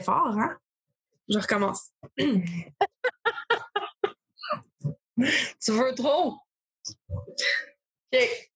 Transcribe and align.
fort, 0.00 0.38
hein? 0.38 0.56
Je 1.28 1.38
recommence. 1.38 1.90
tu 2.16 2.46
veux 5.68 5.94
trop? 5.94 6.36
OK. 8.12 8.50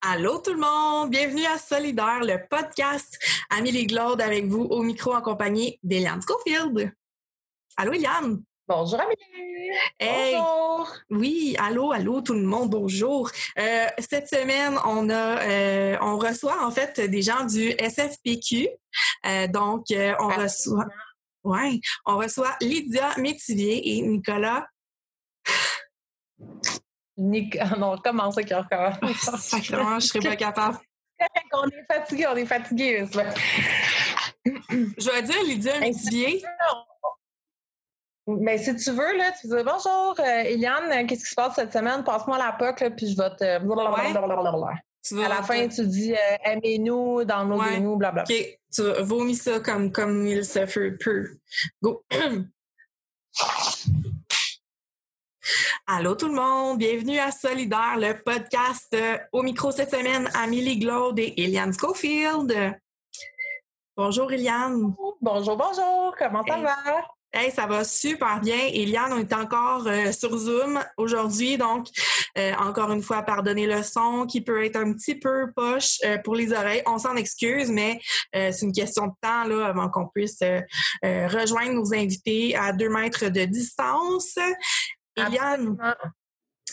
Allô 0.00 0.38
tout 0.38 0.52
le 0.52 0.60
monde, 0.60 1.10
bienvenue 1.10 1.44
à 1.44 1.58
Solidaire, 1.58 2.20
le 2.20 2.46
podcast. 2.48 3.18
Amélie 3.50 3.86
Glaude 3.86 4.20
avec 4.20 4.46
vous 4.46 4.62
au 4.62 4.82
micro 4.82 5.12
en 5.12 5.20
compagnie 5.20 5.78
d'Eliane 5.82 6.22
Schofield. 6.22 6.92
Allô 7.76 7.92
Eliane? 7.92 8.42
Bonjour 8.68 9.00
Amélie. 9.00 9.70
bonjour. 9.98 10.94
Oui, 11.08 11.56
allô, 11.58 11.90
allô 11.90 12.20
tout 12.20 12.34
le 12.34 12.42
monde, 12.42 12.68
bonjour. 12.68 13.30
Euh, 13.58 13.86
cette 13.98 14.28
semaine, 14.28 14.78
on 14.84 15.08
a, 15.08 15.42
euh, 15.42 15.96
on 16.02 16.18
reçoit 16.18 16.62
en 16.62 16.70
fait 16.70 17.00
des 17.00 17.22
gens 17.22 17.46
du 17.46 17.70
SFPQ. 17.70 18.68
Euh, 19.24 19.46
donc, 19.48 19.86
on 19.90 20.28
reçoit, 20.28 20.84
ouais, 21.44 21.80
on 22.04 22.18
reçoit 22.18 22.56
Lydia 22.60 23.14
Métivier 23.16 23.96
et 23.96 24.02
Nicolas. 24.02 24.66
Nic 27.16 27.56
ah 27.58 27.74
non, 27.78 27.96
comment 28.04 28.30
ça 28.30 28.42
qu'il 28.42 28.54
encore? 28.54 28.98
sacrément, 29.38 29.98
je 29.98 30.08
serais 30.08 30.20
pas 30.20 30.36
capable. 30.36 30.78
on 31.54 31.68
est 31.68 31.86
fatigué, 31.90 32.26
on 32.26 32.36
est 32.36 32.44
fatigué. 32.46 33.06
Je 34.44 35.10
vais 35.10 35.22
dire 35.22 35.42
Lydia 35.44 35.80
Métivier. 35.80 36.42
Mais 38.28 38.58
si 38.58 38.76
tu 38.76 38.90
veux, 38.90 39.16
là, 39.16 39.32
tu 39.40 39.46
dis 39.46 39.54
bonjour, 39.64 40.14
euh, 40.18 40.42
Eliane, 40.44 41.06
qu'est-ce 41.06 41.24
qui 41.24 41.30
se 41.30 41.34
passe 41.34 41.54
cette 41.54 41.72
semaine? 41.72 42.04
Passe-moi 42.04 42.36
la 42.36 42.52
POC, 42.52 42.80
là, 42.80 42.90
puis 42.90 43.10
je 43.10 43.16
vais 43.16 43.30
te. 43.30 43.58
à 45.24 45.28
la 45.28 45.42
fin, 45.42 45.66
tu 45.68 45.86
dis 45.86 46.12
euh, 46.12 46.36
aimez-nous, 46.44 47.24
dans 47.24 47.46
nos 47.46 47.58
ouais. 47.58 47.80
nous, 47.80 47.96
blablabla. 47.96 48.36
OK, 48.36 48.58
tu 48.70 48.82
vomis 49.02 49.36
ça 49.36 49.60
comme, 49.60 49.90
comme 49.90 50.26
il 50.26 50.44
se 50.44 50.66
fait 50.66 50.90
peu. 50.90 51.38
Go. 51.82 52.04
Allô 55.86 56.14
tout 56.14 56.28
le 56.28 56.34
monde, 56.34 56.76
bienvenue 56.76 57.18
à 57.18 57.30
Solidaire, 57.30 57.96
le 57.96 58.22
podcast 58.22 58.92
euh, 58.92 59.16
au 59.32 59.42
micro 59.42 59.70
cette 59.70 59.90
semaine, 59.90 60.28
Amélie 60.34 60.78
Glaude 60.78 61.18
et 61.18 61.32
Eliane 61.42 61.72
Schofield. 61.72 62.78
Bonjour 63.96 64.30
Eliane. 64.30 64.94
Bonjour, 65.22 65.56
bonjour, 65.56 66.14
comment 66.18 66.44
ça 66.46 66.58
va? 66.58 66.74
Hey, 67.30 67.50
ça 67.50 67.66
va 67.66 67.84
super 67.84 68.40
bien. 68.40 68.56
Eliane, 68.72 69.12
on 69.12 69.18
est 69.18 69.34
encore 69.34 69.86
euh, 69.86 70.12
sur 70.12 70.34
Zoom 70.34 70.80
aujourd'hui, 70.96 71.58
donc 71.58 71.88
euh, 72.38 72.54
encore 72.54 72.90
une 72.90 73.02
fois, 73.02 73.22
pardonnez 73.22 73.66
le 73.66 73.82
son 73.82 74.24
qui 74.26 74.40
peut 74.40 74.64
être 74.64 74.76
un 74.76 74.94
petit 74.94 75.14
peu 75.14 75.52
poche 75.54 75.98
euh, 76.06 76.16
pour 76.24 76.34
les 76.34 76.54
oreilles. 76.54 76.82
On 76.86 76.96
s'en 76.96 77.16
excuse, 77.16 77.70
mais 77.70 78.00
c'est 78.32 78.62
une 78.62 78.72
question 78.72 79.08
de 79.08 79.12
temps 79.20 79.44
là 79.44 79.66
avant 79.66 79.90
qu'on 79.90 80.08
puisse 80.08 80.40
rejoindre 81.02 81.72
nos 81.72 81.92
invités 81.92 82.56
à 82.56 82.72
deux 82.72 82.88
mètres 82.88 83.28
de 83.28 83.44
distance. 83.44 84.38
Eliane, 85.16 85.76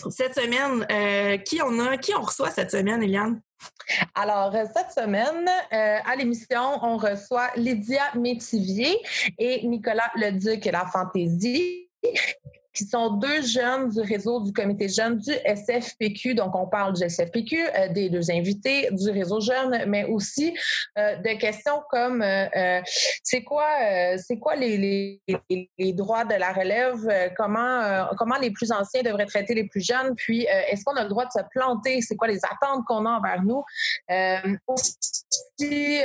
cette 0.09 0.35
semaine, 0.35 0.85
qui 1.43 1.61
on 1.61 1.79
a, 1.79 1.97
qui 1.97 2.13
on 2.15 2.21
reçoit 2.21 2.51
cette 2.51 2.71
semaine, 2.71 3.01
Eliane? 3.03 3.41
Alors, 4.13 4.55
euh, 4.55 4.65
cette 4.75 4.91
semaine, 4.91 5.47
euh, 5.73 5.97
à 6.05 6.15
l'émission, 6.15 6.79
on 6.83 6.97
reçoit 6.97 7.51
Lydia 7.55 8.03
Métivier 8.15 8.97
et 9.37 9.65
Nicolas 9.67 10.11
Leduc 10.15 10.65
et 10.65 10.71
la 10.71 10.85
Fantaisie 10.85 11.89
qui 12.75 12.85
sont 12.85 13.11
deux 13.11 13.41
jeunes 13.41 13.89
du 13.89 14.01
réseau 14.01 14.41
du 14.41 14.51
comité 14.51 14.89
jeune 14.89 15.17
du 15.17 15.31
SFPQ. 15.31 16.35
Donc, 16.35 16.55
on 16.55 16.67
parle 16.67 16.93
du 16.93 17.09
SFPQ, 17.09 17.57
euh, 17.57 17.87
des 17.89 18.09
deux 18.09 18.29
invités, 18.29 18.89
du 18.91 19.09
réseau 19.09 19.39
jeune, 19.39 19.85
mais 19.87 20.03
aussi 20.03 20.55
euh, 20.97 21.15
de 21.15 21.39
questions 21.39 21.81
comme 21.89 22.21
euh, 22.21 22.81
c'est 23.23 23.43
quoi, 23.43 23.65
c'est 24.17 24.37
quoi 24.37 24.55
les, 24.55 25.21
droits 25.93 26.25
de 26.25 26.35
la 26.35 26.51
relève, 26.51 27.31
comment, 27.37 28.07
comment 28.17 28.37
les 28.37 28.51
plus 28.51 28.71
anciens 28.71 29.01
devraient 29.01 29.25
traiter 29.25 29.53
les 29.53 29.65
plus 29.65 29.81
jeunes, 29.85 30.13
puis 30.15 30.43
est-ce 30.43 30.83
qu'on 30.83 30.95
a 30.95 31.03
le 31.03 31.09
droit 31.09 31.25
de 31.25 31.31
se 31.31 31.43
planter, 31.51 32.01
c'est 32.01 32.15
quoi 32.15 32.27
les 32.27 32.39
attentes 32.43 32.83
qu'on 32.85 33.05
a 33.05 33.11
envers 33.11 33.41
nous? 33.43 33.63
aussi, 34.67 36.01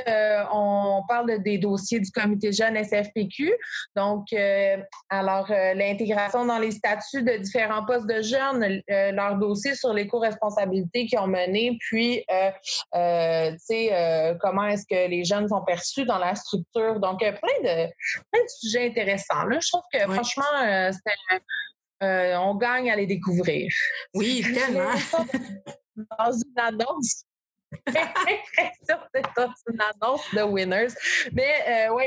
on 0.53 1.03
parle 1.09 1.43
des 1.43 1.59
dossiers 1.59 2.01
du 2.01 2.11
comité 2.11 2.53
jeune 2.53 2.77
SFPQ. 2.77 3.53
Donc, 3.97 4.27
alors, 5.09 5.49
l'intégration 5.51 6.45
dans 6.47 6.60
les 6.61 6.71
statuts 6.71 7.23
de 7.23 7.37
différents 7.39 7.85
postes 7.85 8.07
de 8.07 8.23
jeunes, 8.23 8.83
euh, 8.91 9.13
leurs 9.13 9.37
dossiers 9.37 9.75
sur 9.75 9.93
les 9.93 10.07
co-responsabilités 10.07 11.07
qu'ils 11.07 11.19
ont 11.19 11.27
menées, 11.27 11.77
puis, 11.81 12.25
euh, 12.31 12.51
euh, 12.95 13.51
tu 13.53 13.59
sais, 13.59 14.37
comment 14.41 14.67
est-ce 14.67 14.87
que 14.89 15.09
les 15.09 15.25
jeunes 15.25 15.49
sont 15.49 15.63
perçus 15.65 16.05
dans 16.05 16.19
la 16.19 16.35
structure. 16.35 17.01
Donc, 17.01 17.19
plein 17.19 17.31
de, 17.35 17.87
plein 18.31 18.43
de 18.43 18.49
sujets 18.61 18.89
intéressants. 18.89 19.45
Là, 19.45 19.59
je 19.61 19.69
trouve 19.69 19.83
que, 19.93 20.01
franchement, 20.01 20.45
on 22.01 22.55
gagne 22.55 22.91
à 22.91 22.97
les 22.97 23.07
découvrir. 23.07 23.73
Oui, 24.15 24.43
tellement. 24.55 24.93
Dans 26.19 26.33
une 26.33 26.59
annonce 26.59 27.25
c'est 27.87 29.73
une 29.73 29.81
annonce 29.81 30.23
de 30.35 30.43
winners. 30.43 30.95
Mais 31.33 31.55
euh, 31.69 31.95
oui, 31.95 32.05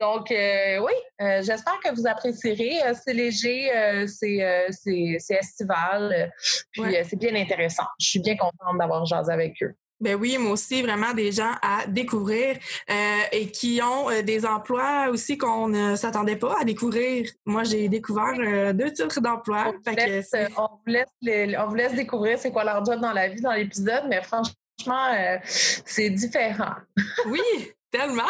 donc 0.00 0.30
euh, 0.30 0.78
oui, 0.78 0.92
euh, 1.20 1.42
j'espère 1.42 1.78
que 1.82 1.94
vous 1.94 2.06
apprécierez. 2.06 2.80
c'est 3.04 3.14
léger, 3.14 3.70
c'est 4.06 5.16
estival, 5.30 6.32
puis 6.72 6.82
c'est 7.08 7.18
bien 7.18 7.34
intéressant. 7.34 7.86
Je 7.98 8.06
suis 8.06 8.20
bien 8.20 8.36
contente 8.36 8.78
d'avoir 8.78 9.04
jasé 9.06 9.32
avec 9.32 9.62
eux. 9.62 9.74
Ben 9.98 10.14
oui, 10.14 10.36
moi 10.36 10.52
aussi, 10.52 10.82
vraiment 10.82 11.14
des 11.14 11.32
gens 11.32 11.52
à 11.62 11.86
découvrir 11.86 12.58
et 13.32 13.50
qui 13.50 13.80
ont 13.82 14.10
des 14.22 14.44
emplois 14.44 15.08
aussi 15.08 15.38
qu'on 15.38 15.68
ne 15.68 15.96
s'attendait 15.96 16.36
pas 16.36 16.60
à 16.60 16.64
découvrir. 16.64 17.30
Moi, 17.46 17.64
j'ai 17.64 17.88
découvert 17.88 18.74
deux 18.74 18.92
titres 18.92 19.22
d'emploi. 19.22 19.68
On, 19.68 19.90
on, 20.58 20.62
on, 20.62 21.66
vous 21.66 21.74
laisse 21.74 21.94
découvrir 21.94 22.38
c'est 22.38 22.52
quoi 22.52 22.64
leur 22.64 22.84
job 22.84 23.00
dans 23.00 23.12
la 23.12 23.28
vie 23.28 23.40
dans 23.40 23.52
l'épisode, 23.52 24.04
mais 24.06 24.20
franchement, 24.20 24.52
franchement, 24.78 25.14
euh, 25.14 25.38
c'est 25.44 26.10
différent. 26.10 26.74
oui, 27.26 27.40
Tellement! 27.96 28.24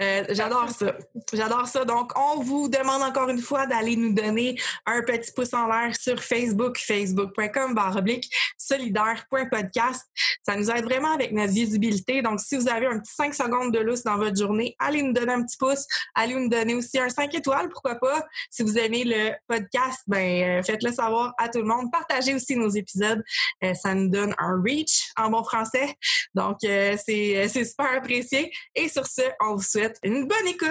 Euh, 0.00 0.24
j'adore 0.30 0.68
ça. 0.70 0.96
J'adore 1.32 1.68
ça. 1.68 1.84
Donc, 1.84 2.10
on 2.18 2.40
vous 2.40 2.68
demande 2.68 3.02
encore 3.02 3.28
une 3.28 3.38
fois 3.38 3.64
d'aller 3.68 3.94
nous 3.94 4.12
donner 4.12 4.58
un 4.84 5.00
petit 5.02 5.30
pouce 5.30 5.54
en 5.54 5.68
l'air 5.68 5.94
sur 5.94 6.20
Facebook, 6.24 6.76
facebook.com 6.76 7.72
baroblique 7.72 8.28
solidaire.podcast. 8.58 10.08
Ça 10.42 10.56
nous 10.56 10.70
aide 10.72 10.84
vraiment 10.84 11.12
avec 11.12 11.30
notre 11.30 11.52
visibilité. 11.52 12.20
Donc, 12.20 12.40
si 12.40 12.56
vous 12.56 12.68
avez 12.68 12.86
un 12.86 12.98
petit 12.98 13.14
5 13.14 13.32
secondes 13.32 13.72
de 13.72 13.78
lousse 13.78 14.02
dans 14.02 14.16
votre 14.16 14.36
journée, 14.36 14.74
allez 14.80 15.02
nous 15.02 15.12
donner 15.12 15.34
un 15.34 15.44
petit 15.44 15.56
pouce. 15.56 15.86
Allez 16.16 16.34
nous 16.34 16.48
donner 16.48 16.74
aussi 16.74 16.98
un 16.98 17.08
5 17.08 17.32
étoiles, 17.32 17.68
pourquoi 17.68 17.94
pas. 17.94 18.26
Si 18.50 18.64
vous 18.64 18.76
aimez 18.76 19.04
le 19.04 19.34
podcast, 19.46 20.00
ben, 20.08 20.58
euh, 20.58 20.62
faites-le 20.64 20.90
savoir 20.90 21.32
à 21.38 21.48
tout 21.48 21.58
le 21.58 21.64
monde. 21.64 21.92
Partagez 21.92 22.34
aussi 22.34 22.56
nos 22.56 22.70
épisodes. 22.70 23.22
Euh, 23.62 23.72
ça 23.74 23.94
nous 23.94 24.08
donne 24.08 24.34
un 24.38 24.60
reach 24.60 25.12
en 25.16 25.30
bon 25.30 25.44
français. 25.44 25.94
Donc, 26.34 26.56
c'est 26.60 27.48
super 27.48 27.94
apprécié. 27.94 28.50
Sur 28.96 29.06
ce, 29.06 29.20
on 29.42 29.56
vous 29.56 29.62
souhaite 29.62 29.98
une 30.02 30.26
bonne 30.26 30.48
écoute. 30.48 30.70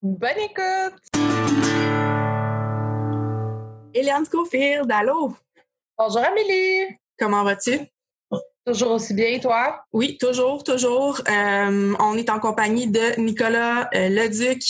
Bonne 0.00 0.38
écoute! 0.38 0.94
Eliane 3.92 4.24
Schofield, 4.24 4.88
allô? 4.92 5.34
Bonjour 5.98 6.20
Amélie! 6.20 6.96
Comment 7.18 7.42
vas-tu? 7.42 7.80
Toujours 8.64 8.92
aussi 8.92 9.12
bien, 9.12 9.40
toi? 9.40 9.80
Oui, 9.92 10.18
toujours, 10.18 10.62
toujours. 10.62 11.20
Euh, 11.28 11.96
on 11.98 12.16
est 12.16 12.30
en 12.30 12.38
compagnie 12.38 12.86
de 12.86 13.20
Nicolas 13.20 13.90
euh, 13.92 14.08
Leduc, 14.08 14.62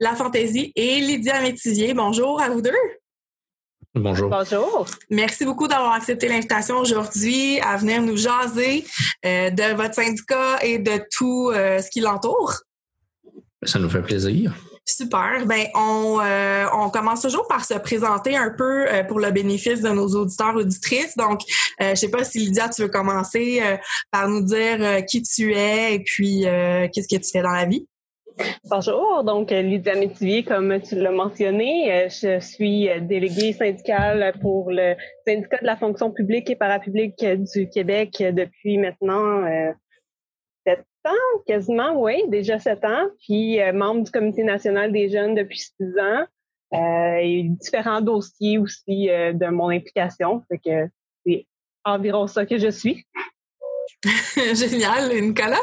La 0.00 0.14
Fantaisie 0.14 0.72
et 0.74 1.00
Lydia 1.00 1.42
Métivier. 1.42 1.92
Bonjour 1.92 2.40
à 2.40 2.48
vous 2.48 2.62
deux. 2.62 2.72
Bonjour. 3.94 4.30
Bonjour. 4.30 4.86
Merci 5.10 5.44
beaucoup 5.44 5.68
d'avoir 5.68 5.92
accepté 5.92 6.26
l'invitation 6.26 6.78
aujourd'hui 6.78 7.60
à 7.60 7.76
venir 7.76 8.00
nous 8.00 8.16
jaser 8.16 8.86
euh, 9.26 9.50
de 9.50 9.74
votre 9.74 9.94
syndicat 9.94 10.64
et 10.64 10.78
de 10.78 11.02
tout 11.10 11.50
euh, 11.50 11.78
ce 11.82 11.90
qui 11.90 12.00
l'entoure. 12.00 12.54
Ça 13.62 13.78
nous 13.78 13.90
fait 13.90 14.00
plaisir. 14.00 14.54
Super. 14.86 15.44
Ben, 15.46 15.66
on, 15.74 16.20
euh, 16.22 16.64
on 16.72 16.88
commence 16.88 17.20
toujours 17.20 17.46
par 17.46 17.66
se 17.66 17.74
présenter 17.74 18.34
un 18.34 18.50
peu 18.50 18.86
pour 19.08 19.20
le 19.20 19.30
bénéfice 19.30 19.82
de 19.82 19.90
nos 19.90 20.08
auditeurs 20.08 20.56
auditrices. 20.56 21.16
Donc, 21.16 21.42
je 21.78 21.94
sais 21.94 22.10
pas 22.10 22.24
si 22.24 22.40
Lydia, 22.40 22.68
tu 22.68 22.82
veux 22.82 22.88
commencer 22.88 23.62
par 24.10 24.28
nous 24.28 24.40
dire 24.40 25.04
qui 25.06 25.22
tu 25.22 25.54
es 25.54 25.94
et 25.94 26.00
puis 26.00 26.40
qu'est-ce 26.92 27.06
que 27.06 27.22
tu 27.22 27.30
fais 27.30 27.42
dans 27.42 27.52
la 27.52 27.66
vie? 27.66 27.86
Bonjour, 28.70 29.24
donc 29.24 29.52
euh, 29.52 29.60
Lydia 29.60 29.94
Métivier, 29.94 30.44
comme 30.44 30.80
tu 30.80 30.94
l'as 30.94 31.10
mentionné, 31.10 31.92
euh, 31.92 32.08
je 32.08 32.40
suis 32.40 32.88
euh, 32.88 33.00
déléguée 33.00 33.52
syndicale 33.52 34.34
pour 34.40 34.70
le 34.70 34.94
syndicat 35.26 35.58
de 35.60 35.66
la 35.66 35.76
fonction 35.76 36.10
publique 36.10 36.48
et 36.48 36.56
parapublique 36.56 37.24
du 37.24 37.68
Québec 37.68 38.22
depuis 38.32 38.78
maintenant 38.78 39.44
sept 40.66 40.84
ans, 41.04 41.40
quasiment, 41.46 42.00
oui, 42.00 42.22
déjà 42.28 42.58
sept 42.58 42.84
ans, 42.84 43.08
puis 43.26 43.58
membre 43.72 44.04
du 44.04 44.10
Comité 44.10 44.44
national 44.44 44.92
des 44.92 45.10
jeunes 45.10 45.34
depuis 45.34 45.58
six 45.58 45.98
ans, 45.98 46.24
et 47.20 47.44
différents 47.60 48.00
dossiers 48.00 48.58
aussi 48.58 49.08
de 49.08 49.50
mon 49.50 49.68
implication, 49.68 50.42
fait 50.48 50.58
que 50.58 50.88
c'est 51.26 51.46
environ 51.84 52.26
ça 52.26 52.46
que 52.46 52.58
je 52.58 52.68
suis. 52.68 53.04
Génial, 54.54 55.10
Nicolas? 55.20 55.58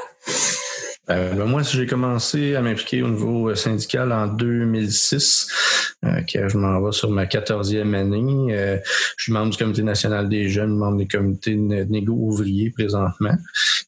Euh, 1.12 1.34
ben, 1.34 1.46
moi, 1.46 1.64
j'ai 1.64 1.88
commencé 1.88 2.56
à 2.56 2.62
m'impliquer 2.62 3.02
au 3.02 3.10
niveau 3.10 3.50
euh, 3.50 3.56
syndical 3.56 4.12
en 4.12 4.28
2006, 4.28 5.96
euh, 6.06 6.22
je 6.28 6.58
m'en 6.58 6.82
vais 6.82 6.92
sur 6.92 7.10
ma 7.10 7.26
quatorzième 7.26 7.96
année. 7.96 8.54
Euh, 8.56 8.78
je 9.18 9.24
suis 9.24 9.34
membre 9.34 9.52
du 9.52 9.58
Comité 9.58 9.82
national 9.82 10.30
des 10.30 10.50
jeunes, 10.50 10.78
membre 10.78 10.98
des 10.98 11.08
comités 11.08 11.56
de 11.56 11.84
négo 11.86 12.14
ouvriers 12.14 12.70
présentement. 12.70 13.36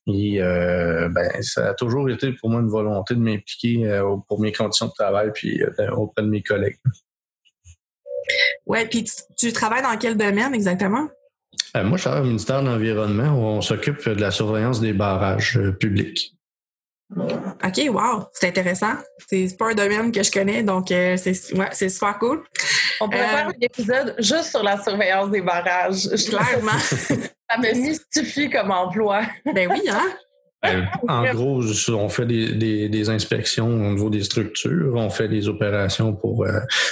Et 0.08 0.40
ben, 0.40 1.30
ça 1.42 1.70
a 1.70 1.74
toujours 1.76 2.10
été 2.10 2.32
pour 2.34 2.50
moi 2.50 2.60
une 2.60 2.70
volonté 2.70 3.14
de 3.14 3.20
m'impliquer 3.20 4.02
pour 4.28 4.42
mes 4.42 4.52
conditions 4.52 4.88
de 4.88 4.94
travail 4.94 5.32
puis 5.34 5.62
auprès 5.96 6.24
de 6.24 6.28
mes 6.28 6.42
collègues. 6.42 6.78
Ouais, 8.66 8.88
puis 8.88 9.06
tu, 9.38 9.54
travailles 9.54 9.84
dans 9.84 9.98
quel 9.98 10.18
domaine 10.18 10.54
exactement? 10.54 11.08
moi, 11.76 11.98
je 11.98 12.04
travaille 12.04 12.22
au 12.22 12.26
ministère 12.26 12.62
de 12.62 12.68
l'Environnement 12.68 13.32
où 13.38 13.44
on 13.44 13.62
s'occupe 13.62 14.10
de 14.10 14.20
la 14.20 14.32
surveillance 14.32 14.82
des 14.82 14.94
barrages 14.94 15.60
publics. 15.80 16.36
OK, 17.16 17.90
wow, 17.90 18.26
c'est 18.34 18.48
intéressant. 18.48 18.94
C'est 19.28 19.58
pas 19.58 19.72
un 19.72 19.76
domaine 19.76 20.12
que 20.12 20.24
je 20.24 20.32
connais, 20.32 20.64
donc 20.64 20.92
euh, 20.92 21.18
c'est 21.18 21.54
ouais, 21.54 21.90
super 21.90 22.18
cool. 22.18 22.44
On 23.02 23.10
pourrait 23.10 23.28
faire 23.28 23.48
euh, 23.48 23.52
un 23.52 23.62
épisode 23.62 24.16
juste 24.20 24.52
sur 24.52 24.64
la 24.64 24.82
surveillance 24.82 25.30
des 25.30 25.42
barrages. 25.42 26.08
Clairement. 26.30 26.72
Ça 26.80 27.58
me 27.58 27.74
mystifie 27.74 28.50
comme 28.50 28.72
emploi. 28.72 29.24
ben 29.54 29.70
oui, 29.70 29.82
hein? 29.90 30.08
Euh, 30.64 30.84
en 31.08 31.34
gros, 31.34 31.64
on 31.90 32.08
fait 32.08 32.26
des, 32.28 32.88
des, 32.88 33.10
inspections 33.10 33.68
au 33.68 33.90
niveau 33.90 34.12
des 34.12 34.24
structures, 34.24 34.94
on 34.96 35.10
fait 35.10 35.28
des 35.28 35.48
opérations 35.48 36.14
pour 36.14 36.46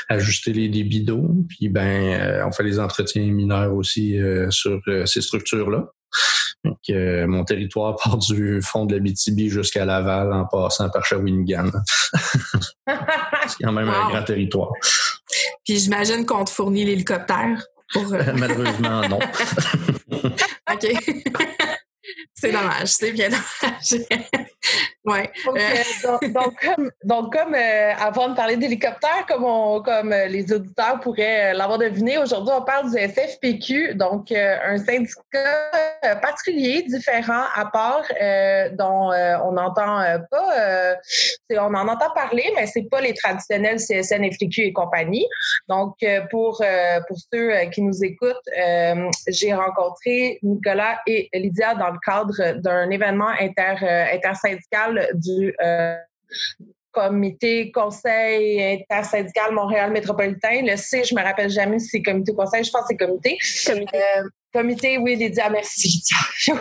ajuster 0.09 0.53
les 0.53 0.69
débits 0.69 1.03
d'eau, 1.03 1.45
puis 1.47 1.69
ben 1.69 2.43
on 2.47 2.51
fait 2.51 2.63
les 2.63 2.79
entretiens 2.79 3.21
mineurs 3.21 3.75
aussi 3.75 4.17
sur 4.49 4.81
ces 5.05 5.21
structures-là. 5.21 5.85
Donc, 6.65 6.77
euh, 6.89 7.25
mon 7.27 7.45
territoire 7.45 7.95
part 8.03 8.17
du 8.17 8.61
fond 8.61 8.85
de 8.85 8.95
la 8.95 8.99
BTB 8.99 9.49
jusqu'à 9.49 9.85
Laval 9.85 10.33
en 10.33 10.45
passant 10.45 10.89
par 10.89 11.05
Shawinigan. 11.05 11.69
C'est 12.85 13.63
quand 13.63 13.71
même 13.71 13.89
un 13.89 14.09
grand 14.09 14.23
territoire. 14.23 14.71
Puis 15.65 15.77
j'imagine 15.77 16.25
qu'on 16.25 16.43
te 16.43 16.49
fournit 16.49 16.85
l'hélicoptère. 16.85 17.63
Pour... 17.93 18.13
Euh, 18.13 18.23
Malheureusement, 18.37 19.01
non. 19.07 19.19
OK. 20.71 20.87
C'est 22.33 22.51
dommage, 22.51 22.87
c'est 22.87 23.11
bien 23.11 23.29
dommage. 23.29 24.07
ouais. 25.05 25.31
Euh, 25.47 26.29
donc, 27.03 27.33
comme, 27.33 27.55
euh, 27.55 27.93
avant 27.95 28.29
de 28.29 28.35
parler 28.35 28.57
d'hélicoptère, 28.57 29.25
comme, 29.27 29.43
comme 29.83 30.13
euh, 30.13 30.27
les 30.27 30.51
auditeurs 30.51 30.99
pourraient 30.99 31.53
l'avoir 31.53 31.77
deviné, 31.77 32.17
aujourd'hui, 32.17 32.53
on 32.57 32.63
parle 32.63 32.91
du 32.91 32.97
SFPQ, 32.97 33.95
donc 33.95 34.31
un 34.31 34.77
syndicat 34.77 36.15
particulier, 36.21 36.83
différent, 36.83 37.43
à 37.55 37.65
part, 37.65 38.03
dont 38.73 39.11
on 39.43 39.51
n'entend 39.51 40.03
pas, 40.29 40.95
on 41.51 41.73
en 41.73 41.87
entend 41.87 42.11
parler, 42.13 42.51
mais 42.55 42.67
c'est 42.67 42.89
pas 42.89 43.01
les 43.01 43.13
traditionnels 43.13 43.77
CSN, 43.77 44.31
FTQ 44.31 44.61
et 44.61 44.73
compagnie. 44.73 45.27
Donc, 45.67 45.95
pour, 46.29 46.63
pour 47.07 47.17
ceux 47.31 47.51
qui 47.71 47.81
nous 47.81 48.03
écoutent, 48.03 48.37
j'ai 49.27 49.53
rencontré 49.53 50.39
Nicolas 50.43 50.99
et 51.07 51.29
Lydia 51.33 51.75
dans 51.75 51.89
le 51.89 51.98
cadre 52.05 52.53
d'un 52.59 52.89
événement 52.89 53.29
inter, 53.39 53.75
euh, 53.83 54.05
intersyndical 54.13 55.09
du 55.13 55.53
euh, 55.61 55.95
comité 56.91 57.71
conseil 57.71 58.81
intersyndical 58.81 59.53
Montréal 59.53 59.91
métropolitain. 59.91 60.61
Le 60.63 60.75
C, 60.75 61.03
je 61.03 61.15
me 61.15 61.21
rappelle 61.21 61.49
jamais 61.49 61.79
si 61.79 61.89
c'est 61.89 62.01
comité 62.01 62.33
conseil, 62.33 62.63
je 62.63 62.71
pense 62.71 62.81
que 62.81 62.87
c'est 62.89 62.97
comité. 62.97 63.37
Comité. 63.65 63.97
Euh, 63.97 64.23
comité, 64.53 64.97
oui, 64.97 65.15
Lydia, 65.15 65.49
merci. 65.49 66.03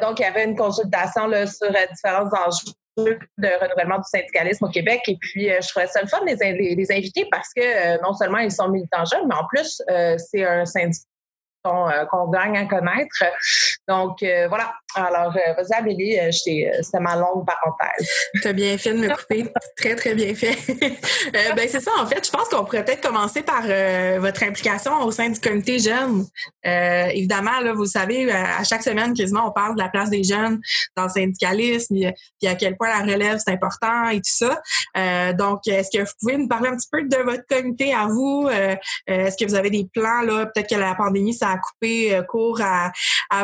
donc, 0.00 0.20
il 0.20 0.22
y 0.22 0.26
avait 0.26 0.44
une 0.44 0.56
consultation 0.56 1.26
là, 1.26 1.46
sur 1.46 1.70
différents 1.70 2.28
enjeux 2.46 3.18
de 3.38 3.48
renouvellement 3.60 3.96
du 3.96 4.08
syndicalisme 4.08 4.66
au 4.66 4.68
Québec. 4.68 5.00
Et 5.08 5.16
puis, 5.18 5.48
je 5.48 5.68
trouvais 5.68 5.86
ça 5.86 6.02
le 6.02 6.08
fun 6.08 6.20
les, 6.26 6.36
les, 6.36 6.74
les 6.74 6.92
inviter 6.92 7.26
parce 7.30 7.48
que 7.56 8.00
non 8.02 8.12
seulement 8.12 8.38
ils 8.38 8.52
sont 8.52 8.68
militants 8.68 9.04
jeunes, 9.06 9.26
mais 9.26 9.34
en 9.34 9.46
plus, 9.46 9.82
c'est 10.18 10.44
un 10.44 10.64
syndicat 10.66 11.08
euh, 11.66 12.04
qu'on 12.10 12.28
gagne 12.28 12.58
à 12.58 12.66
connaître. 12.66 13.24
Donc, 13.88 14.22
euh, 14.22 14.48
voilà. 14.48 14.74
Alors, 14.96 15.34
euh, 15.34 15.54
vas-y, 15.54 15.72
Amélie, 15.72 16.18
c'était 16.30 17.00
ma 17.00 17.16
longue 17.16 17.46
parenthèse. 17.46 18.06
Tu 18.42 18.46
as 18.46 18.52
bien 18.52 18.76
fait 18.76 18.92
de 18.92 18.98
me 18.98 19.08
couper. 19.08 19.50
très, 19.74 19.96
très 19.96 20.14
bien 20.14 20.34
fait. 20.34 20.56
ben, 21.32 21.66
c'est 21.66 21.80
ça, 21.80 21.90
en 21.98 22.06
fait. 22.06 22.26
Je 22.26 22.30
pense 22.30 22.50
qu'on 22.50 22.64
pourrait 22.64 22.84
peut-être 22.84 23.00
commencer 23.00 23.42
par 23.42 23.62
votre 24.20 24.42
implication 24.42 25.00
au 25.04 25.10
sein 25.10 25.30
du 25.30 25.40
comité 25.40 25.78
jeune. 25.78 26.26
évidemment, 26.62 27.74
vous 27.74 27.86
savez, 27.86 28.30
à 28.30 28.62
chaque 28.62 28.82
semaine, 28.82 29.14
quasiment, 29.14 29.48
on 29.48 29.52
parle 29.52 29.74
de 29.74 29.80
la 29.80 29.88
place 29.88 30.10
des 30.10 30.22
jeunes 30.22 30.60
dans 30.96 31.04
le 31.04 31.08
syndicalisme, 31.08 31.94
puis 31.94 32.48
à 32.48 32.54
quel 32.54 32.76
point 32.76 32.88
la 32.88 33.00
relève, 33.10 33.38
c'est 33.38 33.52
important 33.52 34.10
et 34.10 34.16
tout 34.18 34.22
ça. 34.24 35.32
donc, 35.32 35.66
est-ce 35.66 35.96
que 35.96 36.04
vous 36.04 36.12
pouvez 36.20 36.36
nous 36.36 36.48
parler 36.48 36.68
un 36.68 36.76
petit 36.76 36.88
peu 36.92 37.02
de 37.02 37.16
votre 37.16 37.46
comité 37.48 37.94
à 37.94 38.06
vous? 38.06 38.48
est-ce 39.06 39.36
que 39.36 39.48
vous 39.48 39.56
avez 39.56 39.70
des 39.70 39.88
plans, 39.92 40.20
là? 40.20 40.46
Peut-être 40.46 40.68
que 40.68 40.76
la 40.76 40.94
pandémie, 40.94 41.34
ça 41.34 41.53
à 41.54 41.58
couper 41.58 42.14
euh, 42.14 42.22
court 42.22 42.60
à, 42.60 42.92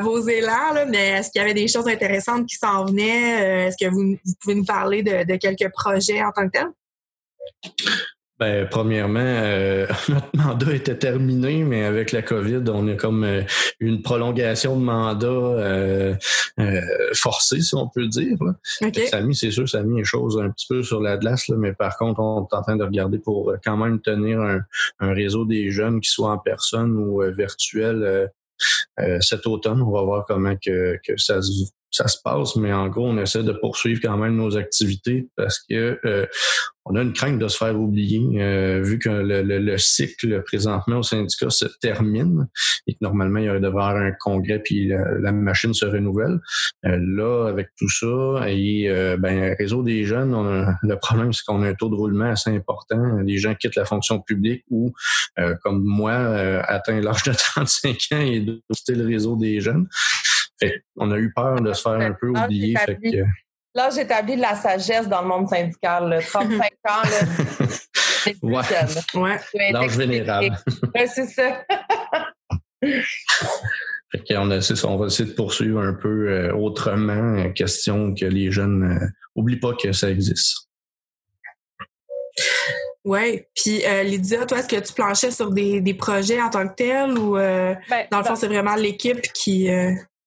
vos 0.01 0.21
élans, 0.21 0.87
mais 0.89 1.09
est-ce 1.09 1.31
qu'il 1.31 1.41
y 1.41 1.45
avait 1.45 1.55
des 1.55 1.69
choses 1.69 1.89
intéressantes 1.89 2.47
qui 2.47 2.57
s'en 2.57 2.85
venaient? 2.85 3.43
Euh, 3.43 3.67
est-ce 3.67 3.77
que 3.77 3.91
vous, 3.91 4.17
pouvez 4.41 4.55
nous 4.55 4.65
parler 4.65 5.03
de, 5.03 5.37
quelques 5.37 5.71
projets 5.73 6.23
en 6.23 6.33
tant 6.33 6.49
que 6.49 6.59
tel? 6.59 6.67
Ben, 8.41 8.67
premièrement, 8.71 9.21
euh, 9.21 9.87
notre 10.09 10.35
mandat 10.35 10.73
était 10.73 10.97
terminé, 10.97 11.63
mais 11.63 11.85
avec 11.85 12.11
la 12.11 12.23
COVID, 12.23 12.63
on 12.69 12.89
a 12.89 12.95
comme 12.95 13.27
une 13.81 14.01
prolongation 14.01 14.81
de 14.81 14.83
mandat 14.83 16.19
forcée, 17.13 17.61
si 17.61 17.75
on 17.75 17.87
peut 17.89 18.07
dire. 18.07 18.39
Ça 19.11 19.21
mis, 19.21 19.37
c'est 19.37 19.51
sûr, 19.51 19.69
ça 19.69 19.81
a 19.81 19.83
mis 19.83 19.99
les 19.99 20.05
choses 20.05 20.41
un 20.43 20.49
petit 20.51 20.67
peu 20.67 20.83
sur 20.83 21.03
la 21.03 21.19
glace, 21.19 21.51
mais 21.51 21.75
par 21.75 21.99
contre, 21.99 22.21
on 22.21 22.47
est 22.51 22.57
en 22.57 22.63
train 22.63 22.77
de 22.77 22.85
regarder 22.85 23.19
pour 23.19 23.55
quand 23.63 23.77
même 23.77 24.01
tenir 24.01 24.41
un, 24.41 24.61
un 25.01 25.13
réseau 25.13 25.45
des 25.45 25.71
jeunes 25.71 26.01
qui 26.01 26.09
soit 26.09 26.31
en 26.31 26.39
personne 26.39 26.97
ou 26.97 27.23
virtuel 27.37 28.31
cet 29.21 29.47
automne. 29.47 29.83
On 29.83 29.91
va 29.91 30.03
voir 30.03 30.25
comment 30.27 30.57
que, 30.57 30.99
que 31.07 31.19
ça 31.19 31.43
se 31.43 31.71
ça 31.91 32.07
se 32.07 32.19
passe, 32.23 32.57
mais 32.57 32.73
en 32.73 32.89
gros, 32.89 33.09
on 33.09 33.19
essaie 33.19 33.43
de 33.43 33.53
poursuivre 33.53 34.01
quand 34.03 34.17
même 34.17 34.37
nos 34.37 34.57
activités 34.57 35.29
parce 35.37 35.59
que 35.69 35.99
euh, 36.05 36.27
on 36.85 36.95
a 36.95 37.03
une 37.03 37.13
crainte 37.13 37.39
de 37.39 37.49
se 37.49 37.57
faire 37.57 37.79
oublier, 37.79 38.21
euh, 38.41 38.81
vu 38.81 38.99
que 38.99 39.09
le, 39.09 39.79
cycle 39.79 40.43
présentement 40.43 40.99
au 40.99 41.03
syndicat 41.03 41.51
se 41.51 41.67
termine 41.81 42.49
et 42.87 42.95
que 42.95 42.99
normalement, 43.01 43.39
il 43.41 43.45
y 43.45 43.49
devrait 43.49 43.67
avoir 43.67 43.97
un 43.97 44.13
congrès 44.19 44.61
puis 44.61 44.89
la, 44.89 45.33
machine 45.33 45.75
se 45.75 45.85
renouvelle. 45.85 46.39
Euh, 46.87 46.99
là, 47.01 47.49
avec 47.49 47.69
tout 47.77 47.91
ça, 47.91 48.49
et 48.49 48.89
ben, 49.19 49.55
réseau 49.59 49.83
des 49.83 50.05
jeunes, 50.05 50.75
le 50.83 50.97
problème, 50.97 51.33
c'est 51.33 51.45
qu'on 51.45 51.63
a 51.63 51.69
un 51.69 51.75
taux 51.75 51.89
de 51.89 51.97
roulement 51.97 52.31
assez 52.31 52.51
important. 52.51 53.19
Les 53.25 53.39
gens 53.39 53.55
quittent 53.55 53.77
la 53.77 53.85
fonction 53.85 54.21
publique 54.21 54.65
ou, 54.71 54.93
comme 55.63 55.83
moi, 55.85 56.13
atteint 56.13 57.01
l'âge 57.01 57.25
de 57.25 57.33
35 57.37 57.97
ans 58.13 58.21
et 58.21 58.41
de 58.41 58.63
le 58.89 59.07
réseau 59.07 59.37
des 59.37 59.61
jeunes 59.61 59.87
on 60.97 61.11
a 61.11 61.19
eu 61.19 61.33
peur 61.33 61.61
de 61.61 61.73
se 61.73 61.83
faire 61.83 62.01
un 62.01 62.13
peu 62.13 62.29
oublier. 62.29 62.77
Là, 63.75 63.89
j'ai 63.95 64.01
établi 64.03 64.37
de 64.37 64.41
la 64.41 64.57
sagesse 64.57 65.09
dans 65.09 65.23
le 65.23 65.29
monde 65.29 65.49
syndical. 65.49 66.21
35 66.27 66.73
ans, 66.89 67.03
c'est 68.25 68.37
ouais. 68.43 68.63
Ouais. 69.15 69.39
L'âge 69.71 69.97
vénérable. 69.97 70.57
c'est 71.07 71.27
ça. 71.27 71.65
Fait 74.13 74.37
on, 74.37 74.51
a, 74.51 74.61
ça, 74.61 74.89
on 74.89 74.97
va 74.97 75.07
essayer 75.07 75.29
de 75.29 75.35
poursuivre 75.35 75.81
un 75.81 75.95
peu 75.95 76.29
euh, 76.29 76.53
autrement, 76.53 77.39
euh, 77.39 77.51
question 77.51 78.13
que 78.13 78.25
les 78.25 78.51
jeunes 78.51 79.13
n'oublient 79.37 79.57
euh, 79.57 79.61
pas 79.61 79.75
que 79.81 79.93
ça 79.93 80.11
existe. 80.11 80.69
Oui. 83.05 83.43
Puis 83.55 83.83
Lydia, 84.05 84.47
toi, 84.47 84.59
est-ce 84.59 84.69
que 84.69 84.81
tu 84.81 84.93
planchais 84.93 85.31
sur 85.31 85.51
des, 85.51 85.95
projets 85.95 86.43
en 86.43 86.51
tant 86.51 86.67
que 86.67 86.75
tel 86.75 87.17
ou 87.19 87.35
ben, 87.35 87.79
dans 88.11 88.19
le 88.19 88.25
fond, 88.25 88.35
c'est 88.35 88.49
vraiment 88.49 88.75
l'équipe 88.75 89.23
qui. 89.33 89.69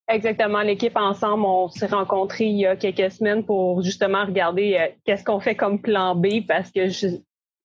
Exactement. 0.10 0.62
L'équipe 0.62 0.98
ensemble, 0.98 1.46
on 1.46 1.70
s'est 1.70 1.88
rencontrés 1.88 2.46
il 2.46 2.60
y 2.60 2.66
a 2.66 2.76
quelques 2.76 3.12
semaines 3.12 3.46
pour 3.46 3.82
justement 3.82 4.26
regarder 4.26 4.78
euh, 4.78 4.88
qu'est-ce 5.06 5.24
qu'on 5.24 5.40
fait 5.40 5.56
comme 5.56 5.82
plan 5.82 6.14
B 6.14 6.46
parce 6.46 6.72
que 6.72 6.90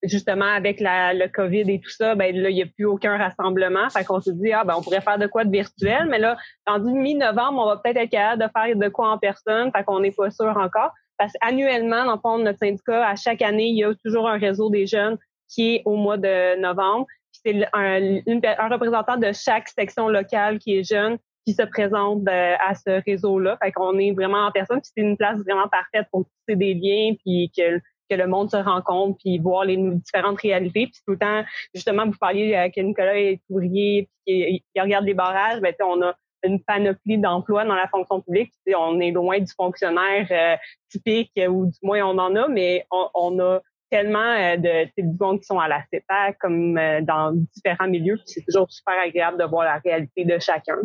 justement 0.04 0.45
avec 0.45 0.78
la, 0.78 1.14
le 1.14 1.26
COVID 1.28 1.68
et 1.68 1.80
tout 1.80 1.90
ça, 1.90 2.14
ben 2.14 2.35
là, 2.37 2.50
il 2.50 2.54
n'y 2.54 2.62
a 2.62 2.66
plus 2.66 2.85
aucun 2.85 3.18
rassemblement. 3.18 3.90
Fait 3.90 4.04
qu'on 4.04 4.21
se 4.21 4.30
dit, 4.30 4.52
ah 4.52 4.62
ben 4.64 4.75
on 4.78 4.83
pourrait 4.83 5.00
faire 5.00 5.18
de 5.18 5.26
quoi 5.26 5.45
de 5.45 5.50
virtuel, 5.50 6.07
mais 6.09 6.21
là, 6.21 6.37
rendu 6.64 6.92
mi-novembre, 6.92 7.61
on 7.61 7.66
va 7.66 7.76
peut-être 7.78 7.97
être 7.97 8.11
capable 8.11 8.45
de 8.45 8.49
faire 8.57 8.76
de 8.76 8.88
quoi 8.88 9.11
en 9.11 9.18
personne. 9.18 9.73
Fait 9.73 9.83
qu'on 9.83 9.99
n'est 9.99 10.12
pas 10.12 10.30
sûr 10.30 10.57
encore. 10.57 10.92
Parce 11.16 11.33
qu'annuellement, 11.33 12.04
dans 12.04 12.14
le 12.14 12.21
fond, 12.21 12.38
notre 12.38 12.61
syndicat, 12.61 13.04
à 13.04 13.16
chaque 13.16 13.42
année, 13.42 13.66
il 13.66 13.78
y 13.78 13.85
a 13.85 13.92
toujours 14.04 14.28
un 14.28 14.38
réseau 14.38 14.71
des 14.71 14.87
jeunes 14.87 15.18
qui 15.52 15.75
est 15.75 15.83
au 15.85 15.97
mois 15.97 16.16
de 16.16 16.57
novembre. 16.61 17.07
C'est 17.33 17.66
un, 17.73 18.21
un 18.59 18.68
représentant 18.68 19.16
de 19.16 19.33
chaque 19.33 19.68
section 19.68 20.09
locale 20.09 20.61
qui 20.61 20.78
est 20.78 20.85
jeune 20.85 21.18
qui 21.48 21.54
se 21.54 21.62
présente 21.62 22.28
euh, 22.28 22.54
à 22.60 22.74
ce 22.74 23.02
réseau-là. 23.06 23.56
Fait 23.62 23.72
qu'on 23.72 23.98
est 23.98 24.12
vraiment 24.12 24.46
en 24.46 24.52
personne, 24.52 24.82
puis 24.82 24.90
c'est 24.94 25.02
une 25.02 25.16
place 25.16 25.38
vraiment 25.38 25.66
parfaite 25.66 26.06
pour 26.12 26.26
tisser 26.26 26.56
des 26.56 26.74
liens, 26.74 27.14
puis 27.24 27.50
que 27.56 27.80
que 28.10 28.14
le 28.14 28.26
monde 28.26 28.50
se 28.50 28.56
rencontre, 28.56 29.18
puis 29.22 29.38
voir 29.38 29.66
les 29.66 29.76
différentes 29.76 30.40
réalités. 30.40 30.86
Puis 30.86 31.02
tout 31.06 31.12
le 31.12 31.18
temps, 31.18 31.42
justement, 31.74 32.06
vous 32.06 32.16
parliez 32.18 32.54
euh, 32.54 32.70
que 32.74 32.80
Nicolas 32.80 33.18
est 33.18 33.40
ouvrier, 33.50 34.08
puis 34.26 34.62
qu'il 34.72 34.82
regarde 34.82 35.04
les 35.04 35.12
barrages, 35.12 35.60
ben, 35.60 35.74
on 35.84 36.00
a 36.02 36.14
une 36.42 36.62
panoplie 36.62 37.18
d'emplois 37.18 37.66
dans 37.66 37.74
la 37.74 37.86
fonction 37.88 38.22
publique. 38.22 38.52
on 38.74 38.98
est 39.00 39.10
loin 39.10 39.40
du 39.40 39.52
fonctionnaire 39.54 40.58
typique, 40.90 41.32
ou 41.48 41.66
du 41.66 41.78
moins 41.82 42.02
on 42.02 42.16
en 42.16 42.34
a, 42.36 42.48
mais 42.48 42.86
on, 42.90 43.38
a 43.40 43.60
tellement 43.90 44.56
de 44.56 44.84
du 44.96 45.18
monde 45.20 45.40
qui 45.40 45.46
sont 45.46 45.58
à 45.58 45.68
la 45.68 45.82
CEPAC 45.92 46.38
comme 46.38 46.74
dans 47.02 47.32
différents 47.54 47.88
milieux. 47.88 48.18
C'est 48.24 48.44
toujours 48.46 48.70
super 48.70 48.94
agréable 49.04 49.38
de 49.38 49.44
voir 49.44 49.64
la 49.64 49.78
réalité 49.84 50.24
de 50.24 50.38
chacun. 50.38 50.76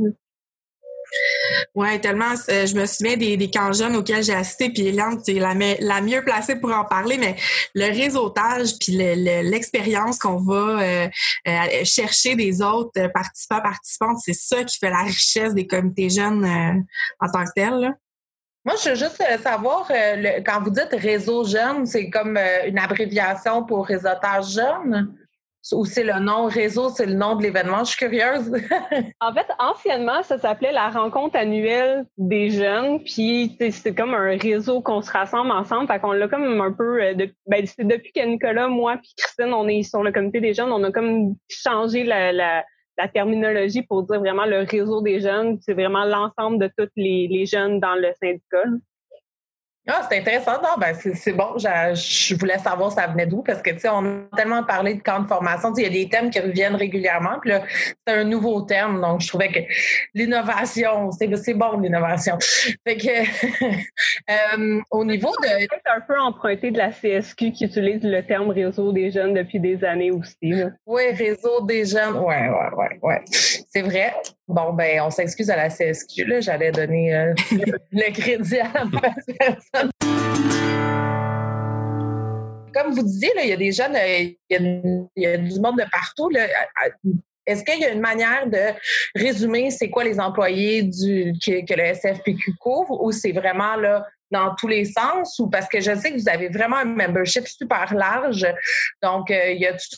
Oui, 1.76 2.00
tellement. 2.02 2.34
Euh, 2.50 2.66
je 2.66 2.76
me 2.76 2.86
souviens 2.86 3.18
des, 3.18 3.38
des 3.38 3.50
camps 3.50 3.74
jeunes 3.74 3.96
auxquels 3.96 4.24
j'ai 4.24 4.34
assisté, 4.34 4.70
puis 4.70 4.88
Eliane, 4.88 5.22
tu 5.24 5.36
es 5.36 5.40
la, 5.40 6.02
mieux 6.02 6.24
placée 6.24 6.56
pour 6.56 6.72
en 6.72 6.86
parler, 6.86 7.18
mais 7.18 7.36
le 7.74 7.86
réseautage, 7.86 8.78
puis 8.80 8.94
l'expérience 8.94 10.20
qu'on 10.20 10.38
va 10.38 10.54
euh, 10.56 11.08
euh, 11.48 11.84
chercher 11.84 12.36
des 12.36 12.62
autres 12.62 13.08
participants, 13.14 13.62
participantes, 13.62 14.20
c'est 14.24 14.34
ça 14.34 14.64
qui 14.64 14.78
fait 14.78 14.90
la 14.90 15.04
richesse 15.04 15.54
des 15.54 15.68
comités 15.68 16.10
jeunes 16.10 16.46
en 17.20 17.28
tant 17.32 17.44
que 17.46 17.52
tel. 17.56 17.94
Moi, 18.66 18.76
je 18.82 18.90
veux 18.92 18.96
juste 18.96 19.22
savoir, 19.42 19.92
quand 20.46 20.62
vous 20.62 20.70
dites 20.70 20.94
réseau 20.94 21.44
jeune, 21.46 21.86
c'est 21.86 22.10
comme 22.10 22.38
une 22.66 22.80
abréviation 22.80 23.66
pour 23.66 23.86
réseautage 23.86 24.54
jeune? 24.54 25.14
Ou 25.72 25.86
c'est 25.86 26.04
le 26.04 26.20
nom 26.20 26.46
réseau, 26.48 26.90
c'est 26.90 27.06
le 27.06 27.14
nom 27.14 27.36
de 27.36 27.44
l'événement? 27.44 27.80
Je 27.80 27.92
suis 27.92 27.98
curieuse. 27.98 28.52
en 29.22 29.34
fait, 29.34 29.48
anciennement, 29.60 30.22
ça 30.24 30.38
s'appelait 30.38 30.74
la 30.74 30.90
rencontre 30.90 31.38
annuelle 31.38 32.06
des 32.18 32.50
jeunes. 32.50 33.02
Puis 33.04 33.58
c'est 33.72 33.96
comme 33.96 34.14
un 34.14 34.38
réseau 34.38 34.82
qu'on 34.82 35.02
se 35.02 35.12
rassemble 35.12 35.52
ensemble. 35.52 35.88
Fait 35.88 36.00
qu'on 36.00 36.12
l'a 36.12 36.28
comme 36.28 36.60
un 36.60 36.72
peu. 36.72 37.02
Euh, 37.02 37.14
ben, 37.48 37.66
c'est 37.66 37.88
depuis 37.88 38.12
que 38.12 38.26
Nicolas, 38.26 38.68
moi, 38.68 38.98
puis 38.98 39.14
Christine, 39.18 39.54
on 39.54 39.68
est 39.68 39.84
sur 39.84 40.04
le 40.04 40.12
comité 40.12 40.42
des 40.42 40.54
jeunes, 40.54 40.72
on 40.72 40.84
a 40.84 40.92
comme 40.92 41.36
changé 41.48 42.04
la, 42.04 42.34
la, 42.34 42.64
terminologie 43.14 43.82
pour 43.82 44.04
dire 44.04 44.20
vraiment 44.20 44.46
le 44.46 44.66
réseau 44.70 45.02
des 45.02 45.20
jeunes. 45.20 45.58
C'est 45.62 45.74
vraiment 45.74 46.06
l'ensemble 46.06 46.60
de 46.60 46.70
tous 46.78 46.90
les, 46.96 47.28
les 47.28 47.46
jeunes 47.46 47.80
dans 47.80 47.96
le 47.96 48.12
syndicat. 48.22 48.64
Ah, 49.86 50.08
c'est 50.10 50.20
intéressant. 50.20 50.62
Non, 50.62 50.78
ben 50.78 50.96
c'est 50.96 51.34
bon. 51.34 51.58
Je, 51.58 52.36
voulais 52.36 52.58
savoir 52.58 52.92
ça 52.94 53.08
venait 53.08 53.26
d'où 53.26 53.42
parce 53.42 53.62
que, 53.62 53.72
tu 53.72 53.80
sais, 53.80 53.90
on 53.90 54.06
a 54.06 54.38
tellement 54.38 54.64
parlé 54.64 54.94
de 54.94 55.02
camp 55.02 55.20
de 55.20 55.28
formation. 55.28 55.74
Il 55.76 55.84
y 55.84 55.86
a 55.86 55.90
des 55.90 56.08
thèmes 56.08 56.30
qui 56.30 56.40
reviennent 56.40 56.76
régulièrement. 56.76 57.38
Puis 57.42 57.50
là, 57.50 57.64
c'est 58.08 58.14
un 58.14 58.24
nouveau 58.24 58.62
terme. 58.62 59.02
Donc, 59.02 59.20
je 59.20 59.28
trouvais 59.28 59.50
que 59.50 59.60
l'innovation, 60.14 61.12
c'est 61.12 61.54
bon, 61.54 61.80
l'innovation. 61.80 62.38
Fait 62.88 62.96
que, 62.96 63.66
euh, 64.32 64.82
au 64.90 65.04
niveau 65.04 65.32
de. 65.42 65.48
C'est 65.48 65.92
un 65.94 66.02
peu 66.02 66.18
emprunté 66.18 66.72
de 66.72 66.78
la 66.78 66.92
CSQ 66.92 67.52
qui 67.52 67.66
utilise 67.66 68.04
le 68.04 68.26
terme 68.26 68.52
réseau 68.52 68.94
des 68.94 69.12
jeunes 69.12 69.34
depuis 69.34 69.60
des 69.60 69.84
années 69.84 70.12
aussi. 70.12 70.54
Oui, 70.86 71.12
réseau 71.12 71.62
des 71.66 71.86
jeunes. 71.86 72.18
Oui, 72.20 72.36
oui, 72.36 72.68
oui, 72.78 72.86
ouais. 73.02 73.22
C'est 73.28 73.82
vrai. 73.82 74.14
Bon, 74.48 74.74
ben, 74.74 75.00
on 75.02 75.10
s'excuse 75.10 75.50
à 75.50 75.56
la 75.56 75.70
CSQ. 75.70 76.42
J'allais 76.42 76.72
donner 76.72 77.16
euh, 77.16 77.34
le, 77.92 78.12
crédit 78.12 78.60
à 78.60 78.72
la 78.74 78.86
personne. 79.40 79.90
Comme 82.74 82.94
vous 82.94 83.04
disiez, 83.04 83.32
il 83.42 83.50
y 83.50 83.54
a 83.54 83.58
des 83.58 83.72
jeunes, 83.72 83.96
euh, 83.96 84.34
il 84.50 85.08
y, 85.16 85.26
a, 85.26 85.38
du 85.38 85.60
monde 85.62 85.78
de 85.78 85.90
partout. 85.90 86.30
Est-ce 87.46 87.64
qu'il 87.64 87.80
y 87.80 87.86
a 87.86 87.92
une 87.92 88.02
manière 88.02 88.48
de 88.48 88.74
résumer 89.16 89.72
c'est 89.72 89.90
quoi 89.90 90.04
les 90.04 90.20
employés 90.20 90.84
du, 90.84 91.34
que, 91.40 91.74
le 91.74 91.94
SFPQ 91.94 92.56
couvre 92.60 93.02
ou 93.02 93.14
c'est 93.14 93.32
vraiment 93.32 93.78
là 93.78 94.06
dans 94.30 94.56
tous 94.56 94.68
les 94.68 94.84
sens? 94.84 95.40
Ou 95.40 95.50
parce 95.50 95.70
que 95.70 95.80
je 95.80 95.96
sais 95.96 96.12
que 96.12 96.20
vous 96.20 96.30
avez 96.30 96.50
vraiment 96.50 96.78
un 96.78 96.86
membership 96.86 97.48
super 97.48 97.94
large. 97.94 98.46
Donc, 99.02 99.32
euh, 99.32 99.52
il 99.52 99.62
y 99.62 99.68
a 99.68 99.74
tout 99.74 99.98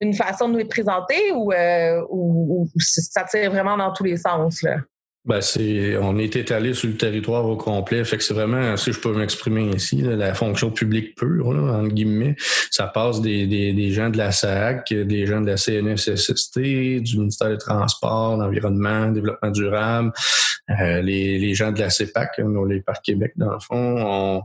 une 0.00 0.14
façon 0.14 0.48
de 0.48 0.58
les 0.58 0.64
présenter 0.64 1.32
ou, 1.34 1.52
euh, 1.52 2.02
ou, 2.10 2.68
ça 2.78 3.24
tire 3.24 3.50
vraiment 3.50 3.76
dans 3.76 3.92
tous 3.92 4.04
les 4.04 4.16
sens? 4.16 4.62
Là? 4.62 4.78
Ben 5.24 5.42
c'est, 5.42 5.98
on 5.98 6.16
est 6.16 6.36
étalé 6.36 6.72
sur 6.72 6.88
le 6.88 6.96
territoire 6.96 7.44
au 7.44 7.56
complet, 7.56 8.02
fait 8.04 8.16
que 8.16 8.22
c'est 8.22 8.32
vraiment, 8.32 8.78
si 8.78 8.92
je 8.92 8.98
peux 8.98 9.12
m'exprimer 9.12 9.68
ici, 9.76 10.00
la 10.00 10.32
fonction 10.32 10.70
publique 10.70 11.16
pure, 11.16 11.52
là, 11.52 11.80
entre 11.80 11.92
guillemets. 11.92 12.34
Ça 12.70 12.86
passe 12.86 13.20
des, 13.20 13.46
des, 13.46 13.74
des, 13.74 13.90
gens 13.90 14.08
de 14.08 14.16
la 14.16 14.32
SAC, 14.32 14.94
des 14.94 15.26
gens 15.26 15.42
de 15.42 15.48
la 15.48 15.58
CNSST, 15.58 16.60
du 17.02 17.18
ministère 17.18 17.50
des 17.50 17.58
Transports, 17.58 18.38
l'Environnement, 18.38 19.08
Développement 19.08 19.50
durable, 19.50 20.12
euh, 20.70 21.00
les, 21.00 21.38
les, 21.38 21.54
gens 21.54 21.72
de 21.72 21.80
la 21.80 21.88
CEPAC, 21.88 22.38
nous, 22.40 22.66
les 22.66 22.82
Parcs 22.82 23.02
Québec, 23.02 23.32
dans 23.36 23.52
le 23.52 23.60
fond, 23.60 23.96
on, 23.98 24.42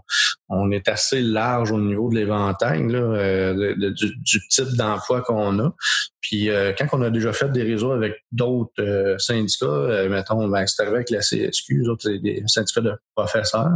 on 0.50 0.72
est 0.72 0.88
assez 0.88 1.22
large 1.22 1.72
au 1.72 1.80
niveau 1.80 2.10
de 2.10 2.16
l'éventail 2.16 2.88
euh, 2.94 3.76
du, 3.76 4.16
du, 4.18 4.48
type 4.48 4.76
d'emploi 4.78 5.22
qu'on 5.22 5.60
a. 5.60 5.76
Puis 6.24 6.50
euh, 6.50 6.72
quand 6.78 6.88
on 6.94 7.02
a 7.02 7.10
déjà 7.10 7.34
fait 7.34 7.52
des 7.52 7.64
réseaux 7.64 7.92
avec 7.92 8.16
d'autres 8.32 8.72
euh, 8.80 9.18
syndicats, 9.18 9.66
euh, 9.66 10.10
mettons, 10.10 10.48
ben, 10.48 10.66
c'est 10.66 10.82
arrivé 10.82 10.96
avec 10.98 11.10
la 11.10 11.20
CSQ, 11.20 11.82
les 11.82 11.90
autres, 11.90 12.10
des 12.10 12.42
syndicats 12.48 12.82
de 12.82 12.94
professeurs 13.14 13.70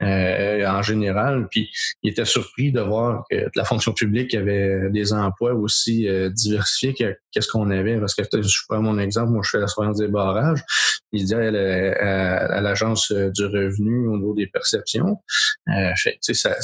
en 0.00 0.82
général. 0.82 1.48
Puis 1.50 1.70
ils 2.02 2.10
étaient 2.10 2.26
surpris 2.26 2.72
de 2.72 2.80
voir 2.80 3.24
que 3.30 3.48
la 3.54 3.64
fonction 3.64 3.92
publique 3.92 4.34
avait 4.34 4.90
des 4.90 5.12
emplois 5.12 5.54
aussi 5.54 6.06
diversifiés 6.32 6.92
que 6.94 7.16
qu'est-ce 7.30 7.48
qu'on 7.48 7.70
avait. 7.70 7.98
Parce 7.98 8.14
que 8.14 8.22
je 8.32 8.58
prends 8.68 8.82
mon 8.82 8.98
exemple, 8.98 9.30
moi 9.30 9.42
je 9.44 9.50
fais 9.50 9.60
la 9.60 9.68
surveillance 9.68 9.98
des 9.98 10.08
barrages. 10.08 10.60
Il 11.12 11.24
dit 11.24 11.34
à, 11.34 12.56
à, 12.56 12.60
l'agence 12.60 13.12
du 13.12 13.44
revenu 13.44 14.08
au 14.08 14.16
niveau 14.16 14.34
des 14.34 14.46
perceptions. 14.46 15.18
fait, 15.96 16.18
ça 16.20 16.56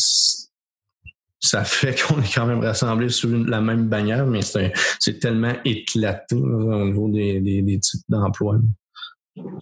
ça 1.40 1.64
fait 1.64 1.94
qu'on 2.02 2.20
est 2.20 2.34
quand 2.34 2.46
même 2.46 2.60
rassemblés 2.60 3.08
sous 3.08 3.44
la 3.44 3.60
même 3.60 3.88
bannière, 3.88 4.26
mais 4.26 4.40
c'est 4.42 5.18
tellement 5.20 5.54
éclaté 5.64 6.36
au 6.36 6.84
niveau 6.84 7.08
des, 7.08 7.40
des, 7.40 7.78
types 7.80 8.04
d'emplois. 8.08 8.56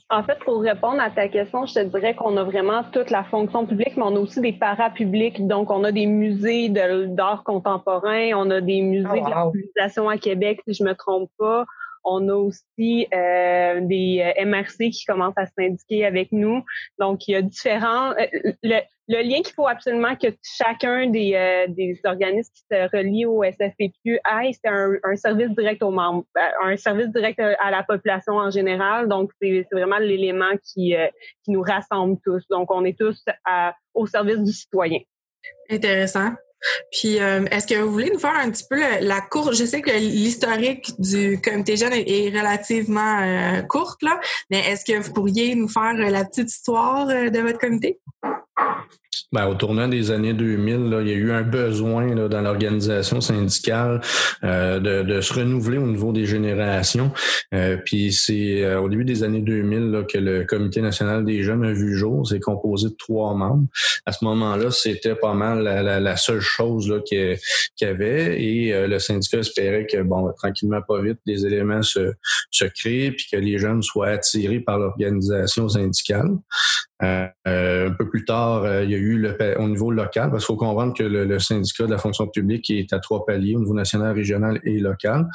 En 0.08 0.22
fait, 0.22 0.38
pour 0.44 0.62
répondre 0.62 1.00
à 1.00 1.10
ta 1.10 1.28
question, 1.28 1.66
je 1.66 1.74
te 1.74 1.80
dirais 1.80 2.14
qu'on 2.14 2.38
a 2.38 2.44
vraiment 2.44 2.82
toute 2.92 3.10
la 3.10 3.24
fonction 3.24 3.66
publique, 3.66 3.94
mais 3.98 4.04
on 4.04 4.16
a 4.16 4.20
aussi 4.20 4.40
des 4.40 4.54
parapublics. 4.54 5.46
Donc, 5.46 5.70
on 5.70 5.84
a 5.84 5.92
des 5.92 6.06
musées 6.06 6.70
d'art 6.70 7.42
contemporain, 7.44 8.30
on 8.36 8.50
a 8.50 8.62
des 8.62 8.80
musées 8.80 9.08
oh, 9.12 9.52
de 9.54 9.70
la 9.76 10.10
à 10.10 10.16
Québec, 10.16 10.60
si 10.66 10.72
je 10.72 10.82
me 10.82 10.94
trompe 10.94 11.30
pas. 11.38 11.66
On 12.08 12.28
a 12.28 12.34
aussi 12.34 13.08
euh, 13.12 13.80
des 13.80 14.22
euh, 14.38 14.46
MRC 14.46 14.90
qui 14.90 15.04
commencent 15.04 15.36
à 15.36 15.46
syndiquer 15.46 16.06
avec 16.06 16.30
nous. 16.30 16.62
Donc, 17.00 17.26
il 17.26 17.32
y 17.32 17.34
a 17.34 17.42
différents... 17.42 18.12
Euh, 18.12 18.52
le, 18.62 19.22
lien 19.22 19.42
qu'il 19.42 19.54
faut 19.54 19.66
absolument 19.66 20.14
que 20.16 20.28
chacun 20.42 21.08
des, 21.08 22.00
organismes 22.04 22.52
qui 22.54 22.62
se 22.70 22.96
relient 22.96 23.26
au 23.26 23.42
SFPQ 23.42 24.20
aille, 24.24 24.54
c'est 24.54 24.68
un, 24.68 25.16
service 25.16 25.50
direct 25.50 25.82
aux 25.82 25.90
membres, 25.90 26.24
un 26.62 26.76
service 26.76 27.08
direct 27.08 27.38
à 27.38 27.70
la 27.70 27.82
population 27.82 28.34
en 28.34 28.50
général. 28.50 29.08
Donc, 29.08 29.30
c'est 29.40 29.66
vraiment 29.70 29.98
l'élément 29.98 30.56
qui 30.64 30.94
nous 31.46 31.62
rassemble 31.62 32.18
tous. 32.24 32.44
Donc, 32.50 32.68
on 32.72 32.84
est 32.84 32.98
tous 32.98 33.24
au 33.94 34.06
service 34.06 34.38
du 34.38 34.52
citoyen. 34.52 34.98
Intéressant. 35.70 36.32
Puis, 36.90 37.20
euh, 37.20 37.44
est-ce 37.50 37.66
que 37.66 37.74
vous 37.74 37.92
voulez 37.92 38.10
nous 38.10 38.18
faire 38.18 38.34
un 38.34 38.50
petit 38.50 38.64
peu 38.68 38.80
la 39.00 39.20
course? 39.20 39.56
Je 39.58 39.64
sais 39.64 39.82
que 39.82 39.90
l'historique 39.90 40.92
du 40.98 41.40
comité 41.40 41.76
jeune 41.76 41.92
est, 41.92 42.30
relativement 42.30 43.20
euh, 43.20 43.62
courte, 43.62 44.02
là, 44.02 44.20
mais 44.50 44.60
est-ce 44.70 44.84
que 44.84 44.98
vous 44.98 45.12
pourriez 45.12 45.54
nous 45.54 45.68
faire 45.68 45.94
la 45.94 46.24
petite 46.24 46.50
histoire 46.50 47.08
euh, 47.08 47.30
de 47.30 47.40
votre 47.40 47.58
comité? 47.58 48.00
Ben, 49.32 49.46
au 49.48 49.54
tournant 49.54 49.88
des 49.88 50.12
années 50.12 50.34
2000, 50.34 50.88
là, 50.88 51.00
il 51.02 51.08
y 51.08 51.10
a 51.10 51.14
eu 51.14 51.32
un 51.32 51.42
besoin 51.42 52.14
là, 52.14 52.28
dans 52.28 52.40
l'organisation 52.42 53.20
syndicale 53.20 54.00
euh, 54.44 54.78
de, 54.78 55.02
de, 55.02 55.20
se 55.20 55.34
renouveler 55.34 55.78
au 55.78 55.86
niveau 55.86 56.12
des 56.12 56.26
générations. 56.26 57.12
Euh, 57.52 57.76
puis 57.84 58.12
c'est 58.12 58.62
euh, 58.62 58.80
au 58.80 58.88
début 58.88 59.04
des 59.04 59.24
années 59.24 59.40
2000 59.40 59.90
là, 59.90 60.04
que 60.04 60.18
le 60.18 60.44
Comité 60.44 60.80
national 60.80 61.24
des 61.24 61.42
jeunes 61.42 61.64
a 61.64 61.72
vu 61.72 61.96
jour. 61.96 62.26
C'est 62.26 62.38
composé 62.38 62.90
de 62.90 62.94
trois 62.94 63.34
membres. 63.34 63.66
À 64.06 64.12
ce 64.12 64.24
moment-là, 64.24 64.70
c'était 64.70 65.16
pas 65.16 65.34
mal 65.34 65.64
la, 65.64 65.98
la, 65.98 66.16
seule 66.16 66.40
chose 66.40 67.02
qu'il 67.04 67.36
y 67.80 67.84
avait. 67.84 68.40
Et 68.40 68.86
le 68.86 68.98
syndicat 69.00 69.38
espérait 69.38 69.86
que, 69.86 70.02
bon, 70.02 70.32
tranquillement, 70.38 70.80
pas 70.86 71.02
vite, 71.02 71.18
les 71.26 71.44
éléments 71.44 71.82
se, 71.82 72.12
se 72.50 72.64
créent 72.64 73.10
puis 73.10 73.26
que 73.30 73.36
les 73.36 73.58
jeunes 73.58 73.82
soient 73.82 74.08
attirés 74.08 74.60
par 74.60 74.78
l'organisation 74.78 75.68
syndicale. 75.68 76.30
Euh, 77.02 77.28
un 77.44 77.90
peu 77.92 78.08
plus 78.08 78.24
tard, 78.24 78.64
euh, 78.64 78.82
il 78.82 78.90
y 78.90 78.94
a 78.94 78.98
eu 78.98 79.18
le, 79.18 79.36
au 79.60 79.68
niveau 79.68 79.90
local, 79.90 80.30
parce 80.30 80.46
qu'il 80.46 80.54
faut 80.54 80.58
comprendre 80.58 80.94
que 80.94 81.02
le, 81.02 81.38
syndicat 81.38 81.84
de 81.84 81.90
la 81.90 81.98
fonction 81.98 82.26
publique 82.26 82.70
est 82.70 82.92
à 82.92 82.98
trois 83.00 83.26
paliers, 83.26 83.54
au 83.54 83.60
niveau 83.60 83.74
national, 83.74 84.14
régional 84.14 84.60
et 84.64 84.78
local. 84.78 85.26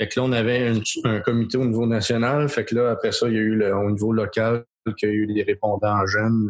Fait 0.00 0.08
que 0.08 0.20
là, 0.20 0.26
on 0.26 0.32
avait 0.32 0.72
un, 1.04 1.20
comité 1.20 1.58
au 1.58 1.64
niveau 1.64 1.86
national. 1.86 2.48
Fait 2.48 2.64
que 2.64 2.76
là, 2.76 2.90
après 2.90 3.12
ça, 3.12 3.28
il 3.28 3.34
y 3.34 3.38
a 3.38 3.40
eu 3.40 3.56
le, 3.56 3.74
au 3.74 3.90
niveau 3.90 4.12
local 4.12 4.64
qu'il 4.96 5.08
y 5.08 5.12
a 5.12 5.14
eu 5.14 5.26
des 5.26 5.42
répondants 5.42 6.06
jeunes 6.06 6.48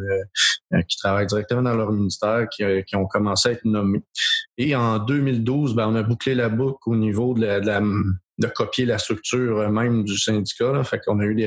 euh, 0.72 0.82
qui 0.88 0.96
travaillent 0.98 1.26
directement 1.26 1.62
dans 1.62 1.74
leur 1.74 1.90
ministère, 1.90 2.46
qui, 2.48 2.62
qui, 2.86 2.96
ont 2.96 3.06
commencé 3.06 3.48
à 3.48 3.52
être 3.52 3.64
nommés. 3.64 4.02
Et 4.62 4.76
en 4.76 4.98
2012, 4.98 5.74
ben, 5.74 5.88
on 5.88 5.94
a 5.94 6.02
bouclé 6.02 6.34
la 6.34 6.50
boucle 6.50 6.82
au 6.84 6.94
niveau 6.94 7.32
de 7.32 8.46
copier 8.54 8.84
la 8.84 8.98
structure 8.98 9.70
même 9.70 10.04
du 10.04 10.18
syndicat. 10.18 10.70
Là. 10.70 10.84
Fait 10.84 11.00
qu'on 11.00 11.18
a 11.20 11.24
eu 11.24 11.34
des, 11.34 11.46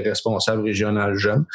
responsables 0.00 0.62
régionaux 0.62 1.16
jeunes. 1.16 1.46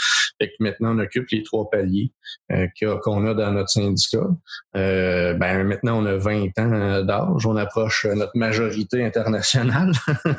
Fait 0.41 0.49
que 0.49 0.55
maintenant, 0.59 0.97
on 0.97 0.99
occupe 0.99 1.29
les 1.31 1.41
trois 1.43 1.69
paliers 1.69 2.11
euh, 2.51 2.67
qu'on 3.01 3.25
a 3.27 3.33
dans 3.33 3.53
notre 3.53 3.69
syndicat. 3.69 4.27
Euh, 4.75 5.35
ben, 5.35 5.63
maintenant, 5.63 6.03
on 6.03 6.05
a 6.05 6.17
20 6.17 6.59
ans 6.59 7.01
d'âge. 7.05 7.45
On 7.45 7.55
approche 7.55 8.05
notre 8.05 8.35
majorité 8.35 9.01
internationale. 9.01 9.93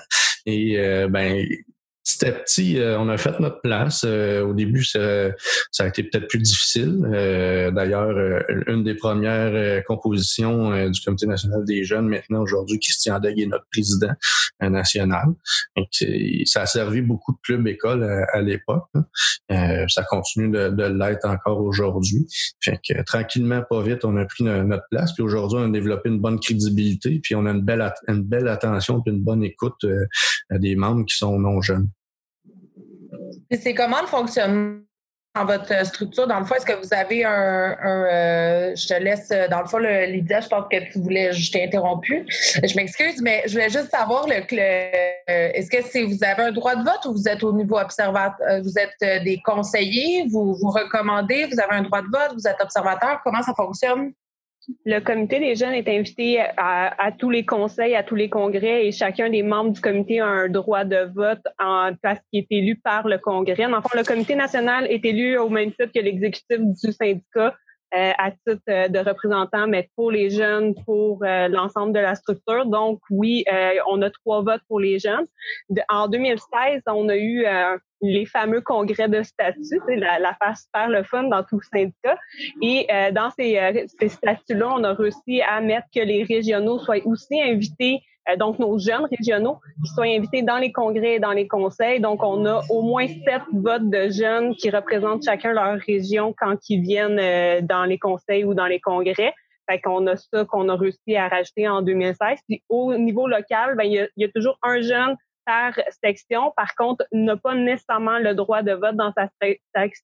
Et 0.44 0.78
euh, 0.78 1.08
ben, 1.08 1.42
petit 2.20 2.26
à 2.26 2.32
petit, 2.32 2.78
on 2.98 3.08
a 3.08 3.16
fait 3.16 3.38
notre 3.40 3.60
place. 3.60 4.04
au 4.04 4.52
début, 4.52 4.84
ça, 4.84 5.30
ça 5.70 5.84
a 5.84 5.86
été 5.88 6.02
peut-être 6.02 6.28
plus 6.28 6.38
difficile. 6.38 7.00
D'ailleurs, 7.74 8.44
une 8.66 8.84
des 8.84 8.94
premières 8.94 9.84
compositions 9.84 10.88
du 10.88 11.00
Comité 11.00 11.26
national 11.26 11.64
des 11.64 11.84
jeunes, 11.84 12.08
maintenant, 12.08 12.42
aujourd'hui, 12.42 12.78
Christian 12.78 13.18
Degg 13.18 13.40
est 13.40 13.46
notre 13.46 13.66
président 13.72 14.12
national. 14.60 15.28
Donc, 15.76 15.88
ça 16.44 16.62
a 16.62 16.66
servi 16.66 17.00
beaucoup 17.00 17.32
de 17.32 17.38
clubs 17.42 17.66
écoles 17.66 18.04
à, 18.32 18.40
l'époque. 18.42 18.84
ça 19.48 20.02
continue 20.08 20.50
de, 20.50 20.68
de 20.68 20.84
l'être 20.84 21.26
encore 21.26 21.60
aujourd'hui. 21.60 22.26
Fait 22.62 22.78
que 22.86 23.02
tranquillement, 23.02 23.62
pas 23.68 23.82
vite, 23.82 24.04
on 24.04 24.16
a 24.16 24.24
pris 24.24 24.44
notre 24.44 24.84
place. 24.90 25.12
Puis 25.14 25.22
aujourd'hui, 25.22 25.58
on 25.60 25.68
a 25.68 25.70
développé 25.70 26.08
une 26.08 26.20
bonne 26.20 26.38
crédibilité, 26.40 27.20
puis 27.22 27.34
on 27.34 27.46
a 27.46 27.50
une 27.50 27.62
belle, 27.62 27.92
une 28.08 28.22
belle 28.22 28.48
attention, 28.48 29.00
puis 29.00 29.12
une 29.12 29.22
bonne 29.22 29.42
écoute 29.42 29.84
euh, 29.84 30.06
des 30.50 30.76
membres 30.76 31.04
qui 31.06 31.16
sont 31.16 31.38
non 31.38 31.60
jeunes. 31.60 31.88
C'est 33.52 33.74
comment 33.74 34.00
le 34.00 34.06
fonctionnement 34.06 34.80
dans 35.34 35.44
votre 35.44 35.86
structure? 35.86 36.26
Dans 36.26 36.38
le 36.38 36.44
fond, 36.44 36.54
est-ce 36.54 36.66
que 36.66 36.80
vous 36.80 36.94
avez 36.94 37.24
un, 37.24 37.76
euh, 37.84 38.74
je 38.76 38.86
te 38.86 38.94
laisse, 38.94 39.28
euh, 39.32 39.48
dans 39.48 39.60
le 39.60 39.66
fond, 39.66 39.78
Lydia, 39.78 40.40
je 40.40 40.48
pense 40.48 40.66
que 40.70 40.92
tu 40.92 41.00
voulais, 41.00 41.32
je 41.32 41.50
t'ai 41.50 41.64
interrompu. 41.64 42.24
Je 42.28 42.76
m'excuse, 42.76 43.20
mais 43.22 43.42
je 43.46 43.52
voulais 43.52 43.70
juste 43.70 43.90
savoir, 43.90 44.26
le, 44.28 44.34
est-ce 45.26 45.68
que 45.70 45.82
c'est, 45.82 46.04
vous 46.04 46.22
avez 46.22 46.44
un 46.44 46.52
droit 46.52 46.76
de 46.76 46.84
vote 46.84 47.04
ou 47.06 47.12
vous 47.12 47.28
êtes 47.28 47.42
au 47.42 47.52
niveau 47.52 47.78
observateur, 47.78 48.62
vous 48.62 48.74
êtes 48.78 49.24
des 49.24 49.40
conseillers, 49.44 50.26
vous, 50.30 50.54
vous 50.54 50.70
recommandez, 50.70 51.46
vous 51.46 51.60
avez 51.60 51.72
un 51.72 51.82
droit 51.82 52.02
de 52.02 52.08
vote, 52.08 52.34
vous 52.34 52.46
êtes 52.46 52.60
observateur, 52.60 53.20
comment 53.24 53.42
ça 53.42 53.54
fonctionne? 53.54 54.12
Le 54.84 55.00
comité 55.00 55.38
des 55.38 55.54
jeunes 55.54 55.74
est 55.74 55.88
invité 55.88 56.40
à, 56.56 57.12
tous 57.18 57.30
les 57.30 57.44
conseils, 57.44 57.94
à 57.94 58.02
tous 58.02 58.14
les 58.14 58.28
congrès 58.28 58.86
et 58.86 58.92
chacun 58.92 59.30
des 59.30 59.42
membres 59.42 59.70
du 59.70 59.80
comité 59.80 60.20
a 60.20 60.26
un 60.26 60.48
droit 60.48 60.84
de 60.84 61.10
vote 61.14 61.42
en 61.58 61.92
parce 62.02 62.20
qu'il 62.30 62.40
est 62.40 62.46
élu 62.50 62.76
par 62.76 63.08
le 63.08 63.18
congrès. 63.18 63.66
Enfin, 63.66 63.98
le 63.98 64.04
comité 64.04 64.34
national 64.34 64.86
est 64.88 65.04
élu 65.04 65.38
au 65.38 65.48
même 65.48 65.70
titre 65.70 65.92
que 65.94 66.00
l'exécutif 66.00 66.58
du 66.58 66.92
syndicat 66.92 67.54
euh, 67.92 68.12
à 68.18 68.30
titre 68.30 68.62
euh, 68.68 68.86
de 68.86 69.00
représentant, 69.00 69.66
mais 69.66 69.90
pour 69.96 70.12
les 70.12 70.30
jeunes, 70.30 70.76
pour 70.84 71.24
euh, 71.24 71.48
l'ensemble 71.48 71.92
de 71.92 71.98
la 71.98 72.14
structure. 72.14 72.64
Donc, 72.66 73.00
oui, 73.10 73.44
on 73.88 74.00
a 74.02 74.10
trois 74.10 74.42
votes 74.42 74.62
pour 74.68 74.78
les 74.78 75.00
jeunes. 75.00 75.26
en 75.88 76.06
2016, 76.06 76.82
on 76.86 77.08
a 77.08 77.16
eu 77.16 77.44
les 78.02 78.26
fameux 78.26 78.60
congrès 78.60 79.08
de 79.08 79.22
statut, 79.22 79.80
la, 79.88 80.18
la 80.18 80.34
faire 80.34 80.56
super 80.56 80.88
le 80.88 81.02
fun 81.02 81.24
dans 81.24 81.42
tout 81.42 81.60
syndicat. 81.60 82.16
Et 82.62 82.86
dans 83.12 83.30
ces, 83.30 83.86
ces 83.98 84.08
statuts-là, 84.08 84.68
on 84.74 84.84
a 84.84 84.94
réussi 84.94 85.42
à 85.42 85.60
mettre 85.60 85.86
que 85.94 86.00
les 86.00 86.24
régionaux 86.24 86.78
soient 86.78 87.04
aussi 87.04 87.40
invités 87.40 88.02
euh, 88.28 88.36
donc 88.36 88.58
nos 88.58 88.78
jeunes 88.78 89.06
régionaux 89.10 89.58
qui 89.82 89.90
sont 89.94 90.02
invités 90.02 90.42
dans 90.42 90.58
les 90.58 90.72
congrès 90.72 91.14
et 91.14 91.20
dans 91.20 91.32
les 91.32 91.48
conseils. 91.48 92.00
Donc, 92.00 92.22
on 92.22 92.44
a 92.46 92.62
au 92.68 92.82
moins 92.82 93.06
sept 93.06 93.42
votes 93.52 93.88
de 93.88 94.10
jeunes 94.10 94.54
qui 94.54 94.70
représentent 94.70 95.24
chacun 95.24 95.52
leur 95.52 95.78
région 95.78 96.34
quand 96.36 96.56
ils 96.68 96.82
viennent 96.82 97.18
euh, 97.18 97.60
dans 97.62 97.84
les 97.84 97.98
conseils 97.98 98.44
ou 98.44 98.54
dans 98.54 98.66
les 98.66 98.80
congrès. 98.80 99.34
Fait 99.68 99.80
qu'on 99.80 100.06
a 100.06 100.16
ça 100.16 100.44
qu'on 100.44 100.68
a 100.68 100.76
réussi 100.76 101.16
à 101.16 101.28
rajouter 101.28 101.68
en 101.68 101.82
2016. 101.82 102.38
Puis 102.48 102.62
au 102.68 102.94
niveau 102.94 103.26
local, 103.26 103.76
ben, 103.76 103.84
il, 103.84 103.92
y 103.92 103.98
a, 104.00 104.08
il 104.16 104.22
y 104.22 104.24
a 104.24 104.28
toujours 104.34 104.58
un 104.62 104.80
jeune 104.80 105.16
par 105.50 105.72
section. 106.04 106.52
Par 106.56 106.76
contre, 106.76 107.04
n'a 107.10 107.36
pas 107.36 107.56
nécessairement 107.56 108.18
le 108.20 108.34
droit 108.34 108.62
de 108.62 108.72
vote 108.72 108.94
dans 108.94 109.12
sa, 109.16 109.28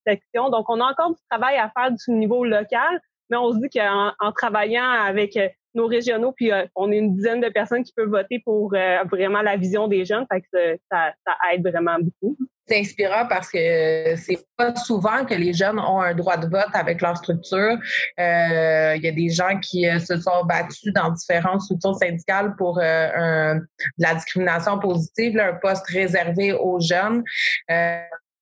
section. 0.04 0.50
Donc, 0.50 0.68
on 0.68 0.80
a 0.80 0.90
encore 0.90 1.10
du 1.10 1.20
travail 1.30 1.56
à 1.56 1.70
faire 1.70 1.92
du 1.92 2.10
niveau 2.10 2.44
local, 2.44 3.00
mais 3.30 3.36
on 3.36 3.52
se 3.52 3.58
dit 3.58 3.68
qu'en 3.70 4.12
en 4.18 4.32
travaillant 4.32 4.90
avec 5.06 5.36
euh, 5.36 5.48
nos 5.74 5.86
régionaux, 5.86 6.32
puis 6.32 6.50
euh, 6.50 6.66
on 6.74 6.90
est 6.90 6.98
une 6.98 7.14
dizaine 7.14 7.40
de 7.40 7.48
personnes 7.48 7.84
qui 7.84 7.92
peuvent 7.92 8.08
voter 8.08 8.40
pour 8.44 8.74
euh, 8.74 9.04
vraiment 9.04 9.42
la 9.42 9.56
vision 9.56 9.86
des 9.86 10.04
jeunes. 10.04 10.26
Fait 10.32 10.42
ça, 10.90 11.12
ça 11.24 11.36
aide 11.52 11.62
vraiment 11.62 11.96
beaucoup. 12.00 12.36
C'est 12.68 12.80
inspirant 12.80 13.26
parce 13.28 13.48
que 13.50 14.16
c'est 14.16 14.44
pas 14.56 14.74
souvent 14.74 15.24
que 15.24 15.34
les 15.34 15.52
jeunes 15.52 15.78
ont 15.78 16.00
un 16.00 16.14
droit 16.14 16.36
de 16.36 16.48
vote 16.48 16.74
avec 16.74 17.00
leur 17.00 17.16
structure. 17.16 17.78
Il 18.18 19.00
y 19.02 19.08
a 19.08 19.12
des 19.12 19.28
gens 19.28 19.58
qui 19.60 19.86
se 20.00 20.16
sont 20.20 20.44
battus 20.44 20.92
dans 20.92 21.10
différentes 21.10 21.60
structures 21.60 21.94
syndicales 21.96 22.54
pour 22.56 22.80
un, 22.80 23.60
la 23.98 24.14
discrimination 24.14 24.78
positive, 24.78 25.38
un 25.38 25.54
poste 25.54 25.86
réservé 25.86 26.52
aux 26.52 26.80
jeunes 26.80 27.22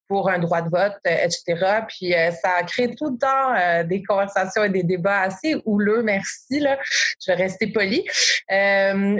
pour 0.08 0.28
un 0.28 0.38
droit 0.38 0.60
de 0.60 0.70
vote, 0.70 0.94
euh, 1.06 1.24
etc. 1.24 1.82
Puis 1.88 2.14
euh, 2.14 2.30
ça 2.30 2.62
crée 2.66 2.94
tout 2.94 3.10
le 3.10 3.18
temps 3.18 3.54
euh, 3.54 3.84
des 3.84 4.02
conversations 4.02 4.64
et 4.64 4.70
des 4.70 4.82
débats 4.82 5.22
assez 5.22 5.56
houleux. 5.64 6.02
Merci, 6.02 6.60
là. 6.60 6.78
Je 7.24 7.32
vais 7.32 7.38
rester 7.38 7.68
poli. 7.68 8.04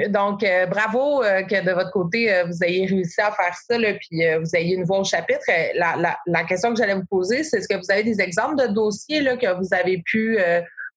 donc, 0.09 0.45
bravo 0.69 1.23
que 1.23 1.65
de 1.65 1.73
votre 1.73 1.91
côté, 1.91 2.43
vous 2.47 2.63
ayez 2.63 2.87
réussi 2.87 3.21
à 3.21 3.33
faire 3.33 3.55
ça, 3.55 3.79
là, 3.79 3.95
puis 3.95 4.21
vous 4.39 4.57
ayez 4.57 4.75
une 4.75 4.85
voix 4.85 5.01
au 5.01 5.05
chapitre. 5.05 5.41
La, 5.75 5.97
la, 5.97 6.19
la 6.27 6.45
question 6.45 6.73
que 6.73 6.79
j'allais 6.79 6.95
vous 6.95 7.07
poser, 7.07 7.45
c'est 7.45 7.59
est-ce 7.59 7.69
que 7.69 7.77
vous 7.77 7.91
avez 7.91 8.03
des 8.03 8.21
exemples 8.21 8.57
de 8.57 8.73
dossiers 8.73 9.23
là, 9.23 9.37
que 9.37 9.53
vous 9.59 9.73
avez 9.73 10.03
pu 10.05 10.39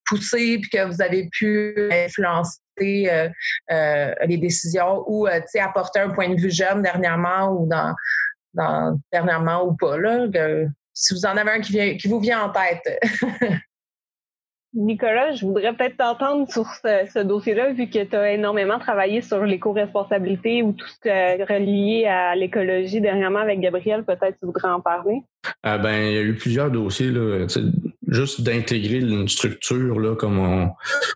pousser 0.06 0.58
puis 0.58 0.70
que 0.70 0.84
vous 0.84 1.00
avez 1.02 1.28
pu 1.30 1.88
influencer 1.92 2.58
les 2.80 4.36
décisions 4.36 5.04
ou 5.06 5.26
apporter 5.26 6.00
un 6.00 6.10
point 6.10 6.28
de 6.28 6.40
vue 6.40 6.50
jeune 6.50 6.82
dernièrement 6.82 7.52
ou 7.52 7.66
dans 7.66 7.94
dernièrement 9.12 9.64
ou 9.66 9.76
pas, 9.76 9.96
là, 9.96 10.26
si 10.92 11.14
vous 11.14 11.26
en 11.26 11.36
avez 11.36 11.50
un 11.50 11.60
qui, 11.60 11.96
qui 11.96 12.08
vous 12.08 12.20
vient 12.20 12.42
en 12.42 12.50
tête. 12.50 13.00
Nicolas, 14.74 15.32
je 15.32 15.46
voudrais 15.46 15.72
peut-être 15.72 15.96
t'entendre 15.96 16.50
sur 16.50 16.66
ce, 16.66 17.22
dossier-là, 17.22 17.72
vu 17.72 17.88
que 17.88 18.04
tu 18.04 18.16
as 18.16 18.32
énormément 18.32 18.78
travaillé 18.78 19.22
sur 19.22 19.42
l'éco-responsabilité 19.44 20.62
ou 20.62 20.72
tout 20.72 20.86
ce 20.86 21.00
qui 21.00 21.08
est 21.08 21.42
relié 21.42 22.06
à 22.06 22.36
l'écologie 22.36 23.00
dernièrement 23.00 23.38
avec 23.38 23.60
Gabriel. 23.60 24.04
Peut-être 24.04 24.38
tu 24.38 24.46
voudrais 24.46 24.68
en 24.68 24.80
parler. 24.80 25.22
Ah 25.62 25.78
ben, 25.78 25.94
il 25.94 26.12
y 26.12 26.18
a 26.18 26.22
eu 26.22 26.34
plusieurs 26.34 26.70
dossiers. 26.70 27.10
Là, 27.10 27.46
juste 28.08 28.40
d'intégrer 28.40 28.98
une 28.98 29.28
structure 29.28 30.00
là, 30.00 30.16
comme, 30.16 30.38
on, 30.38 30.70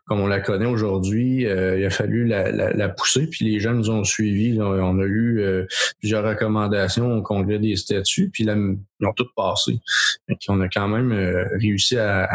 comme 0.07 0.21
on 0.21 0.27
la 0.27 0.41
connaît 0.41 0.67
aujourd'hui, 0.67 1.47
euh, 1.47 1.79
il 1.79 1.85
a 1.85 1.91
fallu 1.91 2.27
la, 2.27 2.89
pousser, 2.91 3.27
puis 3.27 3.47
les 3.47 3.61
gens 3.61 3.73
nous 3.73 3.91
ont 3.91 4.05
suivis. 4.05 4.61
On 4.61 4.99
a 4.99 5.05
eu 5.05 5.41
euh, 5.41 5.67
plusieurs 6.01 6.25
recommandations 6.25 7.17
au 7.17 7.23
congrès 7.23 7.59
des 7.59 7.77
statuts, 7.77 8.31
puis 8.31 8.45
là, 8.45 8.55
ils 8.55 9.07
ont 9.07 9.13
toutes 9.15 9.35
passé. 9.35 9.81
Donc, 10.29 10.39
on 10.49 10.61
a 10.61 10.69
quand 10.69 10.89
même 10.89 11.13
euh, 11.13 11.45
réussi 11.59 11.97
à, 11.97 12.29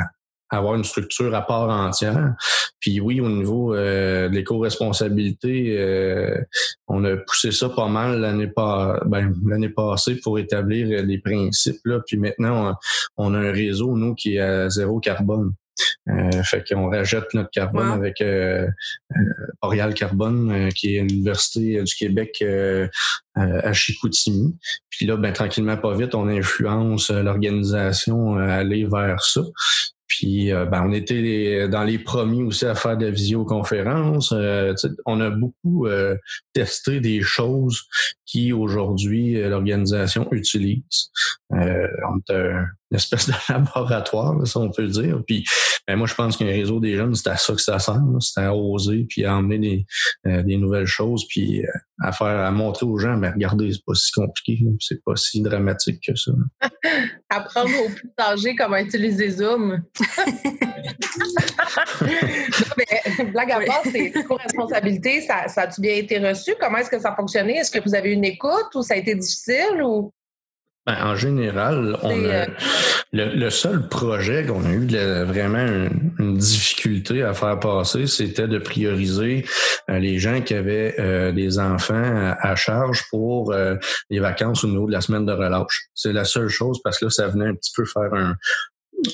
avoir 0.50 0.76
une 0.76 0.84
structure 0.84 1.34
à 1.36 1.42
part 1.42 1.70
entière. 1.70 2.34
Puis 2.80 3.00
oui, 3.00 3.20
au 3.20 3.30
niveau 3.30 3.76
euh, 3.76 4.30
de 4.30 4.36
l'éco-responsabilité, 4.36 5.78
euh, 5.78 6.38
on 6.88 7.04
a 7.04 7.18
poussé 7.18 7.52
ça 7.52 7.70
pas 7.70 7.88
mal 7.88 8.22
l'année 8.22 8.48
pas 8.48 9.00
ben, 9.06 9.34
l'année 9.46 9.70
passée 9.70 10.16
pour 10.16 10.40
établir 10.40 11.04
les 11.04 11.18
principes. 11.18 11.82
Là. 11.86 12.00
Puis 12.06 12.18
maintenant, 12.18 12.76
on, 13.18 13.34
a 13.34 13.38
un 13.38 13.52
réseau, 13.52 13.98
nous, 13.98 14.16
qui 14.16 14.36
est 14.36 14.40
à 14.40 14.70
zéro 14.70 15.00
carbone. 15.00 15.54
Euh, 16.10 16.44
fait 16.44 16.68
qu'on 16.68 16.90
rajoute 16.90 17.34
notre 17.34 17.52
carbone 17.52 17.92
avec 17.92 18.22
euh, 18.22 18.68
euh 19.16 19.92
Carbone, 19.96 20.70
qui 20.74 20.96
est 20.96 21.04
l'Université 21.04 21.84
du 21.84 21.96
Québec 21.96 22.44
à 23.36 23.74
Chicoutimi. 23.74 24.56
Puis 24.90 25.06
là, 25.06 25.18
ben, 25.18 25.34
tranquillement, 25.34 25.78
pas 25.78 25.96
vite, 25.96 26.16
on 26.16 26.28
influence 26.28 27.12
l'organisation 27.12 28.38
à 28.38 28.54
aller 28.54 28.86
vers 28.86 29.22
ça. 29.24 29.42
Puis 30.18 30.52
euh, 30.52 30.66
ben, 30.66 30.84
on 30.84 30.94
était 30.94 31.68
dans 31.70 31.84
les 31.84 32.00
premiers 32.00 32.42
aussi 32.42 32.66
à 32.66 32.74
faire 32.74 32.98
de 32.98 33.06
la 33.06 33.12
visioconférence. 33.12 34.32
Euh, 34.32 34.74
on 35.06 35.22
a 35.22 35.30
beaucoup 35.30 35.86
euh, 35.86 36.18
testé 36.54 37.00
des 37.02 37.22
choses 37.22 37.84
qui 38.26 38.52
aujourd'hui 38.52 39.40
l'organisation 39.44 40.28
utilise. 40.32 41.12
On 41.58 42.18
est 42.18 42.34
une 42.34 42.96
espèce 42.96 43.28
de 43.28 43.34
laboratoire, 43.54 44.46
si 44.46 44.58
on 44.58 44.70
peut 44.70 44.88
dire. 44.88 45.22
Puis 45.26 45.46
ben, 45.88 45.96
moi, 45.96 46.08
je 46.08 46.16
pense 46.16 46.38
qu'un 46.38 46.46
réseau 46.46 46.80
des 46.80 46.96
jeunes, 46.96 47.16
c'est 47.16 47.30
à 47.30 47.38
ça 47.38 47.54
que 47.54 47.62
ça 47.62 47.80
sert. 47.80 48.02
C'est 48.20 48.42
à 48.42 48.56
oser, 48.56 49.06
puis 49.10 49.26
à 49.26 49.36
emmener 49.36 49.86
des, 50.26 50.44
des 50.44 50.58
nouvelles 50.58 50.86
choses, 50.86 51.26
puis 51.28 51.64
à 52.02 52.12
faire, 52.12 52.28
à 52.28 52.52
montrer 52.52 52.86
aux 52.86 52.98
gens, 52.98 53.16
mais 53.18 53.30
regardez, 53.30 53.72
c'est 53.72 53.86
pas 53.86 53.96
si 53.96 54.12
compliqué, 54.12 54.60
c'est 54.80 55.02
pas 55.04 55.16
si 55.16 55.42
dramatique 55.42 56.04
que 56.06 56.16
ça. 56.16 56.32
Apprendre 57.30 57.72
aux 57.86 57.90
plus 57.90 58.12
âgés 58.20 58.56
comment 58.56 58.78
utiliser 58.78 59.32
Zoom. 59.32 59.82
mais, 62.78 63.26
blague 63.32 63.52
à 63.52 63.62
part, 63.62 63.82
c'est 63.92 64.12
co-responsabilité, 64.24 65.22
ça, 65.22 65.48
ça 65.48 65.64
a-tu 65.64 65.82
bien 65.82 65.96
été 65.96 66.20
reçu? 66.20 66.54
Comment 66.60 66.78
est-ce 66.78 66.92
que 66.92 67.00
ça 67.00 67.14
a 67.14 67.16
fonctionné? 67.16 67.58
Est-ce 67.58 67.72
que 67.72 67.84
vous 67.84 67.96
avez 67.96 68.12
une 68.12 68.26
écoute 68.26 68.76
ou 68.76 68.84
ça 68.84 68.94
a 68.94 68.98
été 68.98 69.16
difficile 69.16 69.82
ou? 69.84 70.14
Ben, 70.88 70.96
en 71.04 71.18
général, 71.18 71.98
on 72.02 72.24
a, 72.24 72.46
euh, 72.46 72.46
le, 73.12 73.50
seul 73.50 73.90
projet 73.90 74.46
qu'on 74.46 74.64
a 74.64 74.72
eu 74.72 74.88
vraiment 75.26 75.90
une, 76.18 76.38
difficulté 76.38 77.24
à 77.24 77.34
faire 77.34 77.60
passer, 77.60 78.08
c'était 78.08 78.48
de 78.48 78.58
prioriser 78.58 79.44
euh, 79.90 80.00
les 80.00 80.18
gens 80.18 80.42
qui 80.42 80.54
avaient 80.54 80.96
euh, 80.98 81.34
des 81.34 81.60
enfants 81.60 82.36
à, 82.40 82.56
charge 82.56 83.04
pour 83.10 83.54
les 84.10 84.20
vacances 84.20 84.64
au 84.64 84.70
niveau 84.70 84.88
de 84.88 84.94
la 84.94 85.02
semaine 85.02 85.26
de 85.26 85.34
relâche. 85.34 85.90
C'est 85.94 86.14
la 86.14 86.24
seule 86.24 86.48
chose 86.48 86.80
parce 86.82 87.00
que 87.00 87.06
là, 87.06 87.12
ça 87.12 87.28
venait 87.28 87.48
un 87.48 87.56
petit 87.56 87.74
peu 87.76 87.84
faire 87.84 88.14
un, 88.14 88.36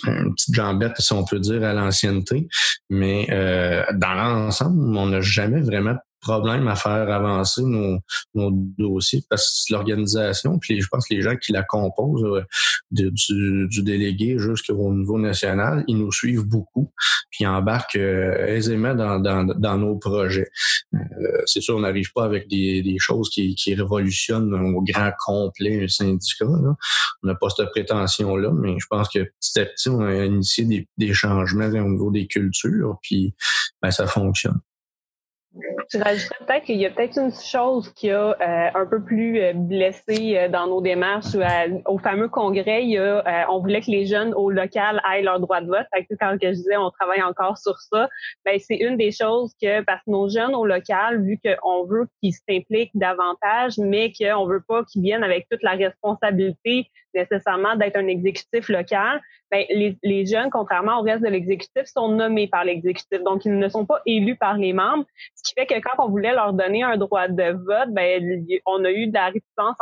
une 0.05 0.35
petite 0.35 0.53
jambette, 0.53 0.99
si 0.99 1.11
on 1.13 1.25
peut 1.25 1.39
dire, 1.39 1.63
à 1.63 1.73
l'ancienneté. 1.73 2.47
Mais 2.91 3.25
dans 3.93 4.13
l'ensemble, 4.13 4.95
on 4.95 5.07
n'a 5.07 5.21
jamais 5.21 5.61
vraiment 5.61 5.95
problème 6.23 6.67
à 6.67 6.75
faire 6.75 7.11
avancer 7.11 7.63
nos, 7.63 7.99
nos 8.33 8.49
dossiers 8.51 9.23
parce 9.29 9.65
que 9.67 9.73
l'organisation, 9.73 10.57
puis 10.57 10.81
je 10.81 10.87
pense 10.87 11.07
que 11.07 11.13
les 11.13 11.21
gens 11.21 11.35
qui 11.35 11.51
la 11.51 11.63
composent, 11.63 12.23
euh, 12.23 12.43
du, 12.91 13.67
du, 13.67 13.83
délégué 13.83 14.37
jusqu'au 14.37 14.93
niveau 14.93 15.19
national, 15.19 15.83
ils 15.87 15.97
nous 15.97 16.11
suivent 16.11 16.47
beaucoup, 16.47 16.91
puis 17.29 17.45
embarquent 17.45 17.97
euh, 17.97 18.45
aisément 18.47 18.95
dans, 18.95 19.19
dans, 19.19 19.43
dans, 19.43 19.77
nos 19.77 19.97
projets. 19.97 20.49
Euh, 20.93 20.97
c'est 21.45 21.61
sûr, 21.61 21.75
on 21.75 21.81
n'arrive 21.81 22.11
pas 22.13 22.23
avec 22.23 22.47
des, 22.47 22.81
des 22.81 22.97
choses 22.99 23.29
qui, 23.29 23.55
qui, 23.55 23.75
révolutionnent 23.75 24.53
au 24.53 24.81
grand 24.81 25.11
complet 25.25 25.83
un 25.83 25.87
syndicat. 25.87 26.45
Là. 26.45 26.75
On 27.23 27.27
n'a 27.27 27.35
pas 27.35 27.49
cette 27.49 27.69
prétention-là, 27.71 28.51
mais 28.53 28.75
je 28.79 28.85
pense 28.89 29.09
que 29.09 29.19
petit 29.19 29.59
à 29.59 29.65
petit, 29.65 29.89
on 29.89 30.01
a 30.01 30.25
initié 30.25 30.65
des, 30.65 30.87
des 30.97 31.13
changements 31.13 31.65
au 31.65 31.89
niveau 31.89 32.11
des 32.11 32.27
cultures, 32.27 32.97
puis 33.01 33.35
ben, 33.81 33.91
ça 33.91 34.07
fonctionne. 34.07 34.59
Je 35.91 35.99
rajouterais 35.99 36.45
peut-être 36.45 36.63
qu'il 36.65 36.77
y 36.77 36.85
a 36.85 36.89
peut-être 36.89 37.17
une 37.17 37.31
chose 37.31 37.91
qui 37.93 38.09
a 38.09 38.31
euh, 38.31 38.69
un 38.73 38.85
peu 38.85 39.03
plus 39.03 39.39
euh, 39.39 39.53
blessé 39.53 40.37
euh, 40.37 40.47
dans 40.47 40.67
nos 40.67 40.81
démarches. 40.81 41.35
au 41.85 41.97
fameux 41.97 42.29
congrès, 42.29 42.83
il 42.83 42.91
y 42.91 42.97
a, 42.97 43.47
on 43.49 43.59
voulait 43.59 43.81
que 43.81 43.91
les 43.91 44.05
jeunes 44.05 44.33
au 44.33 44.49
local 44.49 45.01
aient 45.13 45.21
leur 45.21 45.39
droit 45.39 45.61
de 45.61 45.67
vote. 45.67 45.85
Fait 45.93 46.05
que, 46.05 46.13
quand 46.19 46.37
je 46.41 46.49
disais 46.49 46.77
on 46.77 46.91
travaille 46.91 47.21
encore 47.21 47.57
sur 47.57 47.77
ça, 47.79 48.07
ben 48.45 48.59
c'est 48.59 48.77
une 48.77 48.97
des 48.97 49.11
choses 49.11 49.53
que 49.61 49.81
parce 49.83 50.03
que 50.05 50.11
nos 50.11 50.29
jeunes 50.29 50.55
au 50.55 50.65
local, 50.65 51.23
vu 51.23 51.39
qu'on 51.43 51.85
veut 51.85 52.07
qu'ils 52.21 52.33
s'impliquent 52.33 52.91
davantage, 52.95 53.73
mais 53.77 54.11
qu'on 54.11 54.45
veut 54.45 54.63
pas 54.67 54.83
qu'ils 54.85 55.01
viennent 55.01 55.23
avec 55.23 55.47
toute 55.49 55.63
la 55.63 55.71
responsabilité 55.71 56.89
nécessairement 57.13 57.75
d'être 57.75 57.95
un 57.95 58.07
exécutif 58.07 58.69
local, 58.69 59.21
ben, 59.51 59.65
les, 59.69 60.25
jeunes, 60.25 60.49
contrairement 60.49 60.99
au 60.99 61.03
reste 61.03 61.23
de 61.23 61.29
l'exécutif, 61.29 61.83
sont 61.85 62.09
nommés 62.09 62.47
par 62.47 62.63
l'exécutif. 62.63 63.21
Donc, 63.23 63.45
ils 63.45 63.57
ne 63.57 63.69
sont 63.69 63.85
pas 63.85 64.01
élus 64.05 64.35
par 64.35 64.57
les 64.57 64.73
membres, 64.73 65.05
ce 65.35 65.43
qui 65.43 65.53
fait 65.53 65.65
que 65.65 65.79
quand 65.79 66.03
on 66.03 66.09
voulait 66.09 66.33
leur 66.33 66.53
donner 66.53 66.83
un 66.83 66.97
droit 66.97 67.27
de 67.27 67.51
vote, 67.51 67.89
ben, 67.89 68.45
on 68.65 68.83
a 68.83 68.91
eu 68.91 69.07
de 69.07 69.13
la 69.13 69.27
résistance 69.27 69.77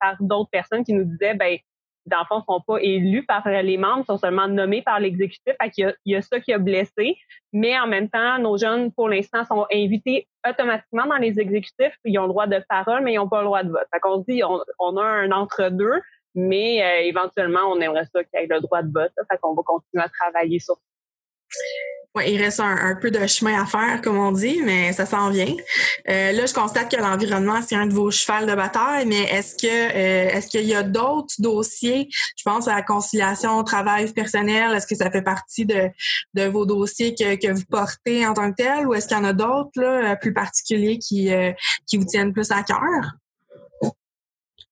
par 0.00 0.16
d'autres 0.20 0.50
personnes 0.50 0.84
qui 0.84 0.94
nous 0.94 1.04
disaient, 1.04 1.34
ben, 1.34 1.58
dans 2.06 2.18
le 2.18 2.24
fond, 2.26 2.42
sont 2.46 2.60
pas 2.60 2.78
élus 2.80 3.24
par 3.24 3.48
les 3.48 3.76
membres, 3.76 4.04
sont 4.04 4.18
seulement 4.18 4.48
nommés 4.48 4.82
par 4.82 5.00
l'exécutif. 5.00 5.54
Il 5.76 5.94
il 6.04 6.12
y 6.12 6.16
a 6.16 6.22
ça 6.22 6.40
qui 6.40 6.52
a 6.52 6.58
blessé. 6.58 7.16
Mais 7.52 7.78
en 7.78 7.86
même 7.86 8.08
temps, 8.08 8.38
nos 8.38 8.58
jeunes, 8.58 8.92
pour 8.92 9.08
l'instant, 9.08 9.44
sont 9.44 9.66
invités 9.72 10.28
automatiquement 10.46 11.06
dans 11.06 11.16
les 11.16 11.40
exécutifs. 11.40 11.96
Ils 12.04 12.18
ont 12.18 12.24
le 12.24 12.28
droit 12.28 12.46
de 12.46 12.62
parole, 12.68 13.02
mais 13.02 13.14
ils 13.14 13.16
n'ont 13.16 13.28
pas 13.28 13.40
le 13.40 13.46
droit 13.46 13.62
de 13.62 13.70
vote. 13.70 13.86
Fait 13.92 14.00
qu'on 14.00 14.18
dit, 14.28 14.42
on 14.78 14.96
a 14.96 15.04
un 15.04 15.30
entre-deux. 15.30 16.00
Mais 16.34 16.82
euh, 16.82 17.06
éventuellement, 17.06 17.70
on 17.70 17.80
aimerait 17.80 18.06
ça 18.12 18.24
qu'il 18.24 18.40
ait 18.40 18.46
le 18.48 18.60
droit 18.60 18.82
de 18.82 18.92
vote. 18.92 19.12
Ça 19.16 19.22
fait 19.30 19.38
qu'on 19.40 19.54
va 19.54 19.62
continuer 19.64 20.02
à 20.02 20.08
travailler 20.08 20.58
sur 20.58 20.74
ça. 20.74 20.80
Ouais, 22.16 22.32
il 22.32 22.40
reste 22.40 22.60
un, 22.60 22.94
peu 22.94 23.10
de 23.10 23.26
chemin 23.26 23.60
à 23.60 23.66
faire, 23.66 24.00
comme 24.00 24.16
on 24.16 24.30
dit, 24.30 24.60
mais 24.62 24.92
ça 24.92 25.04
s'en 25.04 25.30
vient. 25.30 25.52
Euh, 26.08 26.30
là, 26.30 26.46
je 26.46 26.54
constate 26.54 26.88
que 26.88 26.96
l'environnement, 26.96 27.60
c'est 27.60 27.74
un 27.74 27.86
de 27.86 27.92
vos 27.92 28.08
chevals 28.12 28.46
de 28.46 28.54
bataille, 28.54 29.04
mais 29.06 29.24
est-ce 29.24 29.56
que 29.56 29.66
euh, 29.66 30.28
est-ce 30.30 30.46
qu'il 30.46 30.64
y 30.64 30.76
a 30.76 30.84
d'autres 30.84 31.34
dossiers? 31.40 32.08
Je 32.36 32.42
pense 32.44 32.68
à 32.68 32.76
la 32.76 32.82
conciliation 32.82 33.64
travail 33.64 34.12
personnel. 34.12 34.72
Est-ce 34.74 34.86
que 34.86 34.94
ça 34.94 35.10
fait 35.10 35.22
partie 35.22 35.66
de, 35.66 35.90
de 36.34 36.44
vos 36.44 36.66
dossiers 36.66 37.16
que, 37.16 37.34
que 37.34 37.52
vous 37.52 37.64
portez 37.68 38.24
en 38.24 38.34
tant 38.34 38.52
que 38.52 38.62
tel, 38.62 38.86
ou 38.86 38.94
est-ce 38.94 39.08
qu'il 39.08 39.16
y 39.16 39.20
en 39.20 39.24
a 39.24 39.32
d'autres 39.32 39.80
là, 39.80 40.14
plus 40.14 40.32
particuliers 40.32 40.98
qui, 40.98 41.32
qui 41.88 41.96
vous 41.96 42.04
tiennent 42.04 42.32
plus 42.32 42.52
à 42.52 42.62
cœur? 42.62 43.16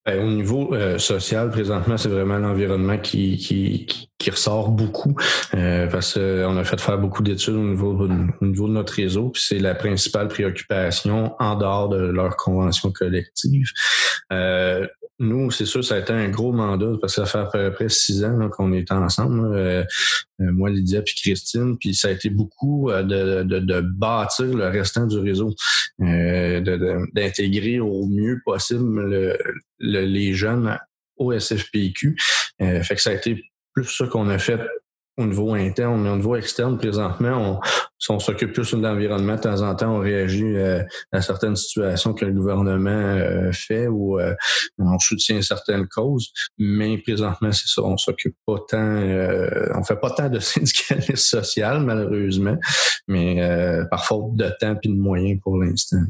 Ben, 0.05 0.19
au 0.19 0.31
niveau 0.31 0.75
euh, 0.75 0.99
social, 0.99 1.51
présentement, 1.51 1.97
c'est 1.97 2.09
vraiment 2.09 2.39
l'environnement 2.39 2.99
qui, 2.99 3.37
qui, 3.37 4.09
qui, 4.19 4.31
ressort 4.31 4.71
beaucoup 4.71 5.15
euh, 5.55 5.87
parce 5.87 6.15
qu'on 6.15 6.57
a 6.57 6.65
fait 6.65 6.81
faire 6.81 6.99
beaucoup 6.99 7.23
d'études 7.23 7.55
au 7.55 7.63
niveau, 7.63 8.09
au 8.41 8.45
niveau 8.45 8.67
de 8.67 8.73
notre 8.73 8.95
réseau, 8.95 9.29
puis 9.29 9.43
c'est 9.47 9.61
la 9.61 9.77
principale 9.77 10.27
préoccupation 10.27 11.37
en 11.39 11.55
dehors 11.55 11.89
de 11.89 11.99
leur 11.99 12.37
convention 12.37 12.91
collective. 12.91 13.69
Euh, 14.33 14.89
nous, 15.19 15.51
c'est 15.51 15.67
sûr, 15.67 15.85
ça 15.85 15.97
a 15.97 15.99
été 15.99 16.13
un 16.13 16.29
gros 16.29 16.53
mandat 16.53 16.93
parce 17.01 17.17
que 17.17 17.25
ça 17.25 17.27
fait 17.27 17.39
à 17.39 17.71
peu 17.71 17.73
près 17.75 17.89
six 17.89 18.25
ans 18.25 18.49
qu'on 18.51 18.73
est 18.73 18.91
ensemble, 18.91 19.55
euh, 19.55 19.85
euh, 20.41 20.53
moi, 20.53 20.71
Lydia 20.71 21.03
puis 21.03 21.15
Christine, 21.15 21.79
puis 21.79 21.95
ça 21.95 22.09
a 22.09 22.11
été 22.11 22.29
beaucoup 22.31 22.91
euh, 22.91 23.03
de, 23.03 23.43
de, 23.45 23.59
de 23.61 23.81
bâtir 23.81 24.47
le 24.47 24.69
restant 24.69 25.07
du 25.07 25.19
réseau, 25.19 25.55
d'intégrer 25.99 27.79
au 27.79 28.07
mieux 28.07 28.41
possible 28.45 29.37
les 29.79 30.35
jeunes 30.35 30.79
au 31.17 31.39
SFPQ. 31.39 32.17
fait 32.59 32.95
que 32.95 33.01
ça 33.01 33.11
a 33.11 33.15
été 33.15 33.45
plus 33.75 33.85
ça 33.85 34.07
qu'on 34.07 34.29
a 34.29 34.39
fait 34.39 34.61
au 35.19 35.27
niveau 35.27 35.55
interne, 35.55 36.03
mais 36.03 36.11
au 36.11 36.17
niveau 36.17 36.37
externe, 36.37 36.79
présentement, 36.79 37.61
on, 37.61 37.61
on 38.09 38.19
s'occupe 38.19 38.53
plus 38.53 38.73
de 38.73 38.81
l'environnement. 38.81 39.37
De 39.37 39.41
temps 39.41 39.61
en 39.61 39.75
temps, 39.75 39.97
on 39.97 40.01
réagit 40.01 40.57
euh, 40.57 40.83
à 41.13 41.21
certaines 41.21 41.57
situations 41.57 42.15
que 42.15 42.25
le 42.25 42.33
gouvernement 42.33 42.91
euh, 42.91 43.53
fait 43.53 43.89
ou 43.89 44.19
euh, 44.19 44.35
on 44.79 44.99
soutient 44.99 45.43
certaines 45.43 45.87
causes. 45.87 46.33
Mais 46.59 46.99
présentement, 46.99 47.53
c'est 47.53 47.69
ça, 47.69 47.83
on 47.83 47.97
s'occupe 47.97 48.37
pas 48.47 48.57
tant, 48.69 49.03
on 49.75 49.85
fait 49.85 50.01
pas 50.01 50.11
tant 50.11 50.29
de 50.29 50.39
syndicalisme 50.41 51.17
social, 51.17 51.83
malheureusement, 51.83 52.57
mais 53.07 53.41
par 53.91 54.07
faute 54.07 54.37
de 54.37 54.51
temps 54.61 54.77
et 54.83 54.89
de 54.89 54.95
moyens 54.95 55.41
pour 55.43 55.59
l'instant. 55.59 56.05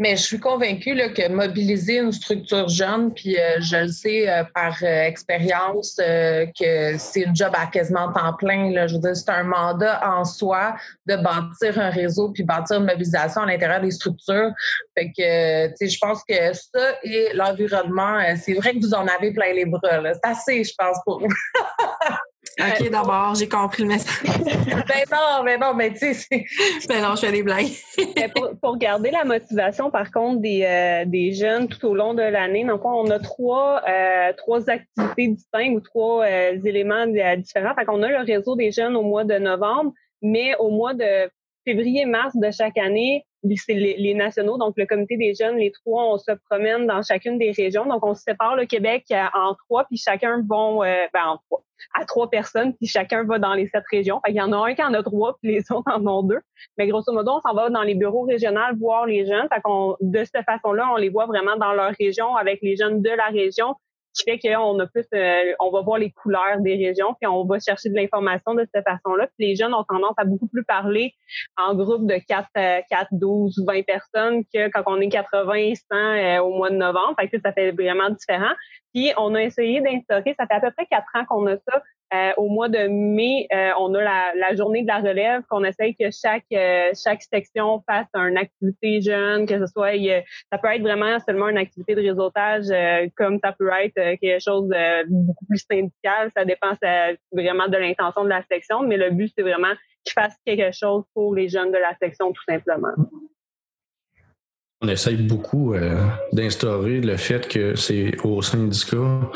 Mais 0.00 0.16
je 0.16 0.22
suis 0.22 0.40
convaincue 0.40 0.94
là, 0.94 1.10
que 1.10 1.28
mobiliser 1.28 1.98
une 1.98 2.10
structure 2.10 2.66
jeune, 2.68 3.12
puis 3.12 3.38
euh, 3.38 3.60
je 3.60 3.76
le 3.76 3.88
sais 3.88 4.30
euh, 4.30 4.44
par 4.54 4.74
euh, 4.82 5.02
expérience 5.02 5.96
que 5.98 6.96
c'est 6.96 7.20
une 7.20 7.36
job 7.36 7.52
à 7.52 7.66
quasiment 7.66 8.10
temps 8.10 8.32
plein. 8.32 8.70
Là. 8.70 8.86
Je 8.86 8.94
veux 8.94 9.00
dire, 9.00 9.14
c'est 9.14 9.28
un 9.28 9.42
mandat 9.42 10.00
en 10.02 10.24
soi 10.24 10.74
de 11.04 11.16
bâtir 11.16 11.78
un 11.78 11.90
réseau 11.90 12.30
puis 12.30 12.42
bâtir 12.44 12.78
une 12.78 12.86
mobilisation 12.86 13.42
à 13.42 13.46
l'intérieur 13.46 13.82
des 13.82 13.90
structures. 13.90 14.52
Fait 14.96 15.12
que, 15.12 15.68
tu 15.68 15.74
sais, 15.76 15.88
je 15.88 15.98
pense 15.98 16.24
que 16.24 16.34
ça 16.54 16.98
et 17.02 17.32
l'environnement, 17.34 18.20
c'est 18.42 18.54
vrai 18.54 18.72
que 18.72 18.78
vous 18.78 18.94
en 18.94 19.06
avez 19.06 19.34
plein 19.34 19.52
les 19.52 19.66
bras. 19.66 20.00
C'est 20.14 20.30
assez, 20.30 20.64
je 20.64 20.72
pense, 20.78 20.96
pour 21.04 21.20
vous. 21.20 21.28
OK, 22.58 22.90
d'abord, 22.90 23.34
j'ai 23.36 23.48
compris 23.48 23.82
le 23.82 23.88
message. 23.90 24.22
ben 24.44 25.04
non, 25.10 25.44
ben 25.44 25.60
non, 25.60 25.74
mais 25.74 25.92
tu 25.92 26.14
sais, 26.14 26.44
Ben 26.88 27.02
non, 27.02 27.14
je 27.14 27.26
fais 27.26 27.32
des 27.32 27.42
blagues. 27.42 27.70
pour, 28.60 28.76
garder 28.76 29.10
la 29.10 29.24
motivation, 29.24 29.90
par 29.90 30.10
contre, 30.10 30.40
des, 30.40 30.64
euh, 30.64 31.04
des 31.06 31.32
jeunes 31.32 31.68
tout 31.68 31.86
au 31.86 31.94
long 31.94 32.14
de 32.14 32.22
l'année, 32.22 32.64
donc 32.64 32.84
on 32.84 33.08
a 33.10 33.18
trois, 33.18 33.82
euh, 33.88 34.32
trois 34.36 34.68
activités 34.68 35.28
distinctes 35.28 35.76
ou 35.76 35.80
trois 35.80 36.24
euh, 36.24 36.58
éléments 36.64 37.06
différents. 37.06 37.74
Fait 37.74 37.84
qu'on 37.84 38.02
a 38.02 38.08
le 38.08 38.24
réseau 38.24 38.56
des 38.56 38.72
jeunes 38.72 38.96
au 38.96 39.02
mois 39.02 39.24
de 39.24 39.38
novembre, 39.38 39.92
mais 40.22 40.54
au 40.58 40.70
mois 40.70 40.94
de 40.94 41.30
février-mars 41.64 42.34
de 42.36 42.50
chaque 42.50 42.78
année, 42.78 43.24
c'est 43.56 43.74
les, 43.74 44.14
nationaux, 44.14 44.58
donc 44.58 44.74
le 44.76 44.84
comité 44.84 45.16
des 45.16 45.34
jeunes, 45.34 45.56
les 45.56 45.70
trois, 45.70 46.12
on 46.12 46.18
se 46.18 46.32
promène 46.50 46.86
dans 46.86 47.02
chacune 47.02 47.38
des 47.38 47.52
régions. 47.52 47.86
Donc, 47.86 48.04
on 48.04 48.14
se 48.14 48.22
sépare 48.22 48.54
le 48.54 48.66
Québec 48.66 49.06
en 49.34 49.54
trois, 49.54 49.84
puis 49.84 49.96
chacun 49.96 50.44
vont, 50.46 50.80
ben, 50.80 51.08
en 51.24 51.38
trois, 51.46 51.62
à 51.94 52.04
trois 52.04 52.28
personnes, 52.30 52.74
puis 52.74 52.86
chacun 52.86 53.24
va 53.24 53.38
dans 53.38 53.54
les 53.54 53.66
sept 53.68 53.84
régions. 53.90 54.20
il 54.28 54.34
y 54.34 54.40
en 54.40 54.52
a 54.52 54.56
un 54.56 54.74
qui 54.74 54.82
en 54.82 54.94
a 54.94 55.02
trois, 55.02 55.36
puis 55.42 55.52
les 55.52 55.60
autres 55.72 55.90
en 55.92 56.06
ont 56.06 56.22
deux. 56.22 56.40
Mais 56.78 56.86
grosso 56.86 57.12
modo, 57.12 57.32
on 57.32 57.40
s'en 57.40 57.54
va 57.54 57.70
dans 57.70 57.82
les 57.82 57.94
bureaux 57.94 58.22
régionaux 58.22 58.60
voir 58.78 59.06
les 59.06 59.26
jeunes. 59.26 59.48
Fait 59.52 59.62
de 60.00 60.24
cette 60.24 60.44
façon-là, 60.44 60.88
on 60.92 60.96
les 60.96 61.08
voit 61.08 61.26
vraiment 61.26 61.56
dans 61.56 61.72
leur 61.72 61.92
région 61.98 62.36
avec 62.36 62.60
les 62.62 62.76
jeunes 62.76 63.02
de 63.02 63.10
la 63.10 63.26
région 63.26 63.74
qui 64.14 64.24
fait 64.24 64.38
qu'on 64.38 64.78
a 64.78 64.86
plus, 64.86 65.06
euh, 65.14 65.52
on 65.60 65.70
va 65.70 65.82
voir 65.82 65.98
les 65.98 66.10
couleurs 66.10 66.60
des 66.60 66.74
régions, 66.74 67.14
puis 67.20 67.26
on 67.26 67.44
va 67.44 67.58
chercher 67.60 67.88
de 67.88 67.94
l'information 67.94 68.54
de 68.54 68.66
cette 68.72 68.84
façon-là. 68.84 69.28
Puis 69.36 69.48
les 69.48 69.56
jeunes 69.56 69.74
ont 69.74 69.84
tendance 69.84 70.14
à 70.16 70.24
beaucoup 70.24 70.48
plus 70.48 70.64
parler 70.64 71.14
en 71.56 71.74
groupe 71.74 72.06
de 72.06 72.16
4, 72.28 72.48
4 72.88 73.08
12, 73.12 73.64
20 73.66 73.82
personnes 73.84 74.42
que 74.52 74.68
quand 74.70 74.82
on 74.86 75.00
est 75.00 75.08
80, 75.08 75.74
100 75.74 75.96
euh, 75.96 76.38
au 76.40 76.56
mois 76.56 76.70
de 76.70 76.76
novembre. 76.76 77.14
Fait 77.18 77.28
que 77.28 77.40
ça 77.40 77.52
fait 77.52 77.72
vraiment 77.72 78.10
différent. 78.10 78.54
Puis 78.94 79.12
on 79.16 79.34
a 79.34 79.42
essayé 79.42 79.80
d'instaurer, 79.80 80.34
ça 80.38 80.46
fait 80.46 80.54
à 80.54 80.60
peu 80.60 80.70
près 80.72 80.86
quatre 80.86 81.08
ans 81.14 81.24
qu'on 81.26 81.46
a 81.46 81.56
ça, 81.56 81.82
euh, 82.12 82.32
au 82.38 82.48
mois 82.48 82.68
de 82.68 82.88
mai, 82.88 83.46
euh, 83.54 83.70
on 83.78 83.94
a 83.94 84.34
la, 84.34 84.56
journée 84.56 84.82
de 84.82 84.88
la 84.88 84.98
relève, 84.98 85.42
qu'on 85.48 85.62
essaye 85.62 85.94
que 85.94 86.10
chaque 86.10 86.44
euh, 86.52 86.90
chaque 87.00 87.22
section 87.22 87.84
fasse 87.88 88.08
une 88.14 88.36
activité 88.36 89.00
jeune, 89.00 89.46
que 89.46 89.58
ce 89.60 89.66
soit, 89.66 89.92
ça 90.50 90.58
peut 90.58 90.68
être 90.68 90.82
vraiment 90.82 91.18
seulement 91.20 91.48
une 91.48 91.58
activité 91.58 91.94
de 91.94 92.00
réseautage, 92.00 92.64
comme 93.16 93.38
ça 93.42 93.52
peut 93.56 93.70
être 93.82 94.18
quelque 94.20 94.42
chose 94.42 94.66
de 94.68 95.08
beaucoup 95.08 95.46
plus 95.46 95.64
syndical. 95.70 96.32
Ça 96.36 96.44
dépend 96.44 96.72
vraiment 97.32 97.68
de 97.68 97.76
l'intention 97.76 98.24
de 98.24 98.28
la 98.28 98.42
section, 98.50 98.82
mais 98.82 98.96
le 98.96 99.10
but 99.10 99.32
c'est 99.36 99.42
vraiment 99.42 99.74
qu'ils 100.04 100.12
fassent 100.14 100.38
quelque 100.44 100.74
chose 100.74 101.04
pour 101.14 101.34
les 101.36 101.48
jeunes 101.48 101.70
de 101.70 101.78
la 101.78 101.94
section 102.02 102.32
tout 102.32 102.42
simplement. 102.48 102.94
On 104.82 104.88
essaye 104.88 105.16
beaucoup 105.16 105.74
d'instaurer 106.32 107.00
le 107.00 107.16
fait 107.16 107.46
que 107.46 107.76
c'est 107.76 108.16
au 108.24 108.42
syndicat 108.42 109.30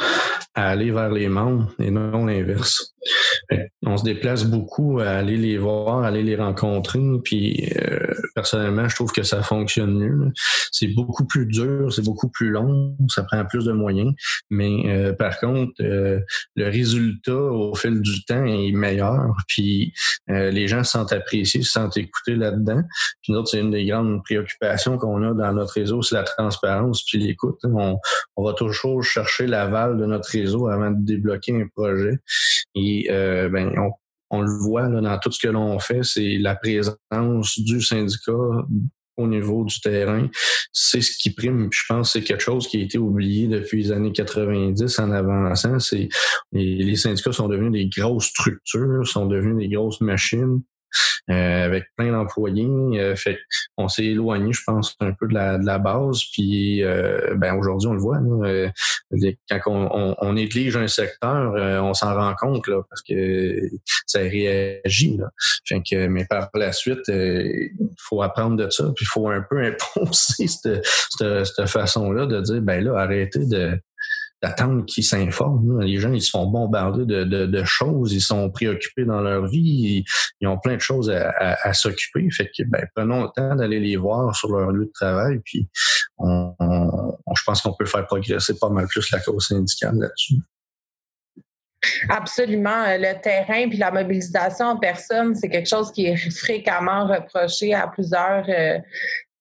à 0.54 0.68
aller 0.68 0.90
vers 0.90 1.10
les 1.10 1.28
membres 1.28 1.72
et 1.80 1.90
non 1.90 2.26
l'inverse. 2.26 2.94
On 3.82 3.96
se 3.98 4.04
déplace 4.04 4.44
beaucoup 4.44 5.00
à 5.00 5.10
aller 5.10 5.36
les 5.36 5.58
voir, 5.58 6.04
à 6.04 6.08
aller 6.08 6.22
les 6.22 6.36
rencontrer, 6.36 7.00
puis 7.22 7.70
euh, 7.76 7.98
personnellement, 8.34 8.88
je 8.88 8.94
trouve 8.94 9.12
que 9.12 9.22
ça 9.22 9.42
fonctionne 9.42 9.98
mieux. 9.98 10.32
C'est 10.72 10.88
beaucoup 10.88 11.26
plus 11.26 11.46
dur, 11.46 11.92
c'est 11.92 12.04
beaucoup 12.04 12.30
plus 12.30 12.50
long, 12.50 12.96
ça 13.08 13.22
prend 13.24 13.44
plus 13.44 13.66
de 13.66 13.72
moyens, 13.72 14.14
mais 14.48 14.84
euh, 14.86 15.12
par 15.12 15.38
contre, 15.38 15.72
euh, 15.80 16.20
le 16.56 16.64
résultat 16.64 17.34
au 17.34 17.74
fil 17.74 18.00
du 18.00 18.24
temps 18.24 18.44
est 18.46 18.72
meilleur, 18.72 19.36
puis 19.48 19.92
les 20.28 20.68
gens 20.68 20.82
se 20.82 20.92
sentent 20.92 21.12
appréciés, 21.12 21.62
se 21.62 21.70
sentent 21.70 21.96
écoutés 21.96 22.36
là-dedans. 22.36 22.82
Puis 23.22 23.32
nous 23.32 23.44
c'est 23.44 23.60
une 23.60 23.70
des 23.70 23.84
grandes 23.84 24.22
préoccupations 24.24 24.96
qu'on 24.96 25.22
a 25.22 25.34
dans 25.34 25.52
notre 25.52 25.74
réseau, 25.74 26.00
c'est 26.00 26.14
la 26.14 26.22
transparence 26.22 27.04
puis 27.04 27.18
l'écoute. 27.18 27.58
On, 27.64 27.98
on 28.36 28.44
va 28.44 28.54
toujours 28.54 29.02
chercher 29.02 29.46
l'aval 29.46 29.98
de 29.98 30.06
notre 30.06 30.30
réseau 30.30 30.43
avant 30.46 30.90
de 30.90 31.04
débloquer 31.04 31.54
un 31.54 31.66
projet. 31.74 32.18
Et 32.74 33.08
euh, 33.10 33.48
ben, 33.48 33.72
on, 34.30 34.42
le 34.42 34.50
voit 34.50 34.88
là, 34.88 35.00
dans 35.00 35.18
tout 35.18 35.30
ce 35.30 35.46
que 35.46 35.52
l'on 35.52 35.78
fait, 35.78 36.02
c'est 36.02 36.38
la 36.38 36.56
présence 36.56 37.58
du 37.58 37.80
syndicat 37.80 38.32
au 39.16 39.28
niveau 39.28 39.64
du 39.64 39.80
terrain. 39.80 40.28
C'est 40.72 41.00
ce 41.00 41.16
qui 41.16 41.30
prime. 41.30 41.68
je 41.70 41.82
pense 41.88 42.12
que 42.12 42.18
c'est 42.18 42.24
quelque 42.24 42.42
chose 42.42 42.66
qui 42.66 42.78
a 42.78 42.80
été 42.82 42.98
oublié 42.98 43.46
depuis 43.46 43.84
les 43.84 43.92
années 43.92 44.12
90 44.12 44.98
en 44.98 45.10
avançant. 45.12 45.78
C'est 45.78 46.08
les 46.52 46.96
syndicats 46.96 47.32
sont 47.32 47.48
devenus 47.48 47.72
des 47.72 47.88
grosses 47.88 48.26
structures, 48.26 49.06
sont 49.06 49.26
devenus 49.26 49.68
des 49.68 49.74
grosses 49.74 50.00
machines. 50.00 50.62
Euh, 51.30 51.64
avec 51.64 51.84
plein 51.96 52.12
d'employés. 52.12 52.66
Euh, 53.00 53.16
fait 53.16 53.38
on 53.78 53.88
s'est 53.88 54.04
éloigné, 54.04 54.52
je 54.52 54.60
pense, 54.66 54.94
un 55.00 55.12
peu 55.12 55.26
de 55.26 55.32
la, 55.32 55.56
de 55.56 55.64
la 55.64 55.78
base. 55.78 56.20
Puis 56.34 56.84
euh, 56.84 57.34
ben 57.36 57.54
aujourd'hui, 57.54 57.88
on 57.88 57.94
le 57.94 57.98
voit. 57.98 58.18
quand 59.48 59.72
on, 59.72 60.14
on, 60.20 60.32
néglige 60.34 60.76
un 60.76 60.86
secteur, 60.86 61.54
on 61.82 61.94
s'en 61.94 62.14
rend 62.14 62.34
compte 62.34 62.66
là, 62.68 62.82
parce 62.90 63.00
que 63.00 63.58
ça 64.06 64.18
réagit. 64.18 65.16
Là. 65.16 65.30
Fait 65.64 65.80
que, 65.80 66.08
mais 66.08 66.26
par 66.26 66.50
la 66.54 66.72
suite, 66.72 67.08
il 67.08 67.70
faut 67.98 68.20
apprendre 68.20 68.56
de 68.56 68.68
ça, 68.68 68.84
puis 68.94 69.06
il 69.06 69.08
faut 69.08 69.28
un 69.30 69.40
peu 69.48 69.58
imposer 69.64 70.46
cette, 70.46 70.84
cette, 70.84 71.46
cette 71.46 71.68
façon-là 71.68 72.26
de 72.26 72.42
dire 72.42 72.60
ben 72.60 72.84
là, 72.84 72.98
arrêtez 72.98 73.46
de 73.46 73.80
d'attendre 74.44 74.84
qu'ils 74.84 75.04
s'informent. 75.04 75.80
Les 75.80 75.98
gens, 75.98 76.12
ils 76.12 76.20
se 76.20 76.30
font 76.30 76.46
bombarder 76.46 77.06
de, 77.06 77.64
choses, 77.64 78.12
ils 78.12 78.20
sont 78.20 78.50
préoccupés 78.50 79.04
dans 79.06 79.20
leur 79.20 79.46
vie, 79.46 80.04
ils, 80.40 80.46
ont 80.46 80.58
plein 80.58 80.74
de 80.74 80.80
choses 80.80 81.10
à, 81.10 81.72
s'occuper. 81.72 82.28
Fait 82.30 82.46
que 82.46 82.62
ben, 82.66 82.86
prenons 82.94 83.22
le 83.22 83.28
temps 83.34 83.56
d'aller 83.56 83.80
les 83.80 83.96
voir 83.96 84.36
sur 84.36 84.54
leur 84.54 84.70
lieu 84.70 84.84
de 84.84 84.92
travail, 84.92 85.40
puis 85.44 85.66
je 86.20 87.42
pense 87.46 87.62
qu'on 87.62 87.74
peut 87.74 87.86
faire 87.86 88.06
progresser 88.06 88.58
pas 88.58 88.68
mal 88.68 88.86
plus 88.86 89.10
la 89.10 89.20
cause 89.20 89.48
syndicale 89.48 89.96
là-dessus. 89.98 90.36
Absolument. 92.08 92.84
Le 92.96 93.20
terrain 93.20 93.68
puis 93.68 93.78
la 93.78 93.90
mobilisation 93.90 94.66
en 94.66 94.78
personne, 94.78 95.34
c'est 95.34 95.48
quelque 95.48 95.68
chose 95.68 95.92
qui 95.92 96.06
est 96.06 96.30
fréquemment 96.30 97.06
reproché 97.06 97.74
à 97.74 97.88
plusieurs 97.88 98.44
euh, 98.48 98.78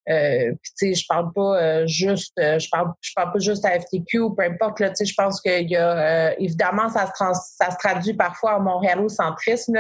euh, 0.09 0.51
tu 0.51 0.71
sais, 0.75 0.93
je 0.93 1.05
parle 1.07 1.31
pas 1.33 1.61
euh, 1.61 1.87
juste, 1.87 2.33
euh, 2.39 2.59
je 2.59 2.67
parle, 2.69 2.91
je 2.99 3.11
parle 3.15 3.31
pas 3.31 3.39
juste 3.39 3.65
à 3.65 3.79
FTQ 3.79 4.19
ou 4.19 4.29
peu 4.31 4.43
importe. 4.43 4.79
Là, 4.79 4.89
tu 4.89 4.95
sais, 4.97 5.05
je 5.05 5.13
pense 5.15 5.39
qu'il 5.39 5.69
y 5.69 5.77
a, 5.77 6.37
évidemment, 6.39 6.89
ça 6.89 7.07
se, 7.07 7.13
ça 7.57 7.71
se 7.71 7.77
traduit 7.77 8.13
parfois 8.13 8.57
au 8.57 8.61
montréalocentrisme. 8.61 9.77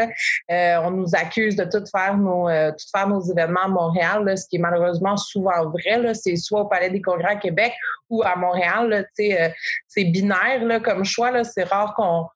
on 0.49 0.91
nous 0.91 1.09
accuse 1.13 1.55
de 1.55 1.65
tout 1.65 1.83
faire 1.91 2.17
nos, 2.17 2.47
tout 2.71 2.85
faire 2.95 3.07
nos 3.07 3.21
événements 3.21 3.63
à 3.65 3.67
Montréal, 3.67 4.37
ce 4.37 4.47
qui 4.47 4.57
est 4.57 4.59
malheureusement 4.59 5.17
souvent 5.17 5.69
vrai. 5.69 5.99
Là, 5.99 6.13
c'est 6.13 6.35
soit 6.35 6.61
au 6.61 6.65
Palais 6.65 6.89
des 6.89 7.01
Congrès 7.01 7.33
à 7.33 7.35
Québec 7.35 7.73
ou 8.09 8.23
à 8.23 8.35
Montréal. 8.35 9.07
tu 9.17 9.29
sais, 9.29 9.53
c'est 9.87 10.05
binaire 10.05 10.63
là, 10.63 10.79
comme 10.79 11.03
choix. 11.03 11.31
Là, 11.31 11.43
c'est 11.43 11.63
rare 11.63 11.93
qu'on 11.95 12.27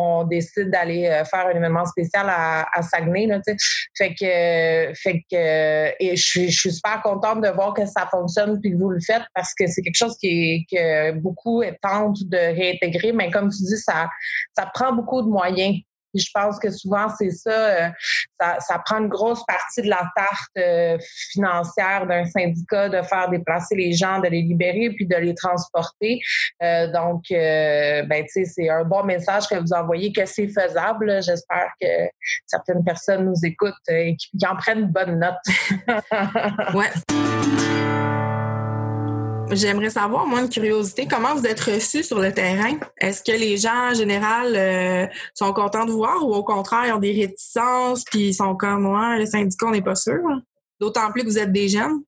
on 0.00 0.22
décide 0.22 0.70
d'aller 0.70 1.06
euh, 1.06 1.24
faire 1.24 1.48
un 1.48 1.56
événement 1.56 1.84
spécial 1.84 2.26
à, 2.28 2.82
Saguenay. 2.82 3.26
Là, 3.26 3.40
fait 3.96 4.14
que, 4.14 4.94
fait 4.94 5.24
que, 5.30 6.02
et 6.02 6.16
je 6.16 6.22
suis, 6.22 6.50
je 6.50 6.60
suis 6.60 6.72
super 6.72 7.02
contente 7.02 7.42
de 7.42 7.48
voir 7.48 7.74
que 7.74 7.84
ça 7.84 8.06
fonctionne 8.08 8.60
puis 8.60 8.70
que 8.70 8.76
vous 8.76 8.90
le 8.90 9.00
faites 9.00 9.24
parce 9.34 9.52
que 9.58 9.66
c'est 9.66 9.82
quelque 9.82 9.96
chose 9.96 10.16
qui 10.18 10.64
que 10.70 11.10
beaucoup 11.12 11.64
tentent 11.82 12.22
de 12.26 12.36
réintégrer, 12.36 13.10
mais 13.12 13.30
comme 13.30 13.50
tu 13.50 13.64
dis, 13.64 13.78
ça, 13.78 14.08
ça 14.56 14.70
prend 14.72 14.92
beaucoup 14.92 15.20
de 15.20 15.28
moyens 15.28 15.74
je 16.14 16.30
pense 16.34 16.58
que 16.58 16.70
souvent, 16.70 17.08
c'est 17.18 17.30
ça, 17.30 17.50
euh, 17.50 17.88
ça, 18.40 18.60
ça, 18.60 18.78
prend 18.84 18.98
une 18.98 19.08
grosse 19.08 19.44
partie 19.46 19.82
de 19.82 19.88
la 19.88 20.10
tarte 20.16 20.50
euh, 20.56 20.98
financière 21.32 22.06
d'un 22.06 22.24
syndicat 22.24 22.88
de 22.88 23.02
faire 23.02 23.28
déplacer 23.30 23.76
les 23.76 23.92
gens, 23.92 24.20
de 24.20 24.28
les 24.28 24.42
libérer 24.42 24.90
puis 24.90 25.06
de 25.06 25.16
les 25.16 25.34
transporter. 25.34 26.20
Euh, 26.62 26.90
donc, 26.92 27.24
ben, 27.30 28.24
tu 28.24 28.28
sais, 28.28 28.44
c'est 28.44 28.68
un 28.68 28.84
bon 28.84 29.04
message 29.04 29.48
que 29.48 29.56
vous 29.56 29.72
envoyez, 29.72 30.12
que 30.12 30.24
c'est 30.26 30.48
faisable. 30.48 31.22
J'espère 31.22 31.70
que 31.80 31.86
certaines 32.46 32.84
personnes 32.84 33.26
nous 33.26 33.44
écoutent 33.44 33.74
et 33.88 34.16
qui 34.16 34.46
en 34.46 34.56
prennent 34.56 34.86
bonne 34.86 35.18
note. 35.18 35.34
ouais. 36.74 37.77
J'aimerais 39.50 39.90
savoir, 39.90 40.26
moi, 40.26 40.40
une 40.40 40.48
curiosité, 40.48 41.06
comment 41.06 41.34
vous 41.34 41.46
êtes 41.46 41.60
reçus 41.60 42.02
sur 42.02 42.20
le 42.20 42.32
terrain? 42.32 42.78
Est-ce 42.98 43.22
que 43.22 43.36
les 43.36 43.56
gens, 43.56 43.90
en 43.90 43.94
général, 43.94 44.54
euh, 44.54 45.06
sont 45.34 45.52
contents 45.52 45.86
de 45.86 45.90
vous 45.90 45.98
voir 45.98 46.24
ou 46.24 46.34
au 46.34 46.44
contraire, 46.44 46.86
ils 46.86 46.92
ont 46.92 46.98
des 46.98 47.12
réticences 47.12 48.04
puis 48.04 48.28
ils 48.28 48.34
sont 48.34 48.54
comme, 48.56 48.82
moi, 48.82 49.16
le 49.16 49.26
syndicat, 49.26 49.66
on 49.66 49.70
n'est 49.70 49.82
pas 49.82 49.94
sûr? 49.94 50.20
D'autant 50.80 51.10
plus 51.12 51.22
que 51.22 51.28
vous 51.28 51.38
êtes 51.38 51.52
des 51.52 51.68
jeunes. 51.68 52.02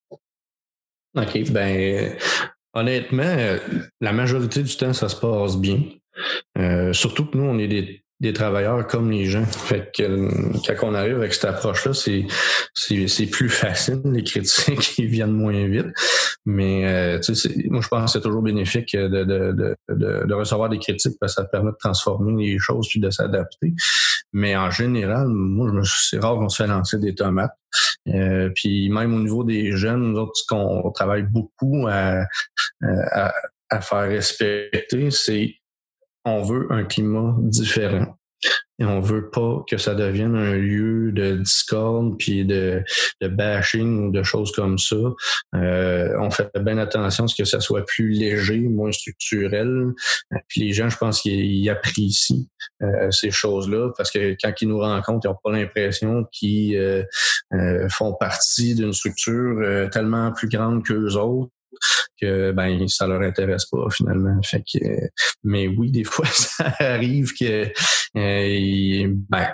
OK, 1.16 1.50
ben 1.50 2.16
honnêtement, 2.72 3.58
la 4.00 4.12
majorité 4.12 4.62
du 4.62 4.76
temps, 4.76 4.92
ça 4.92 5.08
se 5.08 5.16
passe 5.16 5.56
bien. 5.56 5.82
Euh, 6.58 6.92
surtout 6.92 7.26
que 7.26 7.36
nous, 7.36 7.44
on 7.44 7.58
est 7.58 7.68
des 7.68 8.04
des 8.20 8.34
travailleurs 8.34 8.86
comme 8.86 9.10
les 9.10 9.24
gens. 9.24 9.44
Fait 9.46 9.90
que 9.96 10.28
quand 10.66 10.88
on 10.88 10.94
arrive 10.94 11.16
avec 11.16 11.32
cette 11.32 11.46
approche-là, 11.46 11.94
c'est, 11.94 12.26
c'est, 12.74 13.26
plus 13.26 13.48
facile. 13.48 14.00
Les 14.04 14.22
critiques 14.22 14.94
ils 14.98 15.06
viennent 15.06 15.32
moins 15.32 15.66
vite. 15.66 15.86
Mais 16.44 16.86
euh, 16.86 17.20
moi, 17.70 17.80
je 17.80 17.88
pense 17.88 18.04
que 18.04 18.18
c'est 18.18 18.22
toujours 18.22 18.42
bénéfique 18.42 18.94
de, 18.94 19.08
de, 19.08 19.52
de, 19.52 20.26
de, 20.26 20.34
recevoir 20.34 20.68
des 20.68 20.78
critiques 20.78 21.16
parce 21.20 21.34
que 21.34 21.42
ça 21.42 21.48
permet 21.48 21.70
de 21.70 21.76
transformer 21.78 22.42
les 22.42 22.58
choses 22.58 22.88
puis 22.88 23.00
de 23.00 23.10
s'adapter. 23.10 23.74
Mais 24.32 24.56
en 24.56 24.70
général, 24.70 25.28
moi, 25.28 25.70
je 25.82 25.90
c'est 26.10 26.18
rare 26.18 26.36
qu'on 26.36 26.48
se 26.48 26.62
fait 26.62 26.68
lancer 26.68 26.98
des 26.98 27.14
tomates. 27.14 27.52
Euh, 28.08 28.50
puis 28.54 28.90
même 28.90 29.14
au 29.14 29.20
niveau 29.20 29.44
des 29.44 29.72
jeunes, 29.72 30.12
nous 30.12 30.18
autres, 30.18 30.32
qu'on 30.48 30.90
travaille 30.92 31.22
beaucoup 31.22 31.86
à, 31.88 32.24
à, 32.82 33.32
à 33.70 33.80
faire 33.80 34.08
respecter, 34.08 35.10
c'est 35.10 35.59
on 36.24 36.42
veut 36.42 36.66
un 36.70 36.84
climat 36.84 37.34
différent. 37.38 38.16
Et 38.80 38.84
on 38.84 39.00
veut 39.00 39.28
pas 39.28 39.62
que 39.68 39.76
ça 39.76 39.94
devienne 39.94 40.34
un 40.34 40.54
lieu 40.54 41.12
de 41.12 41.36
discorde 41.36 42.16
puis 42.18 42.46
de, 42.46 42.82
de 43.20 43.28
bashing 43.28 44.06
ou 44.06 44.10
de 44.10 44.22
choses 44.22 44.52
comme 44.52 44.78
ça. 44.78 44.96
Euh, 45.54 46.14
on 46.18 46.30
fait 46.30 46.50
bien 46.58 46.78
attention 46.78 47.24
à 47.24 47.28
ce 47.28 47.34
que 47.34 47.44
ça 47.44 47.60
soit 47.60 47.84
plus 47.84 48.08
léger, 48.08 48.60
moins 48.60 48.90
structurel. 48.90 49.88
Puis 50.48 50.62
les 50.62 50.72
gens, 50.72 50.88
je 50.88 50.96
pense 50.96 51.20
qu'ils 51.20 51.68
apprécient 51.68 52.46
euh, 52.82 53.10
ces 53.10 53.30
choses-là 53.30 53.90
parce 53.98 54.10
que 54.10 54.34
quand 54.42 54.52
ils 54.62 54.68
nous 54.68 54.80
rencontrent, 54.80 55.26
ils 55.26 55.28
n'ont 55.28 55.38
pas 55.44 55.52
l'impression 55.52 56.24
qu'ils 56.32 56.78
euh, 56.78 57.88
font 57.90 58.14
partie 58.14 58.74
d'une 58.74 58.94
structure 58.94 59.90
tellement 59.90 60.32
plus 60.32 60.48
grande 60.48 60.86
qu'eux 60.86 61.16
autres 61.16 61.52
que 62.20 62.52
ben 62.52 62.86
ça 62.88 63.06
leur 63.06 63.22
intéresse 63.22 63.66
pas 63.66 63.88
finalement. 63.90 64.40
Fait 64.42 64.62
que, 64.62 64.78
mais 65.44 65.68
oui, 65.68 65.90
des 65.90 66.04
fois 66.04 66.26
ça 66.32 66.74
arrive 66.78 67.32
que 67.34 67.70
euh, 68.16 69.14
ben, 69.28 69.48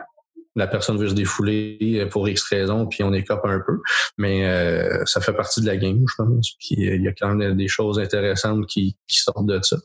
la 0.55 0.67
personne 0.67 0.97
veut 0.97 1.09
se 1.09 1.15
défouler 1.15 2.07
pour 2.11 2.29
X 2.29 2.45
raisons, 2.45 2.87
puis 2.87 3.05
on 3.05 3.13
écope 3.13 3.45
un 3.45 3.61
peu. 3.61 3.81
Mais 4.17 4.47
euh, 4.47 5.05
ça 5.05 5.21
fait 5.21 5.35
partie 5.35 5.61
de 5.61 5.67
la 5.67 5.77
game, 5.77 6.03
je 6.09 6.15
pense. 6.17 6.53
Puis 6.59 6.77
il 6.79 7.03
y 7.03 7.09
a 7.09 7.13
quand 7.13 7.35
même 7.35 7.57
des 7.57 7.69
choses 7.69 7.99
intéressantes 7.99 8.67
qui, 8.67 8.97
qui 9.07 9.19
sortent 9.19 9.47
de 9.47 9.61
ça. 9.63 9.77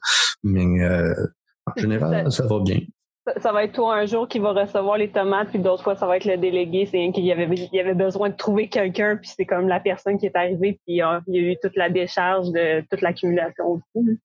Mais 0.44 0.82
euh, 0.82 1.13
en 1.65 1.80
général, 1.80 2.32
ça 2.32 2.46
va 2.46 2.60
bien 2.60 2.80
ça 3.38 3.52
va 3.52 3.64
être 3.64 3.74
toi 3.74 3.96
un 3.96 4.06
jour 4.06 4.28
qui 4.28 4.40
va 4.40 4.52
recevoir 4.52 4.98
les 4.98 5.12
tomates, 5.12 5.50
puis 5.50 5.60
d'autres 5.60 5.84
fois, 5.84 5.96
ça 5.96 6.08
va 6.08 6.18
être 6.18 6.26
le 6.26 6.38
délégué. 6.38 6.86
C'est 6.86 7.12
qu'il 7.14 7.26
y 7.26 7.32
avait, 7.32 7.48
il 7.54 7.70
y 7.72 7.80
avait 7.80 7.94
besoin 7.94 8.30
de 8.30 8.36
trouver 8.36 8.68
quelqu'un, 8.68 9.18
puis 9.18 9.32
c'est 9.36 9.46
comme 9.46 9.68
la 9.68 9.80
personne 9.80 10.18
qui 10.18 10.26
est 10.26 10.36
arrivée, 10.36 10.74
puis 10.74 10.96
il 10.96 10.98
y 10.98 11.02
a, 11.02 11.22
eu 11.28 11.56
toute 11.62 11.76
la 11.76 11.90
décharge 11.90 12.50
de 12.50 12.84
toute 12.90 13.02
l'accumulation 13.02 13.66
aussi. 13.66 14.20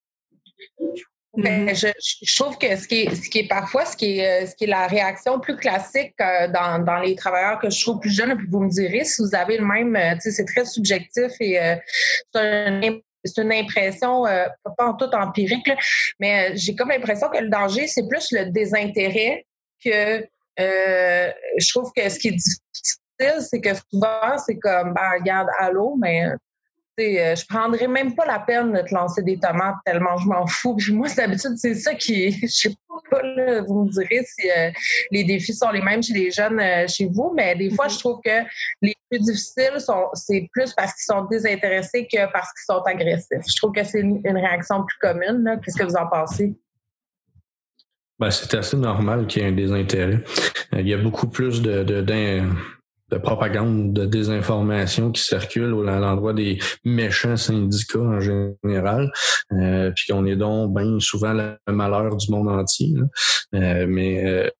Ben, 1.37 1.75
je, 1.75 1.89
je, 1.99 2.37
trouve 2.43 2.57
que 2.57 2.75
ce 2.77 2.89
qui 2.89 3.03
est, 3.03 3.15
ce 3.15 3.29
qui 3.29 3.41
est 3.41 3.49
parfois, 3.49 3.85
ce 3.85 3.95
qui 3.95 4.19
est, 4.19 4.45
euh, 4.45 4.47
ce 4.47 4.57
qui 4.57 4.65
est 4.65 4.69
la 4.69 4.87
réaction 4.87 5.39
plus 5.39 5.57
classique 5.57 6.15
euh, 6.19 6.49
dans, 6.49 6.83
dans 6.83 6.99
les 6.99 7.15
travailleurs 7.15 7.59
que 7.59 7.69
je 7.69 7.79
trouve 7.83 8.01
plus 8.01 8.11
jeunes, 8.11 8.35
puis 8.39 8.47
vous 8.51 8.61
me 8.61 8.71
direz 8.71 9.05
si 9.05 9.21
vous 9.21 9.35
avez 9.35 9.59
le 9.59 9.67
même, 9.67 9.95
euh, 9.97 10.15
tu 10.15 10.21
sais, 10.21 10.31
c'est 10.31 10.47
très 10.47 10.65
subjectif 10.65 11.33
et 11.41 11.59
c'est 12.33 12.41
un 12.41 12.81
c'est 13.27 13.43
une 13.43 13.53
impression, 13.53 14.27
euh, 14.27 14.47
pas 14.77 14.89
en 14.89 14.95
tout 14.95 15.11
empirique, 15.15 15.71
mais 16.21 16.51
euh, 16.51 16.53
j'ai 16.55 16.75
comme 16.75 16.89
l'impression 16.91 17.29
que 17.29 17.39
le 17.39 17.49
danger, 17.49 17.87
c'est 17.87 18.09
plus 18.09 18.33
le 18.33 18.47
désintérêt 18.47 19.47
que 19.85 20.27
euh, 20.59 21.33
je 21.59 21.71
trouve 21.71 21.91
que 21.95 22.09
ce 22.09 22.19
qui 22.19 22.29
est 22.29 22.33
difficile, 22.33 23.43
c'est 23.49 23.61
que 23.61 23.71
souvent, 23.91 24.39
c'est 24.45 24.59
comme, 24.59 24.95
ben, 24.95 25.11
regarde, 25.19 25.49
allô, 25.59 25.97
mais 26.01 26.25
je 26.99 27.47
prendrais 27.47 27.89
même 27.89 28.15
pas 28.15 28.27
la 28.27 28.41
peine 28.41 28.73
de 28.73 28.81
te 28.81 28.95
lancer 28.95 29.23
des 29.23 29.39
tomates 29.39 29.77
tellement 29.85 30.17
je 30.19 30.27
m'en 30.29 30.47
fous. 30.47 30.77
Puis 30.77 30.93
moi, 30.93 31.09
d'habitude, 31.17 31.57
c'est 31.57 31.75
ça 31.75 31.95
qui, 31.95 32.33
je 32.43 32.47
sais 32.47 32.71
pas, 33.11 33.21
vous 33.67 33.85
me 33.85 33.91
direz 33.91 34.25
si 34.25 34.49
les 35.11 35.25
défis 35.25 35.55
sont 35.55 35.71
les 35.71 35.83
mêmes 35.83 36.03
chez 36.03 36.15
les 36.15 36.31
jeunes 36.31 36.61
chez 36.89 37.07
vous, 37.07 37.33
mais 37.35 37.55
des 37.55 37.71
fois, 37.71 37.89
je 37.89 37.99
trouve 37.99 38.21
que 38.25 38.43
les 38.83 38.97
plus 39.11 39.21
difficiles 39.21 39.81
sont, 39.81 40.09
c'est 40.15 40.49
plus 40.53 40.73
parce 40.75 40.93
qu'ils 40.95 41.15
sont 41.15 41.25
désintéressés 41.25 42.07
que 42.11 42.31
parce 42.33 42.49
qu'ils 42.53 42.75
sont 42.75 42.83
agressifs. 42.83 43.45
Je 43.47 43.57
trouve 43.57 43.73
que 43.73 43.85
c'est 43.85 44.01
une, 44.01 44.21
réaction 44.25 44.85
plus 44.85 44.99
commune. 45.01 45.61
Qu'est-ce 45.65 45.77
que 45.77 45.85
vous 45.85 45.97
en 45.97 46.07
pensez? 46.09 46.55
Ben, 48.19 48.31
c'est 48.31 48.55
assez 48.55 48.77
normal 48.77 49.27
qu'il 49.27 49.43
y 49.43 49.45
ait 49.45 49.49
un 49.49 49.53
désintérêt. 49.53 50.23
Euh, 50.73 50.81
il 50.81 50.89
y 50.89 50.95
a 50.95 50.97
beaucoup 50.97 51.29
plus 51.29 51.61
de, 51.61 51.85
de, 51.85 52.01
de, 52.01 52.43
propagande, 53.23 53.93
de 53.93 54.05
désinformation 54.05 55.13
qui 55.13 55.23
circule 55.23 55.89
à 55.89 56.01
l'endroit 56.01 56.33
des 56.33 56.59
méchants 56.85 57.37
syndicats 57.37 58.01
en 58.01 58.21
général. 58.21 59.13
Euh, 59.53 59.93
puis 59.95 60.13
qu'on 60.13 60.27
est 60.27 60.37
donc 60.37 60.75
bien 60.75 60.99
souvent 61.01 61.33
le 61.33 61.57
malheur 61.73 62.17
du 62.17 62.31
monde 62.31 62.49
entier. 62.49 62.95
Euh, 63.55 63.87
mais 63.89 64.25
euh, 64.27 64.51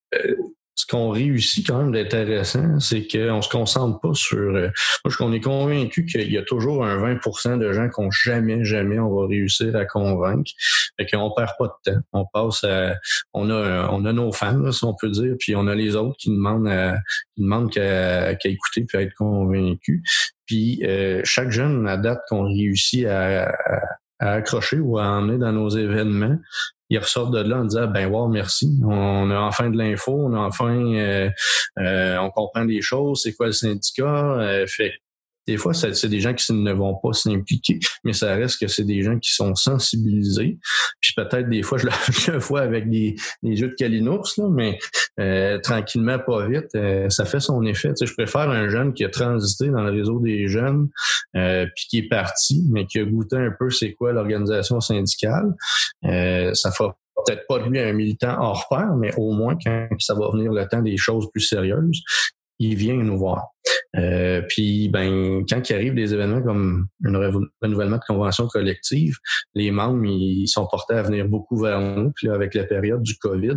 ce 0.87 0.95
qu'on 0.95 1.11
réussit 1.11 1.67
quand 1.67 1.79
même 1.79 1.93
d'intéressant, 1.93 2.79
c'est 2.79 3.09
qu'on 3.09 3.43
se 3.43 3.49
concentre 3.49 4.01
pas 4.01 4.15
sur. 4.15 4.39
Euh, 4.39 4.69
moi, 5.05 5.15
on 5.21 5.33
est 5.33 5.41
convaincu 5.41 6.07
qu'il 6.07 6.31
y 6.31 6.39
a 6.39 6.43
toujours 6.43 6.85
un 6.85 6.97
20% 6.97 7.59
de 7.59 7.73
gens 7.73 7.89
qu'on 7.89 8.11
jamais, 8.11 8.65
jamais 8.65 8.99
on 8.99 9.13
va 9.15 9.27
réussir 9.27 9.75
à 9.75 9.85
convaincre. 9.85 10.53
Fait 10.97 11.07
qu'on 11.07 11.33
perd 11.37 11.51
pas 11.59 11.67
de 11.67 11.93
temps. 11.93 12.01
On 12.13 12.25
passe 12.33 12.63
à. 12.65 12.95
On 13.35 13.51
a, 13.51 13.89
on 13.91 14.05
a 14.05 14.13
nos 14.13 14.33
fans, 14.33 14.71
si 14.71 14.85
on 14.85 14.95
peut 14.95 15.11
dire, 15.11 15.35
puis 15.39 15.57
on 15.57 15.67
a 15.67 15.75
les 15.75 15.97
autres 15.97 16.17
qui 16.19 16.31
demandent 16.31 16.69
à, 16.69 16.99
qui 17.35 17.43
demandent 17.43 17.71
qu'à 17.71 18.33
écouter 18.33 18.85
puis 18.87 18.99
à 18.99 19.03
être 19.03 19.15
convaincus. 19.15 20.03
Puis 20.47 20.83
euh, 20.85 21.21
chaque 21.25 21.51
jeune 21.51 21.89
à 21.89 21.97
date 21.97 22.21
qu'on 22.29 22.45
réussit 22.45 23.07
à, 23.07 23.53
à 24.21 24.33
accrocher 24.35 24.79
ou 24.79 24.99
à 24.99 25.05
emmener 25.05 25.39
dans 25.39 25.53
nos 25.53 25.69
événements, 25.69 26.39
ils 26.89 26.99
ressortent 26.99 27.33
de 27.33 27.41
là 27.41 27.59
en 27.59 27.65
disant 27.65 27.87
ben 27.89 28.07
wow 28.07 28.29
merci. 28.29 28.79
On 28.85 29.31
a 29.31 29.39
enfin 29.41 29.71
de 29.71 29.77
l'info 29.77 30.13
on 30.13 30.35
a 30.35 30.39
enfin 30.39 30.77
euh, 30.95 31.31
euh, 31.79 32.19
on 32.19 32.31
comprend 32.31 32.65
des 32.65 32.81
choses. 32.81 33.23
C'est 33.23 33.35
quoi 33.35 33.47
le 33.47 33.53
syndicat? 33.53 34.39
Euh, 34.39 34.67
fait 34.67 34.93
des 35.47 35.57
fois, 35.57 35.73
c'est 35.75 36.09
des 36.09 36.21
gens 36.21 36.35
qui 36.35 36.53
ne 36.53 36.73
vont 36.73 36.95
pas 36.95 37.13
s'impliquer, 37.13 37.79
mais 38.05 38.13
ça 38.13 38.35
reste 38.35 38.61
que 38.61 38.67
c'est 38.67 38.85
des 38.85 39.03
gens 39.03 39.19
qui 39.19 39.33
sont 39.33 39.55
sensibilisés. 39.55 40.59
Puis 41.01 41.13
peut-être 41.17 41.49
des 41.49 41.63
fois, 41.63 41.79
je 41.79 41.87
le, 41.87 42.39
vois 42.39 42.61
avec 42.61 42.91
des, 42.91 43.17
des 43.43 43.57
jeux 43.57 43.69
de 43.69 43.75
calinours, 43.75 44.33
là, 44.39 44.49
mais 44.51 44.79
euh, 45.21 45.59
tranquillement, 45.59 46.19
pas 46.19 46.47
vite, 46.47 46.75
euh, 46.75 47.09
ça 47.09 47.25
fait 47.25 47.41
son 47.41 47.65
effet. 47.65 47.89
Tu 47.91 47.97
sais, 47.99 48.07
je 48.07 48.15
préfère 48.15 48.51
un 48.51 48.69
jeune 48.69 48.93
qui 48.93 49.05
a 49.05 49.09
transité 49.09 49.69
dans 49.69 49.83
le 49.83 49.93
réseau 49.93 50.21
des 50.21 50.49
jeunes, 50.49 50.89
euh, 51.37 51.67
puis 51.75 51.87
qui 51.89 51.99
est 51.99 52.09
parti, 52.09 52.65
mais 52.71 52.87
qui 52.87 52.99
a 52.99 53.05
goûté 53.05 53.37
un 53.37 53.53
peu 53.59 53.71
c'est 53.71 53.93
quoi 53.93 54.13
l'organisation 54.13 54.81
syndicale. 54.81 55.55
ça 56.03 56.71
fera 56.73 56.97
peut-être 57.25 57.47
pas 57.49 57.59
lui 57.59 57.79
un 57.81 57.93
militant 57.93 58.37
hors 58.39 58.67
pair, 58.69 58.95
mais 58.97 59.13
au 59.17 59.33
moins 59.33 59.57
quand 59.63 59.89
ça 59.99 60.15
va 60.15 60.31
venir 60.31 60.53
le 60.53 60.67
temps 60.67 60.83
des 60.83 60.97
choses 60.97 61.31
plus 61.33 61.41
sérieuses, 61.41 62.03
il 62.59 62.75
vient 62.77 62.97
nous 62.97 63.19
voir. 63.19 63.49
Euh, 63.97 64.43
puis, 64.49 64.89
ben, 64.89 65.45
quand 65.49 65.69
il 65.69 65.75
arrive 65.75 65.95
des 65.95 66.13
événements 66.13 66.43
comme 66.43 66.87
un 67.05 67.43
renouvellement 67.63 67.97
de 67.97 68.05
convention 68.07 68.47
collective, 68.47 69.17
les 69.55 69.71
membres, 69.71 70.05
ils 70.05 70.47
sont 70.49 70.67
portés 70.67 70.95
à 70.95 71.03
venir 71.03 71.27
beaucoup 71.27 71.59
vers 71.59 71.81
nous. 71.81 72.13
Puis 72.13 72.27
là, 72.27 72.35
avec 72.35 72.55
la 72.55 72.65
période 72.65 73.03
du 73.03 73.17
COVID, 73.17 73.57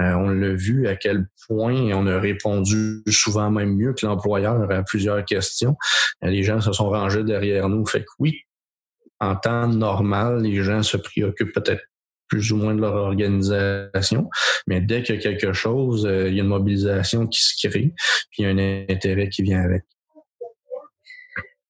euh, 0.00 0.12
on 0.14 0.28
l'a 0.28 0.52
vu 0.52 0.86
à 0.86 0.96
quel 0.96 1.26
point 1.48 1.74
on 1.94 2.06
a 2.06 2.20
répondu 2.20 3.02
souvent 3.08 3.50
même 3.50 3.74
mieux 3.74 3.92
que 3.92 4.06
l'employeur 4.06 4.70
à 4.70 4.82
plusieurs 4.82 5.24
questions. 5.24 5.76
Euh, 6.24 6.28
les 6.28 6.42
gens 6.42 6.60
se 6.60 6.72
sont 6.72 6.90
rangés 6.90 7.24
derrière 7.24 7.68
nous. 7.68 7.84
Fait 7.86 8.00
que 8.00 8.10
oui, 8.18 8.40
en 9.20 9.36
temps 9.36 9.68
normal, 9.68 10.42
les 10.42 10.62
gens 10.62 10.82
se 10.82 10.96
préoccupent 10.96 11.54
peut-être 11.54 11.82
plus 12.32 12.50
ou 12.50 12.56
moins 12.56 12.74
de 12.74 12.80
leur 12.80 12.94
organisation. 12.94 14.30
Mais 14.66 14.80
dès 14.80 15.02
qu'il 15.02 15.16
y 15.16 15.18
a 15.18 15.20
quelque 15.20 15.52
chose, 15.52 16.06
euh, 16.06 16.30
il 16.30 16.34
y 16.34 16.40
a 16.40 16.42
une 16.42 16.48
mobilisation 16.48 17.26
qui 17.26 17.42
se 17.42 17.68
crée, 17.68 17.92
puis 18.30 18.38
il 18.38 18.42
y 18.44 18.46
a 18.46 18.48
un 18.48 18.86
intérêt 18.88 19.28
qui 19.28 19.42
vient 19.42 19.60
avec. 19.60 19.84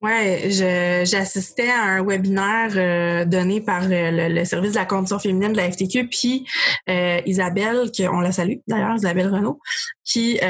Ouais, 0.02 0.48
j'assistais 0.50 1.70
à 1.70 1.82
un 1.82 2.04
webinaire 2.04 2.72
euh, 2.74 3.24
donné 3.24 3.60
par 3.60 3.84
euh, 3.84 4.28
le, 4.28 4.44
service 4.44 4.72
de 4.72 4.78
la 4.78 4.84
condition 4.84 5.20
féminine 5.20 5.52
de 5.52 5.56
la 5.56 5.70
FTQ, 5.70 6.08
puis 6.08 6.44
euh, 6.90 7.20
Isabelle, 7.24 7.88
on 8.10 8.18
la 8.18 8.32
salue 8.32 8.56
d'ailleurs, 8.66 8.96
Isabelle 8.96 9.28
Renault, 9.28 9.60
qui 10.04 10.40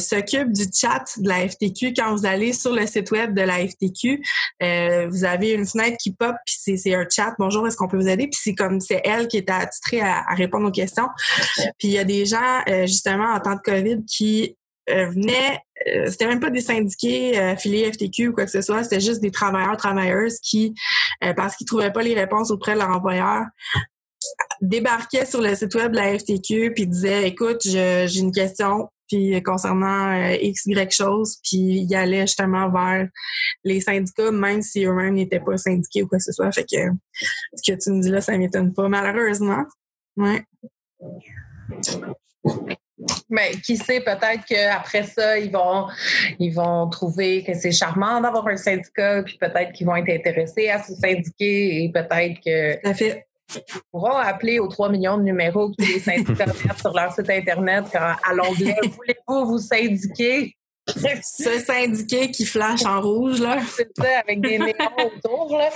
s'occupe 0.00 0.50
du 0.50 0.64
chat 0.74 1.04
de 1.18 1.28
la 1.28 1.48
FTQ. 1.48 1.94
Quand 1.94 2.16
vous 2.16 2.26
allez 2.26 2.52
sur 2.52 2.72
le 2.72 2.84
site 2.88 3.12
web 3.12 3.32
de 3.32 3.42
la 3.42 3.58
FTQ, 3.66 4.20
vous 5.08 5.24
avez 5.24 5.52
une 5.52 5.66
fenêtre 5.66 5.96
qui 5.98 6.12
pop, 6.12 6.34
puis 6.44 6.74
c'est 6.76 6.94
un 6.94 7.06
chat. 7.08 7.32
Bonjour, 7.38 7.66
est-ce 7.68 7.76
qu'on 7.76 7.86
peut 7.86 7.96
vous 7.96 8.08
aider? 8.08 8.24
Puis 8.24 8.40
c'est 8.42 8.54
comme 8.54 8.80
c'est 8.80 9.00
elle 9.04 9.28
qui 9.28 9.36
est 9.36 9.48
attitrée 9.48 10.00
à, 10.00 10.24
à, 10.28 10.34
répondre 10.34 10.66
aux 10.66 10.72
questions. 10.72 11.08
Puis 11.78 11.88
il 11.88 11.92
y 11.92 11.98
a 11.98 12.04
des 12.04 12.26
gens 12.26 12.64
justement 12.86 13.32
en 13.32 13.38
temps 13.38 13.54
de 13.54 13.60
COVID 13.60 14.04
qui 14.04 14.56
euh, 14.56 14.65
venaient, 14.88 15.60
euh, 15.88 16.06
c'était 16.10 16.26
même 16.26 16.40
pas 16.40 16.50
des 16.50 16.60
syndiqués 16.60 17.38
euh, 17.38 17.52
affiliés 17.52 17.92
FTQ 17.92 18.28
ou 18.28 18.32
quoi 18.32 18.44
que 18.44 18.50
ce 18.50 18.62
soit, 18.62 18.82
c'était 18.84 19.00
juste 19.00 19.20
des 19.20 19.30
travailleurs, 19.30 19.76
travailleuses 19.76 20.38
qui, 20.40 20.74
parce 21.36 21.56
qu'ils 21.56 21.66
trouvaient 21.66 21.92
pas 21.92 22.02
les 22.02 22.14
réponses 22.14 22.50
auprès 22.50 22.74
de 22.74 22.78
leur 22.78 22.90
employeur, 22.90 23.44
débarquaient 24.60 25.26
sur 25.26 25.40
le 25.40 25.54
site 25.54 25.74
web 25.74 25.92
de 25.92 25.96
la 25.96 26.18
FTQ 26.18 26.72
puis 26.74 26.86
disaient 26.86 27.28
écoute 27.28 27.60
j'ai 27.62 28.18
une 28.18 28.32
question 28.32 28.88
puis 29.08 29.40
concernant 29.42 30.32
x 30.32 30.66
y 30.66 30.90
chose 30.90 31.36
puis 31.44 31.58
ils 31.58 31.94
allaient 31.94 32.26
justement 32.26 32.68
vers 32.70 33.08
les 33.64 33.80
syndicats 33.80 34.30
même 34.32 34.62
si 34.62 34.84
eux-mêmes 34.84 35.14
n'étaient 35.14 35.40
pas 35.40 35.56
syndiqués 35.58 36.02
ou 36.02 36.08
quoi 36.08 36.18
que 36.18 36.24
ce 36.24 36.32
soit. 36.32 36.50
Fait 36.52 36.64
que 36.64 36.76
ce 37.54 37.72
que 37.72 37.78
tu 37.78 37.90
me 37.90 38.02
dis 38.02 38.10
là 38.10 38.20
ça 38.20 38.36
m'étonne 38.36 38.74
pas 38.74 38.88
malheureusement. 38.88 39.64
Ouais 40.16 40.42
mais 43.28 43.52
qui 43.64 43.76
sait, 43.76 44.00
peut-être 44.00 44.44
qu'après 44.48 45.02
ça, 45.04 45.38
ils 45.38 45.50
vont, 45.50 45.86
ils 46.38 46.54
vont 46.54 46.88
trouver 46.88 47.44
que 47.44 47.54
c'est 47.54 47.72
charmant 47.72 48.20
d'avoir 48.20 48.46
un 48.48 48.56
syndicat, 48.56 49.22
puis 49.22 49.36
peut-être 49.38 49.72
qu'ils 49.72 49.86
vont 49.86 49.96
être 49.96 50.08
intéressés 50.08 50.68
à 50.68 50.82
se 50.82 50.94
syndiquer 50.94 51.84
et 51.84 51.92
peut-être 51.92 52.40
que. 52.44 52.94
fait. 52.94 53.26
pourront 53.92 54.16
appeler 54.16 54.58
aux 54.58 54.68
3 54.68 54.88
millions 54.88 55.18
de 55.18 55.24
numéros 55.24 55.70
que 55.70 55.84
les 55.84 56.00
syndicats 56.00 56.46
mettent 56.64 56.80
sur 56.80 56.94
leur 56.94 57.12
site 57.12 57.30
Internet 57.30 57.84
à 57.94 58.32
l'onglet 58.34 58.76
Voulez-vous 58.82 59.46
vous 59.46 59.58
syndiquer? 59.58 60.56
Ce 60.88 61.58
syndiqué 61.58 62.30
qui 62.30 62.46
flash 62.46 62.84
en 62.84 63.00
rouge, 63.00 63.40
là. 63.40 63.58
C'est 63.76 63.90
ça, 63.96 64.20
avec 64.20 64.40
des 64.40 64.58
néons 64.58 64.74
autour, 65.04 65.58
là. 65.58 65.68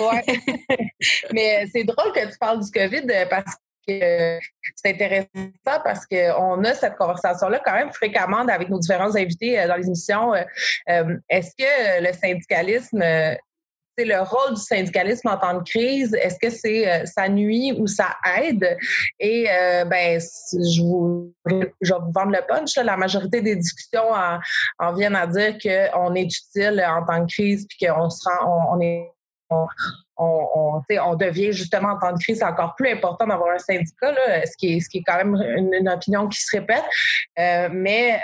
Ouais. 0.00 0.24
Mais 1.32 1.66
c'est 1.72 1.84
drôle 1.84 2.12
que 2.12 2.28
tu 2.30 2.38
parles 2.38 2.64
du 2.64 2.70
COVID 2.70 3.06
parce 3.30 3.54
c'est 3.88 4.90
intéressant 4.90 5.28
parce 5.64 6.06
qu'on 6.06 6.64
a 6.64 6.74
cette 6.74 6.96
conversation-là 6.96 7.60
quand 7.64 7.74
même 7.74 7.92
fréquemment 7.92 8.40
avec 8.40 8.68
nos 8.68 8.78
différents 8.78 9.14
invités 9.16 9.58
euh, 9.58 9.68
dans 9.68 9.76
les 9.76 9.86
émissions. 9.86 10.34
Euh, 10.34 10.42
euh, 10.90 11.16
est-ce 11.28 11.50
que 11.56 12.02
le 12.06 12.12
syndicalisme 12.12 13.02
c'est 13.96 14.04
le 14.04 14.20
rôle 14.20 14.54
du 14.54 14.60
syndicalisme 14.60 15.26
en 15.26 15.36
temps 15.36 15.54
de 15.54 15.64
crise, 15.64 16.14
est-ce 16.14 16.38
que 16.40 16.50
c'est 16.50 17.04
ça 17.04 17.28
nuit 17.28 17.72
ou 17.76 17.88
ça 17.88 18.16
aide? 18.40 18.76
Et 19.18 19.48
ben, 19.90 20.20
je, 20.20 20.80
vous, 20.80 21.34
vais 21.44 21.74
vous 21.82 22.12
vendre 22.12 22.30
le 22.30 22.46
punch. 22.46 22.76
la 22.76 22.96
majorité 22.96 23.40
des 23.40 23.56
discussions 23.56 24.08
en, 24.78 24.92
viennent 24.92 25.16
à 25.16 25.26
dire 25.26 25.58
qu'on 25.60 26.14
est 26.14 26.22
utile 26.22 26.80
en 26.88 27.04
temps 27.04 27.24
de 27.24 27.28
crise 27.28 27.66
puis 27.68 27.88
qu'on 27.88 28.08
se 28.08 28.22
rend, 28.28 28.76
on, 28.76 28.80
est 28.80 29.10
on, 29.50 29.66
on, 30.16 31.14
devient 31.14 31.52
justement 31.52 31.90
en 31.90 31.98
temps 31.98 32.12
de 32.12 32.18
crise, 32.18 32.38
c'est 32.38 32.44
encore 32.44 32.74
plus 32.76 32.90
important 32.90 33.26
d'avoir 33.26 33.54
un 33.54 33.58
syndicat, 33.58 34.12
là, 34.12 34.46
ce, 34.46 34.56
qui 34.56 34.74
est, 34.74 34.80
ce 34.80 34.88
qui 34.88 34.98
est 34.98 35.02
quand 35.02 35.16
même 35.16 35.34
une, 35.34 35.88
opinion 35.88 36.28
qui 36.28 36.40
se 36.40 36.56
répète. 36.56 36.84
Euh, 37.38 37.68
mais 37.72 38.20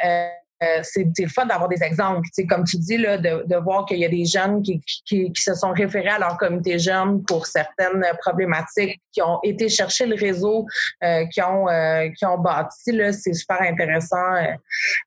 euh, 0.63 0.81
c'est 0.83 1.07
le 1.19 1.29
fun 1.29 1.47
d'avoir 1.47 1.69
des 1.69 1.83
exemples. 1.83 2.27
comme 2.49 2.65
tu 2.65 2.77
dis, 2.79 2.97
là, 2.97 3.19
de, 3.19 3.57
voir 3.57 3.87
qu'il 3.87 3.99
y 3.99 4.05
a 4.05 4.09
des 4.09 4.25
jeunes 4.25 4.63
qui, 4.63 4.81
qui, 5.05 5.33
se 5.37 5.55
sont 5.55 5.73
référés 5.73 6.09
à 6.09 6.19
leur 6.19 6.37
comité 6.39 6.79
jeune 6.79 7.23
pour 7.25 7.47
certaines 7.47 8.05
problématiques, 8.21 9.01
qui 9.13 9.23
ont 9.23 9.41
été 9.43 9.69
chercher 9.69 10.07
le 10.07 10.15
réseau, 10.15 10.67
euh, 11.03 11.25
qui, 11.27 11.43
ont, 11.43 11.69
euh, 11.69 12.09
qui 12.17 12.25
ont 12.25 12.39
bâti. 12.39 12.99
C'est 13.13 13.35
super 13.35 13.61
intéressant 13.63 14.17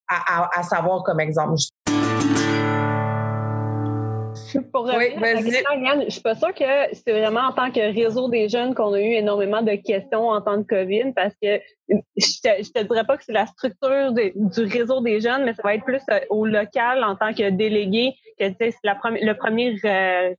à, 0.08 0.64
savoir 0.64 1.04
comme 1.04 1.20
exemple. 1.20 1.56
Pour 4.72 4.88
revenir 4.88 5.64
à 5.70 6.04
je 6.06 6.10
suis 6.10 6.22
pas 6.22 6.36
sûre 6.36 6.54
que 6.54 6.94
c'est 6.94 7.12
vraiment 7.12 7.42
en 7.42 7.54
tant 7.54 7.72
que 7.72 7.80
réseau 7.80 8.30
des 8.30 8.50
jeunes 8.50 8.74
qu'on 8.74 8.94
a 8.94 9.00
eu 9.00 9.14
énormément 9.14 9.62
de 9.62 9.76
questions 9.76 10.30
en 10.30 10.42
temps 10.42 10.58
de 10.58 10.64
COVID 10.64 11.14
parce 11.16 11.34
que 11.42 11.60
je 11.88 12.42
te, 12.42 12.72
te 12.72 12.84
dirais 12.84 13.06
pas 13.06 13.18
que 13.18 13.24
c'est 13.24 13.34
la 13.34 13.46
structure 13.46 14.14
du 14.14 14.64
réseau 14.64 15.02
des 15.02 15.20
jeunes, 15.20 15.46
mais 15.46 15.54
ça 15.54 15.62
va 15.64 15.76
être 15.76 15.86
plus 15.86 16.02
euh, 16.12 16.20
au 16.30 16.46
local 16.46 17.04
en 17.04 17.16
tant 17.16 17.34
que 17.34 17.50
délégué 17.50 18.14
que 18.40 18.46
c'est 18.60 18.74
le 18.84 19.34
premier 19.34 19.76
euh, 19.86 20.34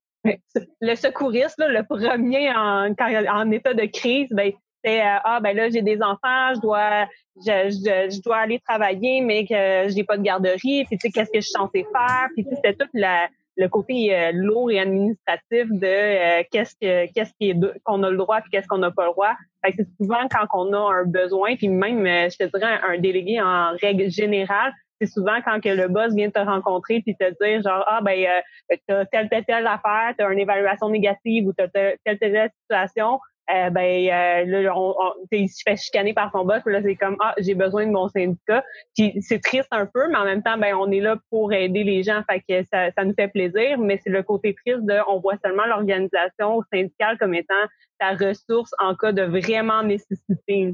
le 0.80 0.94
secouriste, 0.94 1.56
le 1.58 1.82
premier 1.84 2.50
en, 2.50 2.92
en 2.92 3.50
état 3.50 3.74
de 3.74 3.86
crise, 3.86 4.28
ben 4.30 4.52
c'est 4.84 5.00
euh, 5.00 5.18
ah 5.24 5.40
ben 5.40 5.56
là 5.56 5.70
j'ai 5.70 5.82
des 5.82 6.00
enfants, 6.02 6.54
je 6.54 6.60
dois 6.60 7.06
je, 7.36 7.70
je, 8.10 8.22
dois 8.22 8.38
aller 8.38 8.60
travailler 8.60 9.20
mais 9.20 9.44
que 9.46 9.92
j'ai 9.92 10.04
pas 10.04 10.16
de 10.16 10.22
garderie, 10.22 10.84
puis 10.84 10.98
tu 10.98 10.98
sais 11.00 11.10
qu'est-ce 11.10 11.30
que 11.30 11.40
je 11.40 11.46
suis 11.46 11.52
censée 11.52 11.86
faire, 11.92 12.28
puis 12.34 12.46
c'était 12.50 12.74
toute 12.74 12.90
la 12.94 13.28
le 13.58 13.68
côté 13.68 14.30
lourd 14.32 14.70
et 14.70 14.78
administratif 14.80 15.66
de 15.70 16.42
qu'est-ce 16.50 16.74
que 16.80 17.12
qu'est-ce 17.12 17.32
qui 17.38 17.50
est 17.50 17.56
qu'on 17.84 18.02
a 18.04 18.10
le 18.10 18.16
droit 18.16 18.40
puis 18.40 18.50
qu'est-ce 18.50 18.68
qu'on 18.68 18.78
n'a 18.78 18.90
pas 18.90 19.06
le 19.06 19.10
droit. 19.10 19.34
Fait 19.64 19.72
que 19.72 19.78
c'est 19.78 20.04
souvent 20.04 20.28
quand 20.30 20.46
on 20.54 20.72
a 20.72 20.94
un 20.94 21.04
besoin, 21.04 21.56
puis 21.56 21.68
même, 21.68 22.06
je 22.06 22.36
te 22.36 22.56
dirais, 22.56 22.78
un 22.88 22.98
délégué 22.98 23.40
en 23.40 23.72
règle 23.80 24.08
générale, 24.10 24.72
c'est 25.00 25.06
souvent 25.06 25.40
quand 25.44 25.60
que 25.60 25.68
le 25.68 25.88
boss 25.88 26.14
vient 26.14 26.30
te 26.30 26.38
rencontrer 26.38 27.00
puis 27.00 27.14
te 27.16 27.30
dire 27.42 27.62
genre 27.62 27.84
ah 27.86 28.00
ben 28.02 28.18
euh, 28.18 28.76
t'as 28.86 29.04
telle 29.06 29.28
telle 29.28 29.44
telle 29.44 29.66
affaire, 29.66 30.14
t'as 30.16 30.30
une 30.32 30.38
évaluation 30.38 30.88
négative 30.88 31.46
ou 31.46 31.52
t'as 31.52 31.68
telle 31.68 31.96
telle, 32.04 32.18
telle 32.18 32.50
situation, 32.62 33.20
euh, 33.54 33.70
ben 33.70 34.08
euh, 34.08 34.60
là 34.62 34.72
on, 34.76 34.94
il 35.32 35.48
se 35.48 35.62
fait 35.66 35.76
chicaner 35.76 36.12
par 36.12 36.30
son 36.32 36.44
boss, 36.44 36.62
là 36.66 36.82
c'est 36.82 36.96
comme 36.96 37.16
ah 37.20 37.34
j'ai 37.38 37.54
besoin 37.54 37.86
de 37.86 37.92
mon 37.92 38.08
syndicat. 38.08 38.64
Puis 38.96 39.14
c'est 39.20 39.40
triste 39.40 39.68
un 39.70 39.86
peu, 39.86 40.08
mais 40.08 40.16
en 40.16 40.24
même 40.24 40.42
temps 40.42 40.58
ben 40.58 40.74
on 40.74 40.90
est 40.90 41.00
là 41.00 41.16
pour 41.30 41.52
aider 41.52 41.84
les 41.84 42.02
gens, 42.02 42.22
fait 42.30 42.42
que 42.48 42.66
ça, 42.72 42.90
ça 42.92 43.04
nous 43.04 43.14
fait 43.14 43.28
plaisir, 43.28 43.78
mais 43.78 44.00
c'est 44.02 44.10
le 44.10 44.22
côté 44.22 44.54
triste 44.54 44.84
de 44.84 44.98
on 45.08 45.20
voit 45.20 45.36
seulement 45.44 45.66
l'organisation 45.66 46.62
syndicale 46.72 47.18
comme 47.18 47.34
étant 47.34 47.54
ta 47.98 48.10
ressource 48.12 48.70
en 48.78 48.94
cas 48.94 49.12
de 49.12 49.22
vraiment 49.22 49.82
nécessité. 49.82 50.72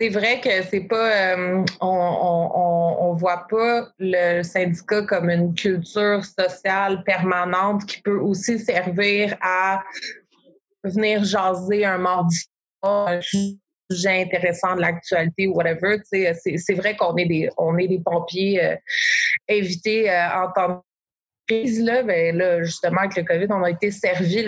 C'est 0.00 0.08
vrai 0.08 0.40
que 0.40 0.62
c'est 0.62 0.88
pas, 0.88 1.34
euh, 1.34 1.64
on, 1.80 1.86
on, 1.86 3.10
on, 3.10 3.14
voit 3.14 3.46
pas 3.48 3.88
le 3.98 4.42
syndicat 4.42 5.02
comme 5.02 5.28
une 5.28 5.54
culture 5.54 6.24
sociale 6.24 7.02
permanente 7.04 7.84
qui 7.86 8.00
peut 8.00 8.18
aussi 8.18 8.58
servir 8.58 9.36
à 9.42 9.82
venir 10.88 11.24
jaser 11.24 11.84
un 11.84 11.98
mardi 11.98 12.44
un 12.82 13.20
sujet 13.20 14.22
intéressant 14.22 14.76
de 14.76 14.80
l'actualité 14.80 15.46
ou 15.48 15.54
whatever. 15.54 15.98
C'est 16.04 16.74
vrai 16.74 16.96
qu'on 16.96 17.16
est 17.16 17.26
des, 17.26 17.48
on 17.56 17.76
est 17.78 17.88
des 17.88 18.00
pompiers 18.00 18.64
euh, 18.64 18.76
invités 19.50 20.10
euh, 20.10 20.44
en 20.44 20.52
temps 20.52 20.68
de 20.68 21.54
crise 21.54 21.82
là, 21.82 22.02
ben 22.02 22.36
là, 22.36 22.62
justement 22.62 23.00
avec 23.00 23.16
le 23.16 23.24
COVID, 23.24 23.46
on 23.50 23.62
a 23.62 23.70
été 23.70 23.90
servis 23.90 24.46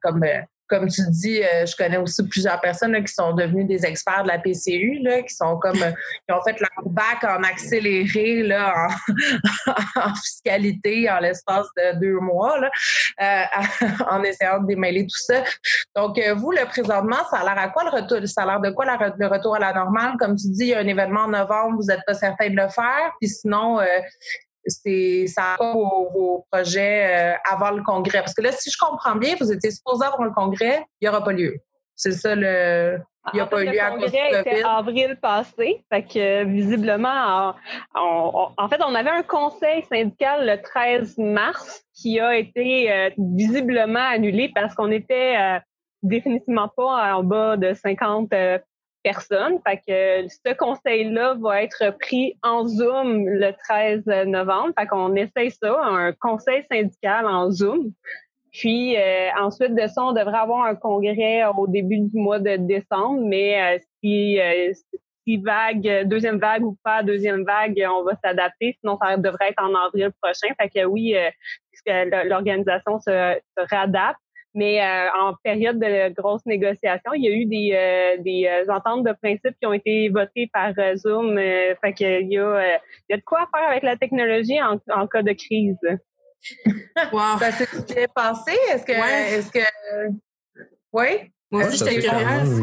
comme 0.00 0.24
comme 0.68 0.88
tu 0.88 1.02
dis, 1.10 1.42
euh, 1.42 1.64
je 1.64 1.76
connais 1.76 1.96
aussi 1.96 2.26
plusieurs 2.26 2.60
personnes 2.60 3.02
qui 3.04 3.12
sont 3.12 3.32
devenues 3.32 3.64
des 3.64 3.84
experts 3.86 4.24
de 4.24 4.28
la 4.28 4.38
PCU, 4.38 4.98
là, 5.02 5.22
qui 5.22 5.34
sont 5.34 5.58
comme 5.58 5.80
euh, 5.82 5.92
qui 6.26 6.34
ont 6.34 6.42
fait 6.42 6.58
leur 6.60 6.86
bac 6.86 7.22
en 7.24 7.42
accéléré 7.42 8.42
là, 8.42 8.88
en, 9.96 10.14
fiscalité 10.22 11.08
en 11.10 11.20
l'espace 11.20 11.66
de 11.76 11.98
deux 12.00 12.18
mois, 12.18 12.58
là, 12.58 12.70
euh, 13.22 13.86
en 14.10 14.22
essayant 14.22 14.60
de 14.60 14.66
démêler 14.66 15.02
tout 15.02 15.18
ça. 15.18 15.44
Donc, 15.94 16.20
vous, 16.36 16.50
le 16.50 16.64
présentement, 16.66 17.24
ça 17.30 17.38
a 17.38 17.44
l'air 17.44 17.58
à 17.58 17.68
quoi 17.68 17.84
le 17.84 17.90
retour? 17.90 18.26
Ça 18.26 18.42
a 18.42 18.46
l'air 18.46 18.60
de 18.60 18.70
quoi 18.70 18.86
le 18.86 19.26
retour 19.26 19.56
à 19.56 19.58
la 19.60 19.72
normale? 19.72 20.14
Comme 20.18 20.36
tu 20.36 20.48
dis, 20.48 20.64
il 20.64 20.68
y 20.68 20.74
a 20.74 20.80
un 20.80 20.86
événement 20.86 21.22
en 21.22 21.28
novembre, 21.28 21.76
vous 21.76 21.86
n'êtes 21.86 22.04
pas 22.06 22.14
certain 22.14 22.50
de 22.50 22.56
le 22.56 22.68
faire. 22.68 23.12
Puis 23.20 23.28
sinon, 23.28 23.78
c'est 23.80 24.45
ça 24.68 25.56
pas 25.58 25.72
vos, 25.72 26.46
projets 26.50 27.34
euh, 27.34 27.36
avant 27.50 27.70
le 27.70 27.82
congrès. 27.82 28.20
Parce 28.20 28.34
que 28.34 28.42
là, 28.42 28.52
si 28.52 28.70
je 28.70 28.76
comprends 28.78 29.16
bien, 29.16 29.34
vous 29.40 29.52
étiez 29.52 29.70
supposé 29.70 30.04
avoir 30.04 30.22
le 30.22 30.32
congrès, 30.32 30.84
il 31.00 31.04
n'y 31.04 31.08
aura 31.08 31.22
pas 31.22 31.32
lieu. 31.32 31.56
C'est 31.94 32.12
ça 32.12 32.34
le. 32.34 32.98
Il 33.32 33.36
n'y 33.36 33.40
a 33.40 33.46
pas 33.46 33.64
eu 33.64 33.66
lieu 33.66 33.80
à 33.80 33.90
cause 33.90 34.12
du 34.12 34.16
était 34.16 34.62
avril 34.62 35.18
passé. 35.20 35.84
Fait 35.92 36.04
que 36.04 36.44
visiblement, 36.44 37.54
en 37.94 38.68
fait, 38.68 38.80
on 38.86 38.94
avait 38.94 39.10
un 39.10 39.24
conseil 39.24 39.82
syndical 39.90 40.46
le 40.46 40.62
13 40.62 41.18
mars 41.18 41.82
qui 41.92 42.20
a 42.20 42.36
été 42.36 42.92
euh, 42.92 43.10
visiblement 43.18 44.08
annulé 44.12 44.52
parce 44.54 44.76
qu'on 44.76 44.92
était 44.92 45.36
euh, 45.36 45.58
définitivement 46.04 46.68
pas 46.68 47.16
en 47.16 47.24
bas 47.24 47.56
de 47.56 47.74
50 47.74 48.32
personnes. 49.06 49.58
Fait 49.64 49.78
que 49.86 50.28
ce 50.28 50.52
conseil-là 50.54 51.36
va 51.40 51.62
être 51.62 51.96
pris 52.00 52.36
en 52.42 52.66
Zoom 52.66 53.28
le 53.28 53.52
13 53.52 54.04
novembre. 54.26 54.72
Fait 54.78 54.86
qu'on 54.86 55.14
essaye 55.14 55.52
ça, 55.52 55.78
un 55.80 56.12
conseil 56.12 56.64
syndical 56.68 57.26
en 57.26 57.50
Zoom. 57.52 57.92
Puis 58.52 58.96
euh, 58.96 59.28
ensuite 59.38 59.74
de 59.74 59.86
ça, 59.86 60.02
on 60.02 60.12
devrait 60.12 60.38
avoir 60.38 60.64
un 60.64 60.74
congrès 60.74 61.44
au 61.56 61.68
début 61.68 61.98
du 61.98 62.18
mois 62.18 62.40
de 62.40 62.56
décembre, 62.56 63.20
mais 63.22 63.76
euh, 63.76 63.78
si, 64.02 64.40
euh, 64.40 64.72
si 65.24 65.36
vague, 65.36 66.08
deuxième 66.08 66.38
vague 66.38 66.64
ou 66.64 66.76
pas 66.82 67.04
deuxième 67.04 67.44
vague, 67.44 67.80
on 67.88 68.02
va 68.02 68.12
s'adapter. 68.24 68.76
Sinon, 68.80 68.98
ça 69.00 69.16
devrait 69.18 69.50
être 69.50 69.62
en 69.62 69.72
avril 69.86 70.10
prochain. 70.20 70.52
Fait 70.60 70.68
que 70.68 70.84
oui, 70.84 71.14
puisque 71.70 71.92
l'organisation 72.24 72.98
se, 72.98 73.38
se 73.56 73.64
réadapte. 73.70 74.18
Mais 74.58 74.82
euh, 74.82 75.08
en 75.20 75.34
période 75.44 75.78
de 75.78 76.08
grosses 76.14 76.46
négociations, 76.46 77.12
il 77.12 77.24
y 77.24 77.28
a 77.28 77.30
eu 77.30 77.44
des, 77.44 77.72
euh, 77.74 78.22
des 78.22 78.46
euh, 78.46 78.72
ententes 78.72 79.04
de 79.04 79.12
principe 79.12 79.54
qui 79.60 79.66
ont 79.66 79.74
été 79.74 80.08
votées 80.08 80.48
par 80.50 80.72
Zoom. 80.96 81.36
fait 81.36 81.92
qu'il 81.94 82.32
y 82.32 82.38
a, 82.38 82.78
il 82.78 83.10
y 83.10 83.12
a 83.12 83.16
de 83.18 83.22
quoi 83.22 83.46
faire 83.54 83.68
avec 83.68 83.82
la 83.82 83.98
technologie 83.98 84.58
en, 84.62 84.80
en 84.94 85.06
cas 85.06 85.20
de 85.20 85.32
crise. 85.32 85.76
Wow. 87.12 87.38
Ça 87.38 87.52
s'est 87.52 87.94
bien 87.94 88.06
passé? 88.14 88.52
Est-ce 88.72 88.86
que, 88.86 88.92
est-ce 88.92 89.52
que, 89.52 89.58
oui? 90.90 91.30
Moi 91.50 91.66
aussi, 91.66 91.76
j'étais 91.76 92.00
curieuse. 92.00 92.62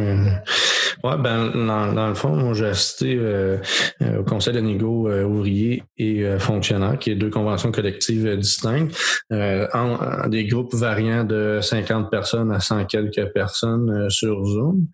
Oui, 1.05 1.15
ben, 1.19 1.51
dans, 1.93 2.07
le 2.07 2.15
fond, 2.15 2.53
j'ai 2.53 2.67
assisté 2.67 3.17
euh, 3.17 3.57
euh, 4.01 4.19
au 4.19 4.23
Conseil 4.23 4.53
de 4.53 4.61
négo 4.61 5.09
euh, 5.09 5.25
ouvrier 5.25 5.83
et 5.97 6.23
fonctionnaire, 6.39 6.97
qui 6.97 7.11
est 7.11 7.15
deux 7.15 7.29
conventions 7.29 7.73
collectives 7.73 8.37
distinctes, 8.37 8.95
en, 9.29 10.29
des 10.29 10.45
groupes 10.45 10.73
variant 10.73 11.25
de 11.25 11.59
50 11.61 12.09
personnes 12.09 12.53
à 12.53 12.61
100 12.61 12.85
quelques 12.85 13.33
personnes 13.33 14.09
sur 14.09 14.45
Zoom. 14.45 14.87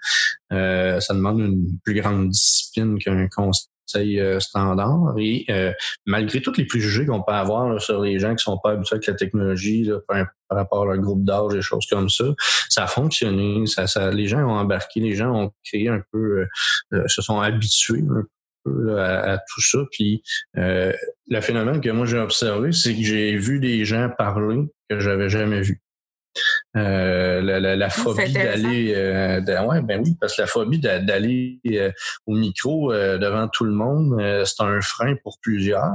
ça 0.49 1.13
demande 1.13 1.39
une 1.41 1.79
plus 1.83 1.93
grande 1.93 2.29
discipline 2.29 2.97
qu'un 2.97 3.27
conseil 3.27 3.68
euh, 3.97 4.39
standard. 4.39 5.15
Et 5.17 5.45
euh, 5.49 5.71
malgré 6.05 6.41
tous 6.41 6.55
les 6.57 6.65
préjugés 6.65 7.05
qu'on 7.05 7.23
peut 7.23 7.33
avoir 7.33 7.81
sur 7.81 8.01
les 8.01 8.19
gens 8.19 8.35
qui 8.35 8.43
sont 8.43 8.59
pas 8.61 8.71
habitués 8.71 8.95
avec 8.95 9.07
la 9.07 9.13
technologie, 9.15 9.89
par, 10.07 10.25
rapport 10.49 10.83
à 10.83 10.85
leur 10.93 10.97
groupe 10.97 11.23
d'âge 11.23 11.53
et 11.55 11.61
choses 11.61 11.85
comme 11.89 12.09
ça, 12.09 12.25
ça 12.69 12.83
a 12.83 12.87
fonctionné. 12.87 13.65
Ça, 13.65 13.87
ça, 13.87 14.11
les 14.11 14.27
gens 14.27 14.39
ont 14.39 14.57
embarqué, 14.57 14.99
les 14.99 15.15
gens 15.15 15.31
ont 15.31 15.51
créé 15.63 15.89
un 15.89 16.01
peu, 16.11 16.45
euh, 16.93 17.07
se 17.07 17.21
sont 17.21 17.39
habitués 17.39 18.03
un 18.09 18.23
peu 18.63 18.99
à, 18.99 19.37
tout 19.37 19.61
ça. 19.61 19.79
Puis 19.91 20.21
le 20.55 21.41
phénomène 21.41 21.81
que 21.81 21.89
moi 21.89 22.05
j'ai 22.05 22.19
observé, 22.19 22.71
c'est 22.71 22.93
que 22.95 23.03
j'ai 23.03 23.37
vu 23.37 23.59
des 23.59 23.85
gens 23.85 24.09
parler 24.17 24.65
que 24.89 24.99
j'avais 24.99 25.29
jamais 25.29 25.61
vu. 25.61 25.81
Euh, 26.77 27.41
la, 27.41 27.59
la, 27.59 27.75
la, 27.75 27.89
phobie 27.89 28.31
d'aller 28.31 28.93
euh, 28.95 29.41
ouais 29.41 29.81
ben 29.81 30.03
oui 30.05 30.15
parce 30.21 30.35
que 30.35 30.41
la 30.41 30.47
phobie 30.47 30.77
d'aller 30.77 31.59
euh, 31.65 31.91
au 32.27 32.35
micro 32.35 32.93
euh, 32.93 33.17
devant 33.17 33.47
tout 33.47 33.63
le 33.63 33.71
monde 33.71 34.21
c'est 34.45 34.61
un 34.61 34.79
frein 34.79 35.15
pour 35.23 35.39
plusieurs. 35.41 35.91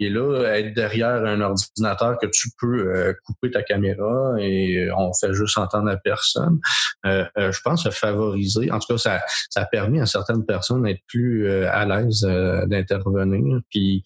Et 0.00 0.10
là 0.10 0.42
être 0.56 0.74
derrière 0.74 1.24
un 1.24 1.40
ordinateur 1.40 2.18
que 2.18 2.26
tu 2.26 2.48
peux 2.60 3.14
couper 3.24 3.52
ta 3.52 3.62
caméra 3.62 4.34
et 4.40 4.88
on 4.96 5.12
fait 5.14 5.32
juste 5.34 5.56
entendre 5.56 5.86
la 5.86 5.96
personne 5.96 6.58
je 7.04 7.60
pense 7.62 7.88
favoriser. 7.90 8.72
En 8.72 8.80
tout 8.80 8.94
cas 8.94 8.98
ça 8.98 9.22
ça 9.50 9.62
a 9.62 9.66
permis 9.66 10.00
à 10.00 10.06
certaines 10.06 10.44
personnes 10.44 10.82
d'être 10.82 11.02
plus 11.06 11.48
à 11.48 11.84
l'aise 11.84 12.22
d'intervenir. 12.66 13.60
Puis 13.70 14.04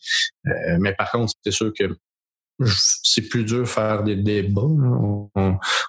mais 0.78 0.92
par 0.92 1.10
contre 1.10 1.32
c'est 1.42 1.52
sûr 1.52 1.72
que 1.72 1.84
c'est 3.02 3.28
plus 3.28 3.44
dur 3.44 3.60
de 3.60 3.64
faire 3.64 4.02
des 4.02 4.16
débats. 4.16 4.62
On 4.62 5.30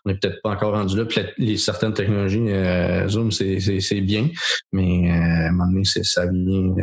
n'est 0.06 0.16
peut-être 0.16 0.42
pas 0.42 0.52
encore 0.52 0.74
rendu 0.74 0.98
là. 0.98 1.06
les 1.38 1.58
certaines 1.58 1.94
technologies, 1.94 2.50
euh, 2.50 3.08
Zoom, 3.08 3.32
c'est 3.32 4.02
bien, 4.02 4.30
mais 4.72 5.10
euh, 5.10 5.14
à 5.14 5.48
un 5.48 5.52
moment 5.52 5.72
donné, 5.72 5.84
ça 5.86 6.26
vient, 6.26 6.74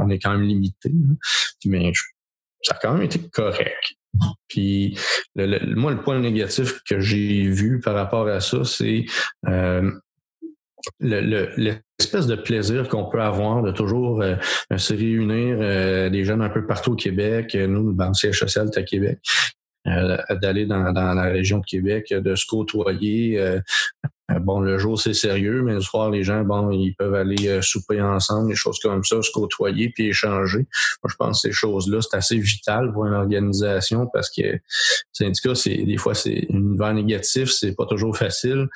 on 0.00 0.10
est 0.10 0.18
quand 0.18 0.32
même 0.32 0.42
limité. 0.42 0.92
Mais 1.64 1.92
ça 2.62 2.74
a 2.74 2.78
quand 2.80 2.94
même 2.94 3.02
été 3.02 3.20
correct. 3.30 3.96
Puis 4.48 4.98
moi, 5.34 5.92
le 5.92 6.00
point 6.00 6.18
négatif 6.18 6.80
que 6.88 7.00
j'ai 7.00 7.48
vu 7.48 7.80
par 7.80 7.94
rapport 7.94 8.26
à 8.28 8.40
ça, 8.40 8.64
c'est 8.64 9.04
euh, 9.46 9.90
l'espèce 11.00 12.26
de 12.26 12.36
plaisir 12.36 12.88
qu'on 12.88 13.06
peut 13.06 13.20
avoir 13.20 13.62
de 13.62 13.72
toujours 13.72 14.22
euh, 14.22 14.36
se 14.76 14.94
réunir 14.94 15.58
euh, 15.60 16.10
des 16.10 16.24
jeunes 16.24 16.42
un 16.42 16.48
peu 16.48 16.66
partout 16.66 16.92
au 16.92 16.96
Québec, 16.96 17.54
nous, 17.54 17.94
le 17.96 18.14
siège 18.14 18.38
social 18.38 18.68
est 18.72 18.78
à 18.78 18.82
Québec, 18.82 19.18
euh, 19.86 20.16
d'aller 20.42 20.66
dans, 20.66 20.92
dans, 20.92 21.14
la 21.14 21.24
région 21.24 21.58
de 21.58 21.64
Québec, 21.64 22.12
de 22.12 22.34
se 22.34 22.44
côtoyer, 22.46 23.38
euh, 23.38 23.60
bon, 24.40 24.60
le 24.60 24.78
jour, 24.78 25.00
c'est 25.00 25.14
sérieux, 25.14 25.62
mais 25.62 25.74
le 25.74 25.80
soir, 25.80 26.10
les 26.10 26.24
gens, 26.24 26.42
bon, 26.42 26.70
ils 26.70 26.94
peuvent 26.94 27.14
aller 27.14 27.48
euh, 27.48 27.62
souper 27.62 28.00
ensemble, 28.00 28.48
des 28.48 28.56
choses 28.56 28.78
comme 28.80 29.04
ça, 29.04 29.22
se 29.22 29.30
côtoyer 29.30 29.90
puis 29.90 30.08
échanger. 30.08 30.66
Moi, 31.02 31.10
je 31.10 31.14
pense 31.16 31.42
que 31.42 31.48
ces 31.48 31.52
choses-là, 31.52 32.00
c'est 32.00 32.16
assez 32.16 32.38
vital 32.38 32.92
pour 32.92 33.06
une 33.06 33.14
organisation 33.14 34.08
parce 34.12 34.30
que 34.30 34.42
syndicat, 35.12 35.54
c'est 35.54 35.76
des 35.76 35.96
fois, 35.96 36.14
c'est 36.14 36.46
un 36.52 36.56
univers 36.56 36.94
négatif, 36.94 37.50
c'est 37.50 37.74
pas 37.74 37.86
toujours 37.86 38.16
facile. 38.16 38.66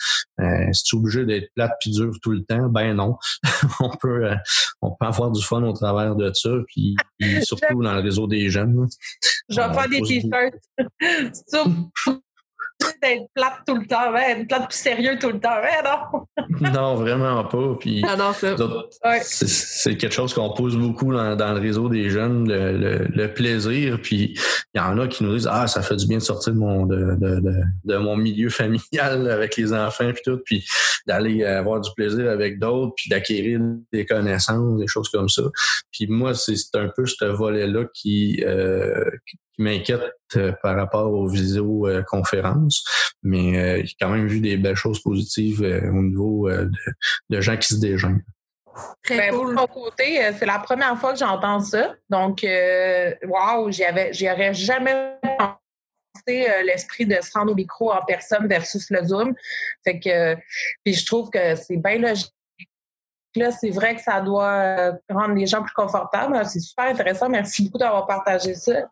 Euh, 0.40 0.72
si 0.72 0.84
tu 0.84 0.96
es 0.96 0.98
obligé 0.98 1.24
d'être 1.24 1.52
plate 1.54 1.72
puis 1.80 1.90
dur 1.90 2.12
tout 2.22 2.30
le 2.30 2.44
temps, 2.44 2.68
ben 2.68 2.94
non. 2.94 3.16
on 3.80 3.90
peut 3.90 4.26
euh, 4.26 4.36
on 4.82 4.90
peut 4.90 5.06
avoir 5.06 5.30
du 5.30 5.42
fun 5.42 5.62
au 5.64 5.72
travers 5.72 6.14
de 6.14 6.32
ça, 6.32 6.50
puis, 6.66 6.96
surtout 7.42 7.82
dans 7.82 7.94
le 7.94 8.00
réseau 8.00 8.26
des 8.26 8.50
jeunes. 8.50 8.86
Je 9.48 9.56
vais 9.56 9.74
faire 9.74 9.88
des 9.88 10.00
t-shirts. 10.02 10.54
d'être 13.02 13.26
plate 13.34 13.60
tout 13.66 13.76
le 13.76 13.86
temps, 13.86 14.12
ouais, 14.12 14.32
être 14.32 14.48
plate 14.48 14.68
plus 14.68 14.78
sérieux 14.78 15.18
tout 15.18 15.30
le 15.30 15.40
temps, 15.40 15.56
ouais, 15.60 15.82
non? 15.84 16.26
non, 16.72 16.94
vraiment 16.96 17.44
pas. 17.44 17.76
Puis, 17.78 18.02
J'adore 18.06 18.34
ça. 18.34 18.56
C'est 19.22 19.96
quelque 19.96 20.12
chose 20.12 20.34
qu'on 20.34 20.52
pose 20.52 20.76
beaucoup 20.76 21.12
dans, 21.12 21.54
le 21.54 21.60
réseau 21.60 21.88
des 21.88 22.10
jeunes, 22.10 22.48
le, 22.48 23.26
plaisir. 23.32 24.00
Puis 24.02 24.34
il 24.74 24.78
y 24.78 24.80
en 24.80 24.98
a 24.98 25.06
qui 25.06 25.24
nous 25.24 25.34
disent 25.34 25.48
Ah, 25.50 25.66
ça 25.66 25.82
fait 25.82 25.96
du 25.96 26.06
bien 26.06 26.18
de 26.18 26.22
sortir 26.22 26.52
de 26.52 26.58
mon 26.58 26.86
de, 26.86 27.16
de, 27.16 27.40
de, 27.84 27.96
mon 27.96 28.16
milieu 28.16 28.50
familial 28.50 29.30
avec 29.30 29.56
les 29.56 29.72
enfants 29.72 30.12
puis 30.12 30.22
tout, 30.24 30.40
puis 30.44 30.66
d'aller 31.06 31.44
avoir 31.44 31.80
du 31.80 31.90
plaisir 31.96 32.28
avec 32.28 32.58
d'autres, 32.58 32.92
puis 32.96 33.08
d'acquérir 33.08 33.60
des 33.92 34.04
connaissances, 34.04 34.78
des 34.78 34.86
choses 34.86 35.08
comme 35.08 35.28
ça. 35.28 35.42
Puis 35.92 36.06
moi, 36.08 36.34
c'est 36.34 36.54
un 36.74 36.90
peu 36.94 37.06
ce 37.06 37.24
volet-là 37.24 37.84
qui, 37.94 38.42
euh, 38.44 39.10
m'inquiète 39.58 40.12
euh, 40.36 40.52
par 40.62 40.76
rapport 40.76 41.12
aux 41.12 41.28
visioconférences, 41.28 42.84
mais 43.22 43.58
euh, 43.58 43.82
j'ai 43.84 43.94
quand 44.00 44.10
même 44.10 44.26
vu 44.26 44.40
des 44.40 44.56
belles 44.56 44.76
choses 44.76 45.02
positives 45.02 45.62
euh, 45.62 45.90
au 45.90 46.02
niveau 46.02 46.50
de, 46.50 47.40
gens 47.40 47.56
qui 47.56 47.68
se 47.68 47.80
déjeunent. 47.80 48.22
Très 49.02 49.16
ben, 49.16 49.34
cool. 49.34 49.48
De 49.50 49.54
mon 49.54 49.66
côté, 49.66 50.30
c'est 50.38 50.46
la 50.46 50.58
première 50.58 50.98
fois 50.98 51.12
que 51.12 51.18
j'entends 51.18 51.60
ça. 51.60 51.94
Donc, 52.08 52.46
waouh, 53.26 53.70
j'y 53.70 54.30
aurais 54.30 54.54
jamais 54.54 55.16
pensé 55.22 56.46
l'esprit 56.64 57.04
de 57.06 57.16
se 57.20 57.30
rendre 57.34 57.52
au 57.52 57.54
micro 57.54 57.92
en 57.92 58.02
personne 58.04 58.46
versus 58.46 58.88
le 58.90 59.04
Zoom. 59.04 59.34
Fait 59.84 59.98
que, 59.98 60.36
puis 60.84 60.94
je 60.94 61.04
trouve 61.04 61.30
que 61.30 61.56
c'est 61.56 61.76
bien 61.76 61.98
logique 61.98 62.32
Là, 63.36 63.52
c'est 63.52 63.70
vrai 63.70 63.94
que 63.94 64.02
ça 64.02 64.20
doit 64.20 64.98
rendre 65.08 65.34
les 65.34 65.46
gens 65.46 65.62
plus 65.62 65.74
confortables. 65.74 66.44
C'est 66.46 66.58
super 66.58 66.86
intéressant. 66.86 67.28
Merci 67.28 67.64
beaucoup 67.64 67.78
d'avoir 67.78 68.06
partagé 68.06 68.54
ça. 68.54 68.88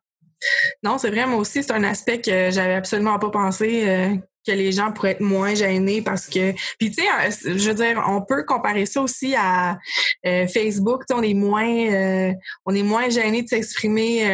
Non, 0.82 0.98
c'est 0.98 1.10
vrai, 1.10 1.26
moi 1.26 1.38
aussi, 1.38 1.62
c'est 1.62 1.72
un 1.72 1.84
aspect 1.84 2.20
que 2.20 2.50
j'avais 2.50 2.74
absolument 2.74 3.18
pas 3.18 3.30
pensé. 3.30 4.20
Euh, 4.48 4.48
que 4.48 4.52
les 4.52 4.72
gens 4.72 4.92
pourraient 4.92 5.10
être 5.10 5.20
moins 5.20 5.54
gênés 5.54 6.00
parce 6.00 6.26
que 6.26 6.52
puis 6.78 6.90
tu 6.90 7.02
sais 7.02 7.08
euh, 7.08 7.56
je 7.58 7.68
veux 7.68 7.74
dire 7.74 8.02
on 8.08 8.22
peut 8.22 8.44
comparer 8.44 8.86
ça 8.86 9.02
aussi 9.02 9.34
à 9.36 9.78
euh, 10.26 10.46
Facebook 10.46 11.02
on 11.12 11.22
est 11.22 11.34
moins 11.34 11.68
euh, 11.68 12.32
on 12.64 12.74
est 12.74 12.82
moins 12.82 13.10
gêné 13.10 13.42
de 13.42 13.48
s'exprimer 13.48 14.26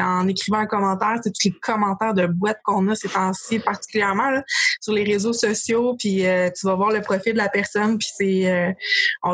en 0.00 0.28
écrivant 0.28 0.58
un 0.58 0.66
commentaire. 0.66 1.16
C'est 1.22 1.32
tous 1.32 1.48
les 1.48 1.54
commentaires 1.60 2.14
de 2.14 2.26
boîte 2.26 2.58
qu'on 2.64 2.86
a 2.88 2.94
ces 2.94 3.08
temps-ci 3.08 3.58
particulièrement 3.60 4.30
là, 4.30 4.42
sur 4.80 4.92
les 4.92 5.04
réseaux 5.04 5.32
sociaux 5.32 5.96
puis 5.98 6.24
tu 6.56 6.66
vas 6.66 6.74
voir 6.74 6.90
le 6.90 7.00
profil 7.00 7.32
de 7.32 7.38
la 7.38 7.48
personne 7.48 7.98
puis 7.98 8.08
c'est 8.14 8.74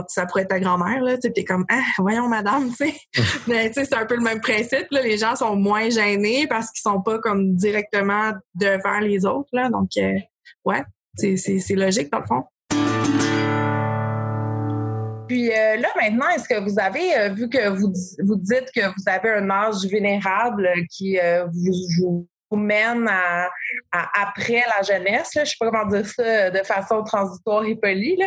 ça 0.09 0.26
pourrait 0.26 0.43
être 0.43 0.49
ta 0.49 0.61
grand-mère 0.61 1.03
là 1.03 1.18
tu 1.18 1.30
es 1.34 1.45
comme 1.45 1.64
ah 1.70 1.82
voyons 1.99 2.28
madame 2.28 2.70
tu 2.70 2.76
sais. 2.76 2.95
Mais 3.47 3.68
tu 3.68 3.74
sais 3.74 3.86
c'est 3.86 3.97
un 3.97 4.07
peu 4.07 4.16
le 4.16 4.22
même 4.22 4.41
principe 4.41 4.86
là. 4.91 5.03
Les 5.03 5.18
gens 5.18 5.34
sont 5.34 5.57
moins 5.57 5.89
gênés 5.91 6.47
parce 6.47 6.70
qu'ils 6.70 6.82
sont 6.82 7.01
pas 7.03 7.18
comme 7.18 7.55
directement 7.55 8.32
devant 8.55 9.01
les 9.01 9.24
autres 9.26 9.49
là. 9.53 9.68
Donc 9.70 9.91
ouais, 10.64 10.82
c'est 11.16 11.74
logique 11.74 12.11
dans 12.11 12.20
le 12.20 12.26
fond. 12.26 12.44
Puis 15.28 15.53
euh, 15.53 15.76
là, 15.76 15.88
maintenant, 16.01 16.28
est-ce 16.34 16.49
que 16.49 16.59
vous 16.59 16.80
avez, 16.80 17.16
euh, 17.18 17.28
vu 17.28 17.49
que 17.51 17.68
vous, 17.68 17.92
vous 18.24 18.36
dites 18.36 18.70
que 18.74 18.80
vous 18.80 19.05
avez 19.07 19.30
un 19.30 19.51
âge 19.51 19.84
vénérable 19.84 20.68
qui 20.90 21.18
euh, 21.18 21.46
vous, 21.46 21.72
vous 22.01 22.28
mène 22.57 23.09
à, 23.09 23.49
après 23.92 24.62
la 24.76 24.82
jeunesse. 24.82 25.30
Je 25.34 25.40
ne 25.40 25.44
sais 25.44 25.57
pas 25.59 25.70
comment 25.70 25.86
dire 25.86 26.07
ça 26.07 26.51
de 26.51 26.64
façon 26.64 27.03
transitoire 27.03 27.64
et 27.64 27.76
polie, 27.76 28.18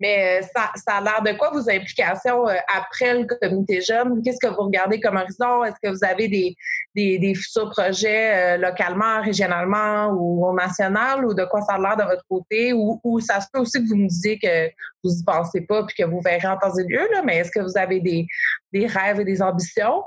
mais 0.00 0.40
euh, 0.40 0.46
ça, 0.54 0.70
ça 0.76 0.96
a 0.96 1.00
l'air 1.00 1.22
de 1.22 1.36
quoi 1.38 1.50
vos 1.50 1.68
implications 1.68 2.48
euh, 2.48 2.54
après 2.74 3.14
le 3.14 3.26
comité 3.26 3.80
jeune? 3.80 4.22
Qu'est-ce 4.22 4.38
que 4.40 4.52
vous 4.52 4.62
regardez 4.62 5.00
comme 5.00 5.16
horizon? 5.16 5.64
Est-ce 5.64 5.76
que 5.82 5.90
vous 5.90 6.04
avez 6.04 6.28
des, 6.28 6.56
des, 6.94 7.18
des 7.18 7.34
futurs 7.34 7.70
projets 7.70 8.56
euh, 8.56 8.56
localement, 8.56 9.22
régionalement 9.22 10.08
ou 10.08 10.46
au 10.46 10.54
national? 10.54 11.24
Ou 11.26 11.34
de 11.34 11.44
quoi 11.44 11.60
ça 11.62 11.74
a 11.74 11.78
l'air 11.78 11.96
de 11.96 12.04
votre 12.04 12.24
côté? 12.28 12.72
Ou, 12.72 13.00
ou, 13.04 13.20
ça 13.20 13.40
se 13.40 13.46
peut 13.52 13.60
aussi 13.60 13.82
que 13.82 13.88
vous 13.88 13.96
me 13.96 14.08
disiez 14.08 14.38
que 14.38 14.68
vous 15.04 15.10
n'y 15.10 15.24
pensez 15.24 15.60
pas 15.62 15.84
puis 15.84 15.96
que 15.98 16.08
vous 16.08 16.20
verrez 16.20 16.48
en 16.48 16.56
temps 16.56 16.74
et 16.76 16.84
lieu, 16.84 17.06
là, 17.12 17.22
mais 17.24 17.38
est-ce 17.38 17.50
que 17.50 17.60
vous 17.60 17.76
avez 17.76 18.00
des, 18.00 18.26
des 18.72 18.86
rêves 18.86 19.20
et 19.20 19.24
des 19.24 19.42
ambitions? 19.42 20.02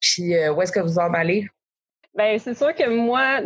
puis 0.00 0.34
où 0.48 0.62
est-ce 0.62 0.72
que 0.72 0.80
vous 0.80 0.98
en 0.98 1.12
allez? 1.14 1.48
Ben 2.14 2.38
c'est 2.38 2.54
sûr 2.54 2.74
que 2.74 2.88
moi, 2.88 3.40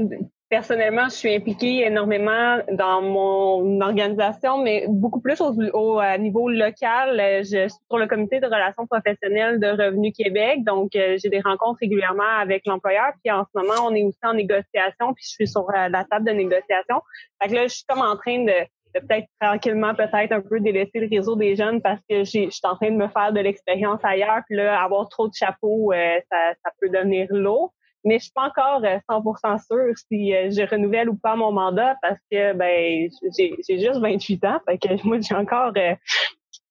personnellement, 0.48 1.04
je 1.08 1.14
suis 1.14 1.34
impliquée 1.34 1.84
énormément 1.86 2.58
dans 2.72 3.02
mon 3.02 3.80
organisation, 3.80 4.58
mais 4.58 4.86
beaucoup 4.88 5.20
plus 5.20 5.40
au, 5.40 5.52
au 5.72 6.18
niveau 6.18 6.48
local. 6.48 7.20
Je 7.44 7.68
suis 7.68 7.78
sur 7.88 7.98
le 7.98 8.06
comité 8.06 8.40
de 8.40 8.46
relations 8.46 8.86
professionnelles 8.86 9.60
de 9.60 9.68
Revenu 9.68 10.12
Québec, 10.12 10.64
donc 10.64 10.94
euh, 10.94 11.16
j'ai 11.22 11.28
des 11.28 11.40
rencontres 11.40 11.78
régulièrement 11.80 12.38
avec 12.40 12.66
l'employeur. 12.66 13.12
Puis 13.22 13.32
en 13.32 13.44
ce 13.44 13.50
moment, 13.60 13.86
on 13.86 13.94
est 13.94 14.04
aussi 14.04 14.18
en 14.24 14.34
négociation, 14.34 15.14
puis 15.14 15.24
je 15.24 15.30
suis 15.30 15.48
sur 15.48 15.68
euh, 15.70 15.88
la 15.88 16.04
table 16.04 16.26
de 16.26 16.32
négociation. 16.32 17.02
Fait 17.40 17.48
que 17.48 17.54
là, 17.54 17.62
je 17.68 17.74
suis 17.74 17.84
comme 17.88 18.02
en 18.02 18.16
train 18.16 18.44
de 18.44 18.52
peut-être 18.94 19.26
tranquillement, 19.40 19.94
peut-être 19.94 20.32
un 20.32 20.40
peu 20.40 20.58
délaisser 20.58 21.00
le 21.00 21.08
réseau 21.08 21.36
des 21.36 21.54
jeunes 21.54 21.82
parce 21.82 22.00
que 22.08 22.20
je 22.20 22.48
suis 22.48 22.60
en 22.62 22.76
train 22.76 22.90
de 22.90 22.96
me 22.96 23.08
faire 23.08 23.32
de 23.32 23.40
l'expérience 23.40 24.00
ailleurs. 24.02 24.40
Puis 24.46 24.56
là, 24.56 24.80
avoir 24.82 25.08
trop 25.08 25.28
de 25.28 25.34
chapeaux, 25.34 25.92
euh, 25.92 26.18
ça, 26.30 26.54
ça 26.64 26.70
peut 26.80 26.88
devenir 26.88 27.26
lourd 27.30 27.74
mais 28.04 28.18
je 28.18 28.24
suis 28.24 28.32
pas 28.32 28.46
encore 28.46 28.80
100% 28.82 29.36
euh, 29.44 29.58
sûre 29.58 29.94
si 30.10 30.34
euh, 30.34 30.50
je 30.50 30.68
renouvelle 30.68 31.08
ou 31.08 31.16
pas 31.16 31.36
mon 31.36 31.52
mandat 31.52 31.96
parce 32.00 32.18
que 32.30 32.52
ben 32.52 33.08
j'ai 33.36 33.78
juste 33.78 34.00
28 34.00 34.44
ans, 34.44 34.60
fait 34.66 34.78
que 34.78 35.06
moi 35.06 35.18
j'ai 35.20 35.34
encore 35.34 35.72
euh, 35.76 35.94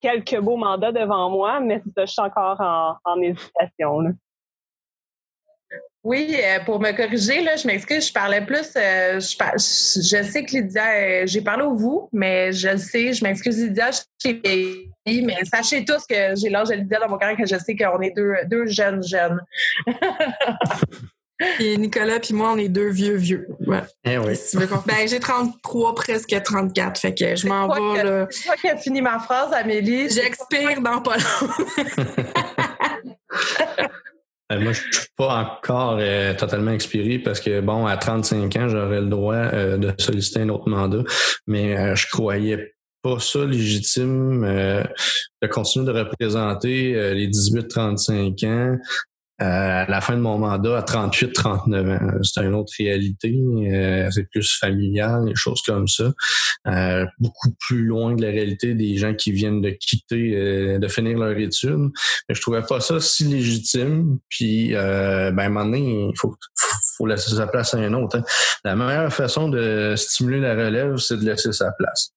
quelques 0.01 0.39
beaux 0.39 0.57
mandats 0.57 0.91
devant 0.91 1.29
moi, 1.29 1.59
mais 1.59 1.81
ça, 1.95 2.05
je 2.05 2.11
suis 2.11 2.21
encore 2.21 2.61
en, 3.05 3.21
hésitation. 3.21 4.15
Oui, 6.03 6.37
pour 6.65 6.79
me 6.79 6.91
corriger, 6.91 7.41
là, 7.41 7.55
je 7.55 7.65
m'excuse, 7.65 8.07
je 8.07 8.13
parlais 8.13 8.45
plus. 8.45 8.73
je, 8.75 10.23
sais 10.23 10.45
que 10.45 10.51
Lydia, 10.51 11.25
j'ai 11.25 11.41
parlé 11.41 11.63
au 11.63 11.75
vous, 11.75 12.09
mais 12.13 12.53
je 12.53 12.77
sais, 12.77 13.11
je 13.11 13.23
m'excuse 13.23 13.57
Lydia, 13.57 13.89
je 13.89 14.01
suis 14.19 14.93
mais 15.07 15.43
sachez 15.45 15.83
tous 15.83 16.05
que 16.05 16.35
j'ai 16.35 16.49
l'âge 16.49 16.69
de 16.69 16.75
Lydia 16.75 16.99
dans 16.99 17.09
mon 17.09 17.17
cœur 17.17 17.35
que 17.35 17.45
je 17.45 17.57
sais 17.57 17.75
qu'on 17.75 17.99
est 18.01 18.15
deux, 18.15 18.35
deux 18.45 18.67
jeunes 18.67 19.03
jeunes. 19.03 19.41
Et 21.59 21.77
Nicolas 21.77 22.19
puis 22.19 22.33
moi, 22.33 22.53
on 22.53 22.57
est 22.57 22.69
deux 22.69 22.89
vieux 22.89 23.15
vieux. 23.15 23.47
Ouais. 23.67 23.81
Eh 24.05 24.17
oui. 24.17 24.33
ben, 24.85 25.07
j'ai 25.07 25.19
33, 25.19 25.95
presque 25.95 26.33
34. 26.43 26.99
Fait 26.99 27.13
que 27.13 27.35
je 27.35 27.47
m'en 27.47 27.67
vais. 27.67 28.03
là. 28.03 28.27
C'est 28.29 28.45
toi 28.45 28.55
qui 28.55 28.69
as 28.69 28.77
fini 28.77 29.01
ma 29.01 29.19
phrase, 29.19 29.51
Amélie. 29.51 30.09
J'expire 30.09 30.81
dans 30.81 31.01
pas 31.01 31.17
euh, 34.51 34.59
moi, 34.61 34.71
je 34.71 34.81
suis 34.81 35.07
pas 35.17 35.35
encore 35.39 35.97
euh, 35.99 36.33
totalement 36.35 36.71
expiré 36.71 37.19
parce 37.19 37.41
que, 37.41 37.59
bon, 37.59 37.85
à 37.85 37.97
35 37.97 38.55
ans, 38.55 38.69
j'aurais 38.69 39.01
le 39.01 39.07
droit 39.07 39.35
euh, 39.35 39.77
de 39.77 39.93
solliciter 39.97 40.41
un 40.41 40.49
autre 40.49 40.69
mandat, 40.69 41.03
mais 41.47 41.95
je 41.95 42.07
croyais 42.07 42.75
pas 43.01 43.19
ça 43.19 43.39
légitime 43.43 44.41
de 45.41 45.47
continuer 45.47 45.85
de 45.85 45.91
représenter 45.91 47.13
les 47.13 47.27
18-35 47.27 48.47
ans 48.47 48.77
euh, 49.41 49.83
à 49.83 49.85
la 49.89 49.99
fin 49.99 50.15
de 50.15 50.21
mon 50.21 50.37
mandat, 50.37 50.77
à 50.77 50.81
38-39 50.81 51.97
ans, 51.97 52.19
c'est 52.23 52.41
une 52.41 52.53
autre 52.53 52.71
réalité. 52.77 53.37
Euh, 53.37 54.09
c'est 54.11 54.29
plus 54.29 54.57
familial, 54.57 55.25
des 55.25 55.35
choses 55.35 55.61
comme 55.65 55.87
ça. 55.87 56.13
Euh, 56.67 57.05
beaucoup 57.19 57.51
plus 57.59 57.83
loin 57.83 58.15
de 58.15 58.21
la 58.21 58.29
réalité 58.29 58.75
des 58.75 58.95
gens 58.97 59.13
qui 59.13 59.31
viennent 59.31 59.61
de 59.61 59.71
quitter, 59.71 60.79
de 60.79 60.87
finir 60.87 61.17
leur 61.17 61.37
étude. 61.37 61.91
Mais 62.29 62.35
je 62.35 62.41
trouvais 62.41 62.63
pas 62.63 62.79
ça 62.79 62.99
si 62.99 63.25
légitime. 63.25 64.19
Puis, 64.29 64.71
ben, 64.71 65.37
à 65.37 65.43
un 65.43 65.49
moment 65.49 65.65
donné, 65.65 66.09
il 66.09 66.17
faut, 66.17 66.33
faut 66.97 67.05
laisser 67.05 67.35
sa 67.35 67.47
place 67.47 67.73
à 67.73 67.77
un 67.77 67.93
autre. 67.93 68.17
Hein. 68.17 68.23
La 68.63 68.75
meilleure 68.75 69.13
façon 69.13 69.49
de 69.49 69.95
stimuler 69.97 70.39
la 70.39 70.55
relève, 70.55 70.95
c'est 70.97 71.17
de 71.17 71.25
laisser 71.25 71.51
sa 71.51 71.71
place. 71.73 72.15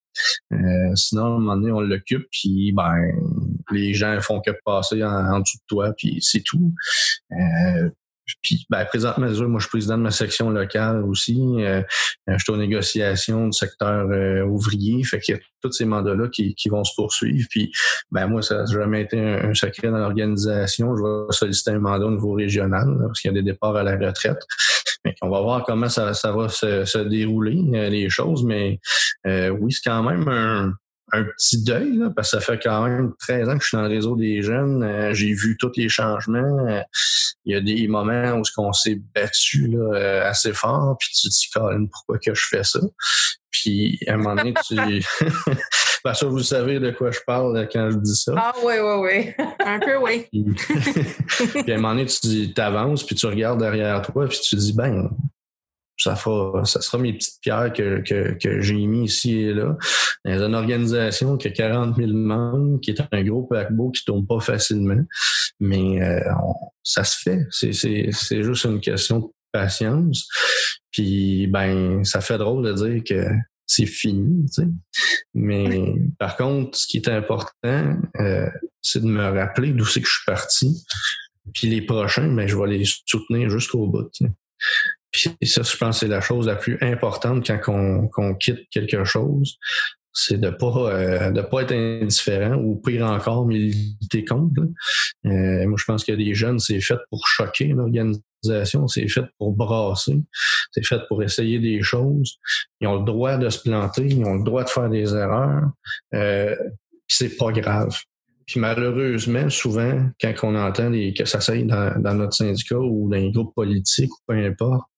Euh, 0.52 0.94
sinon, 0.94 1.24
à 1.24 1.26
un 1.26 1.30
moment 1.38 1.56
donné, 1.56 1.72
on 1.72 1.80
l'occupe, 1.80 2.26
puis 2.30 2.72
ben, 2.72 2.94
les 3.70 3.94
gens 3.94 4.20
font 4.20 4.40
que 4.40 4.50
passer 4.64 5.02
en, 5.04 5.40
dessous 5.40 5.58
de 5.58 5.66
toi, 5.68 5.92
puis 5.96 6.18
c'est 6.20 6.42
tout. 6.42 6.72
Euh, 7.32 7.90
puis, 8.42 8.66
ben, 8.68 8.84
présentement, 8.84 9.26
moi, 9.26 9.58
je 9.58 9.64
suis 9.64 9.70
président 9.70 9.96
de 9.96 10.02
ma 10.02 10.10
section 10.10 10.50
locale 10.50 11.02
aussi. 11.04 11.40
Euh, 11.60 11.82
je 12.26 12.36
suis 12.36 12.52
aux 12.52 12.58
négociations 12.58 13.46
du 13.46 13.56
secteur 13.56 14.06
ouvrier. 14.46 15.02
Fait 15.04 15.18
qu'il 15.18 15.34
y 15.34 15.38
a 15.38 15.40
tous 15.62 15.72
ces 15.72 15.86
mandats-là 15.86 16.28
qui, 16.28 16.54
vont 16.68 16.84
se 16.84 16.92
poursuivre. 16.94 17.46
Puis, 17.50 17.72
ben, 18.10 18.26
moi, 18.26 18.42
ça 18.42 18.58
n'a 18.58 18.66
jamais 18.66 19.02
été 19.02 19.18
un, 19.18 19.54
secret 19.54 19.88
dans 19.88 19.98
l'organisation. 19.98 20.94
Je 20.94 21.02
vais 21.02 21.32
solliciter 21.32 21.70
un 21.70 21.78
mandat 21.78 22.04
au 22.04 22.10
niveau 22.10 22.34
régional, 22.34 22.86
parce 23.00 23.20
qu'il 23.20 23.30
y 23.30 23.32
a 23.32 23.34
des 23.34 23.50
départs 23.50 23.76
à 23.76 23.82
la 23.82 23.96
retraite. 23.96 24.44
On 25.22 25.30
va 25.30 25.40
voir 25.40 25.64
comment 25.64 25.88
ça, 25.88 26.14
ça 26.14 26.32
va 26.32 26.48
se, 26.48 26.84
se 26.84 26.98
dérouler, 26.98 27.58
euh, 27.74 27.88
les 27.88 28.10
choses, 28.10 28.44
mais 28.44 28.78
euh, 29.26 29.50
oui, 29.50 29.72
c'est 29.72 29.88
quand 29.88 30.02
même 30.02 30.28
un, 30.28 30.74
un 31.12 31.24
petit 31.24 31.62
deuil, 31.64 31.96
là, 31.96 32.10
parce 32.14 32.30
que 32.30 32.38
ça 32.38 32.44
fait 32.44 32.58
quand 32.62 32.84
même 32.84 33.12
13 33.18 33.48
ans 33.48 33.56
que 33.56 33.62
je 33.62 33.68
suis 33.68 33.76
dans 33.76 33.82
le 33.82 33.88
réseau 33.88 34.16
des 34.16 34.42
jeunes. 34.42 34.82
Euh, 34.82 35.14
j'ai 35.14 35.32
vu 35.32 35.56
tous 35.58 35.72
les 35.76 35.88
changements. 35.88 36.82
il 37.44 37.54
y 37.54 37.56
a 37.56 37.60
des 37.60 37.86
moments 37.88 38.32
où 38.34 38.42
on 38.58 38.72
s'est 38.72 39.00
battu 39.14 39.68
là, 39.68 40.28
assez 40.28 40.52
fort, 40.52 40.96
puis 40.98 41.08
tu 41.14 41.28
te 41.28 41.32
dis, 41.32 41.48
Colin, 41.52 41.86
pourquoi 41.86 42.18
que 42.18 42.34
je 42.34 42.44
fais 42.50 42.64
ça? 42.64 42.80
Puis 43.50 43.98
à 44.06 44.14
un 44.14 44.16
moment 44.18 44.36
donné, 44.36 44.54
tu. 44.66 44.76
Parce 46.04 46.20
que 46.20 46.26
vous 46.26 46.42
savez 46.42 46.78
de 46.78 46.90
quoi 46.90 47.10
je 47.10 47.18
parle 47.26 47.68
quand 47.72 47.90
je 47.90 47.96
dis 47.96 48.16
ça. 48.16 48.32
Ah 48.36 48.52
oui, 48.64 48.74
oui, 48.80 49.34
oui. 49.36 49.46
un 49.64 49.80
peu, 49.80 49.96
oui. 49.96 50.26
puis, 50.32 51.72
à 51.72 51.74
un 51.74 51.78
moment 51.78 51.94
donné, 51.94 52.06
tu 52.06 52.60
avances, 52.60 53.04
puis 53.04 53.14
tu 53.14 53.26
regardes 53.26 53.60
derrière 53.60 54.02
toi, 54.02 54.26
puis 54.28 54.38
tu 54.40 54.56
te 54.56 54.60
dis, 54.60 54.72
ben, 54.72 55.10
ça 55.98 56.14
fera, 56.16 56.64
ça 56.64 56.80
sera 56.80 56.98
mes 56.98 57.12
petites 57.12 57.40
pierres 57.42 57.72
que, 57.72 58.00
que, 58.00 58.36
que 58.38 58.60
j'ai 58.60 58.86
mis 58.86 59.04
ici 59.04 59.40
et 59.40 59.52
là. 59.52 59.76
Dans 60.24 60.46
une 60.46 60.54
organisation 60.54 61.36
qui 61.36 61.48
a 61.48 61.50
40 61.50 61.96
000 61.96 62.12
membres, 62.12 62.80
qui 62.80 62.90
est 62.92 63.00
un 63.10 63.22
gros 63.24 63.42
paquebot 63.42 63.90
qui 63.90 64.04
tourne 64.04 64.26
pas 64.26 64.40
facilement, 64.40 65.02
mais 65.60 66.02
euh, 66.02 66.20
ça 66.82 67.04
se 67.04 67.18
fait. 67.18 67.46
C'est, 67.50 67.72
c'est, 67.72 68.10
c'est 68.12 68.42
juste 68.42 68.64
une 68.64 68.80
question 68.80 69.18
de 69.18 69.26
patience. 69.52 70.28
Puis 70.92 71.46
ben, 71.48 72.04
ça 72.04 72.20
fait 72.20 72.38
drôle 72.38 72.64
de 72.64 72.72
dire 72.72 73.02
que 73.04 73.28
c'est 73.66 73.86
fini, 73.86 74.46
tu 74.46 74.62
sais. 74.62 74.68
Mais 75.34 75.94
par 76.18 76.36
contre, 76.36 76.78
ce 76.78 76.86
qui 76.86 76.96
est 76.96 77.08
important, 77.08 77.96
euh, 78.20 78.48
c'est 78.80 79.02
de 79.02 79.06
me 79.06 79.30
rappeler 79.30 79.72
d'où 79.72 79.84
c'est 79.84 80.00
que 80.00 80.08
je 80.08 80.12
suis 80.12 80.24
parti. 80.26 80.84
Puis 81.52 81.68
les 81.68 81.82
prochains, 81.82 82.32
ben, 82.32 82.46
je 82.46 82.56
vais 82.56 82.78
les 82.78 82.84
soutenir 83.06 83.50
jusqu'au 83.50 83.86
bout. 83.86 84.10
Puis 85.10 85.30
ça, 85.42 85.62
je 85.62 85.76
pense, 85.76 86.00
c'est 86.00 86.08
la 86.08 86.20
chose 86.20 86.46
la 86.46 86.56
plus 86.56 86.78
importante 86.80 87.46
quand 87.46 88.08
on, 88.16 88.34
quitte 88.34 88.68
quelque 88.70 89.04
chose, 89.04 89.56
c'est 90.12 90.40
de 90.40 90.50
pas 90.50 90.92
euh, 90.92 91.30
de 91.30 91.40
pas 91.42 91.62
être 91.62 91.72
indifférent 91.72 92.56
ou 92.56 92.76
pire 92.76 93.06
encore 93.06 93.46
militer 93.46 94.24
contre. 94.24 94.62
Euh, 95.26 95.66
moi, 95.66 95.76
je 95.78 95.84
pense 95.84 96.04
que 96.04 96.12
des 96.12 96.34
jeunes, 96.34 96.58
c'est 96.58 96.80
fait 96.80 96.98
pour 97.10 97.26
choquer 97.26 97.68
l'organisation, 97.68 98.88
c'est 98.88 99.08
fait 99.08 99.24
pour 99.38 99.52
brasser, 99.52 100.20
c'est 100.72 100.84
fait 100.84 101.00
pour 101.08 101.22
essayer 101.22 101.58
des 101.58 101.82
choses. 101.82 102.38
Ils 102.80 102.88
ont 102.88 102.98
le 102.98 103.04
droit 103.04 103.36
de 103.36 103.48
se 103.48 103.60
planter, 103.60 104.06
ils 104.06 104.24
ont 104.24 104.34
le 104.34 104.44
droit 104.44 104.64
de 104.64 104.70
faire 104.70 104.90
des 104.90 105.14
erreurs. 105.14 105.70
Euh, 106.14 106.54
c'est 107.06 107.36
pas 107.36 107.52
grave. 107.52 107.96
Puis 108.46 108.60
malheureusement, 108.60 109.50
souvent, 109.50 110.08
quand 110.20 110.32
on 110.42 110.54
entend 110.56 110.90
des, 110.90 111.12
que 111.12 111.26
ça 111.26 111.40
s'aille 111.40 111.64
dans, 111.64 112.00
dans, 112.00 112.14
notre 112.14 112.32
syndicat 112.32 112.78
ou 112.78 113.08
dans 113.08 113.16
les 113.16 113.30
groupes 113.30 113.54
politiques 113.54 114.10
ou 114.10 114.18
peu 114.26 114.34
importe, 114.34 114.88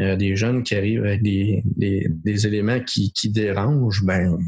euh, 0.00 0.16
des 0.16 0.36
jeunes 0.36 0.62
qui 0.62 0.74
arrivent 0.74 1.04
avec 1.04 1.22
des, 1.22 1.62
des, 1.64 2.06
des 2.10 2.46
éléments 2.46 2.80
qui, 2.80 3.12
qui 3.12 3.30
dérangent, 3.30 4.04
ben 4.04 4.38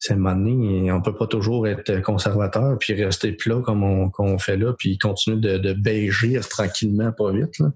c'est 0.00 0.14
donné, 0.34 0.90
on 0.90 1.02
peut 1.02 1.14
pas 1.14 1.26
toujours 1.26 1.68
être 1.68 2.00
conservateur 2.00 2.78
puis 2.78 2.94
rester 2.94 3.32
plat 3.32 3.60
comme 3.62 3.84
on, 3.84 4.38
fait 4.38 4.56
là, 4.56 4.72
puis 4.72 4.96
continuer 4.96 5.36
de, 5.36 5.58
de 5.58 6.48
tranquillement, 6.48 7.12
pas 7.12 7.30
vite. 7.32 7.58
Là. 7.58 7.70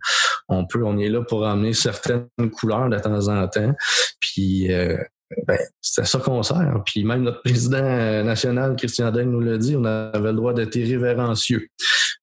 On 0.48 0.66
peut, 0.66 0.82
on 0.84 0.96
est 0.98 1.10
là 1.10 1.22
pour 1.22 1.46
amener 1.46 1.74
certaines 1.74 2.26
couleurs 2.50 2.88
de 2.88 2.98
temps 2.98 3.28
en 3.28 3.46
temps, 3.46 3.74
puis 4.20 4.72
euh, 4.72 4.96
ben, 5.46 5.58
c'était 5.80 6.06
ça 6.06 6.18
qu'on 6.18 6.42
sert. 6.42 6.82
Puis 6.86 7.04
même 7.04 7.22
notre 7.22 7.42
président 7.42 8.24
national, 8.24 8.76
Christian 8.76 9.10
Daigle, 9.10 9.30
nous 9.30 9.40
l'a 9.40 9.58
dit, 9.58 9.76
on 9.76 9.84
avait 9.84 10.30
le 10.30 10.34
droit 10.34 10.54
d'être 10.54 10.76
irrévérencieux. 10.76 11.68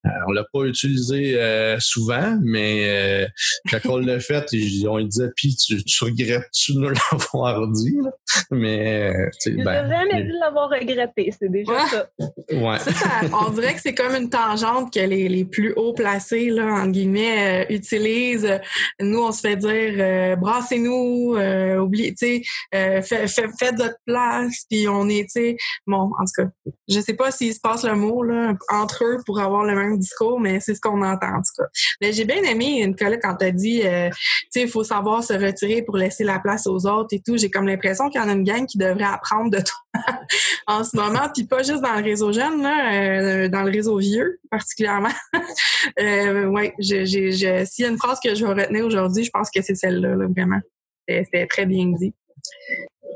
Euh, 0.06 0.10
on 0.28 0.32
l'a 0.32 0.44
pas 0.52 0.64
utilisé 0.64 1.40
euh, 1.40 1.78
souvent, 1.80 2.36
mais 2.42 2.86
euh, 2.88 3.28
quand 3.70 3.94
on 3.94 3.98
l'a 3.98 4.20
fait, 4.20 4.46
on 4.88 4.98
lui 4.98 5.06
disait 5.06 5.30
puis 5.36 5.56
tu, 5.56 5.84
tu 5.84 6.04
regrettes-tu 6.04 6.74
de 6.74 6.80
nous 6.80 6.90
l'avoir 7.12 7.68
dit? 7.68 7.98
Là? 8.04 8.12
Mais 8.50 9.14
tu 9.42 9.56
sais, 9.56 9.64
ben, 9.64 9.88
jamais 9.88 10.24
dû 10.24 10.32
l'avoir 10.40 10.70
regretté, 10.70 11.32
c'est 11.38 11.52
déjà 11.52 11.86
ça. 11.88 12.10
Ouais. 12.52 12.80
Ça, 12.80 13.22
On 13.46 13.52
dirait 13.52 13.76
que 13.76 13.82
c'est 13.82 13.94
comme 13.94 14.16
une 14.16 14.30
tangente 14.30 14.92
que 14.92 15.00
les, 15.00 15.30
les 15.30 15.46
plus 15.46 15.74
hauts 15.74 15.94
placés, 15.94 16.50
là, 16.50 16.66
en 16.66 16.88
guillemets, 16.88 17.68
utilisent. 17.70 18.60
Nous, 19.00 19.20
on 19.20 19.32
se 19.32 19.42
fait 19.42 19.56
dire 19.56 20.38
brassez-nous, 20.38 21.36
oubliez, 21.80 22.14
tu 22.16 22.42
sais, 22.72 22.91
faites 23.02 23.78
votre 23.78 23.98
place, 24.06 24.66
puis 24.70 24.88
on 24.88 25.08
est, 25.10 25.24
tu 25.24 25.42
sais, 25.42 25.58
bon, 25.88 26.12
en 26.20 26.26
tout 26.26 26.44
cas, 26.44 26.72
je 26.88 27.00
sais 27.00 27.14
pas 27.14 27.32
s'il 27.32 27.54
se 27.54 27.60
passe 27.60 27.84
le 27.84 27.96
mot 27.96 28.24
là 28.24 28.54
entre 28.70 29.04
eux 29.06 29.18
pour 29.26 29.40
avoir 29.40 29.64
le 29.64 29.76
même 29.76 29.98
discours, 29.98 30.40
mais 30.40 30.60
c'est 30.60 30.76
ce 30.76 30.82
qu'on 30.82 31.02
entend 31.02 31.36
en 31.36 31.42
tout 31.42 31.54
cas. 31.58 31.68
Mais 32.02 32.14
j'ai 32.14 32.26
bien 32.26 32.44
aimé, 32.44 32.86
Nicolas, 32.86 33.18
quand 33.18 33.36
tu 33.38 33.46
as 33.46 33.52
dit, 33.52 33.82
euh, 33.84 34.10
tu 34.10 34.48
sais, 34.52 34.62
il 34.62 34.70
faut 34.70 34.84
savoir 34.84 35.24
se 35.24 35.34
retirer 35.34 35.82
pour 35.82 35.98
laisser 35.98 36.24
la 36.24 36.40
place 36.40 36.68
aux 36.68 36.86
autres 36.86 37.10
et 37.12 37.22
tout. 37.22 37.38
J'ai 37.38 37.50
comme 37.50 37.68
l'impression 37.68 38.10
qu'il 38.10 38.22
y 38.22 38.24
en 38.24 38.30
a 38.30 38.34
une 38.34 38.44
gang 38.44 38.66
qui 38.66 38.78
devrait 38.78 39.04
apprendre 39.04 39.52
de 39.52 39.60
toi 39.60 40.04
en 40.68 40.84
ce 40.84 40.96
moment, 40.96 41.30
puis 41.34 41.46
pas 41.46 41.64
juste 41.64 41.82
dans 41.82 41.96
le 41.96 42.04
réseau 42.04 42.32
jeune, 42.32 42.62
là, 42.62 42.94
euh, 42.94 43.50
dans 43.50 43.64
le 43.64 43.72
réseau 43.72 43.98
vieux 43.98 44.40
particulièrement. 44.50 45.10
euh, 46.00 46.46
ouais, 46.46 46.74
j'ai, 46.80 47.06
s'il 47.06 47.86
y 47.86 47.86
a 47.86 47.90
une 47.90 47.98
phrase 47.98 48.20
que 48.24 48.36
je 48.36 48.46
vais 48.46 48.54
retenir 48.54 48.86
aujourd'hui, 48.86 49.24
je 49.24 49.32
pense 49.32 49.50
que 49.50 49.62
c'est 49.62 49.76
celle-là, 49.76 50.16
vraiment. 50.28 50.60
C'était 51.08 51.46
très 51.46 51.66
bien 51.66 51.88
dit 51.88 52.14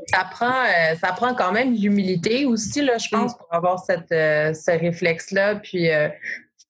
ça 0.08 0.24
prend, 0.30 0.64
euh, 0.64 0.94
ça 1.00 1.12
prend 1.12 1.34
quand 1.34 1.52
même 1.52 1.74
l'humilité 1.74 2.44
aussi, 2.44 2.82
là, 2.82 2.98
je 2.98 3.08
pense, 3.08 3.36
pour 3.36 3.52
avoir 3.52 3.78
cette, 3.78 4.10
ce 4.10 4.70
réflexe-là. 4.70 5.56
Puis 5.56 5.88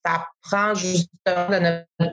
ça 0.04 0.26
prend 0.42 0.74
justement 0.74 1.48
de 1.50 1.59
ne 1.59 2.07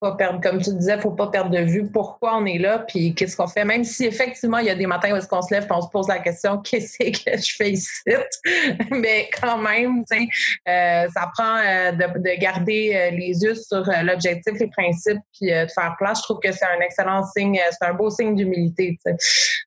pas 0.00 0.12
perdre, 0.12 0.40
comme 0.40 0.60
tu 0.62 0.72
disais, 0.72 0.94
il 0.94 0.96
ne 0.96 1.02
faut 1.02 1.10
pas 1.10 1.26
perdre 1.26 1.50
de 1.50 1.60
vue 1.60 1.86
pourquoi 1.90 2.36
on 2.38 2.46
est 2.46 2.58
là, 2.58 2.78
puis 2.78 3.14
qu'est-ce 3.14 3.36
qu'on 3.36 3.46
fait. 3.46 3.66
Même 3.66 3.84
si 3.84 4.06
effectivement, 4.06 4.58
il 4.58 4.66
y 4.66 4.70
a 4.70 4.74
des 4.74 4.86
matins 4.86 5.12
où 5.12 5.16
est-ce 5.16 5.28
qu'on 5.28 5.42
se 5.42 5.52
lève 5.52 5.64
et 5.64 5.72
on 5.72 5.82
se 5.82 5.88
pose 5.88 6.08
la 6.08 6.18
question 6.18 6.58
qu'est-ce 6.62 6.96
que 6.98 7.36
je 7.36 7.54
fais 7.54 7.72
ici? 7.72 8.00
Mais 8.90 9.28
quand 9.40 9.58
même, 9.58 10.02
euh, 10.10 11.08
ça 11.14 11.30
prend 11.36 11.58
euh, 11.58 11.92
de, 11.92 12.40
garder 12.40 12.92
euh, 12.94 13.10
les 13.10 13.42
yeux 13.42 13.54
sur 13.54 13.84
l'objectif, 14.02 14.58
les 14.58 14.68
principes, 14.68 15.18
puis 15.38 15.50
de 15.50 15.66
faire 15.74 15.94
place. 15.98 16.18
Je 16.18 16.22
trouve 16.22 16.40
que 16.40 16.50
c'est 16.50 16.64
un 16.64 16.80
excellent 16.80 17.22
signe, 17.36 17.60
c'est 17.70 17.86
un 17.86 17.92
beau 17.92 18.08
signe 18.08 18.34
d'humilité. 18.34 18.98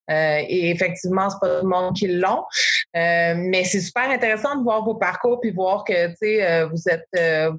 et 0.10 0.72
effectivement, 0.72 1.30
c'est 1.30 1.40
pas 1.40 1.60
tout 1.60 1.66
le 1.66 1.70
monde 1.70 1.96
qui 1.96 2.08
l'ont. 2.08 2.44
mais 2.96 3.64
c'est 3.66 3.82
super 3.82 4.10
intéressant 4.10 4.56
de 4.56 4.64
voir 4.64 4.84
vos 4.84 4.96
parcours 4.96 5.40
puis 5.40 5.52
voir 5.52 5.84
que 5.84 6.08
vous 6.70 6.84
êtes 6.90 7.08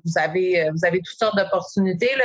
vous 0.04 0.18
avez 0.18 0.68
vous 0.70 0.84
avez 0.84 0.98
toutes 0.98 1.18
sortes 1.18 1.36
d'opportunités. 1.36 2.10
Là, 2.16 2.24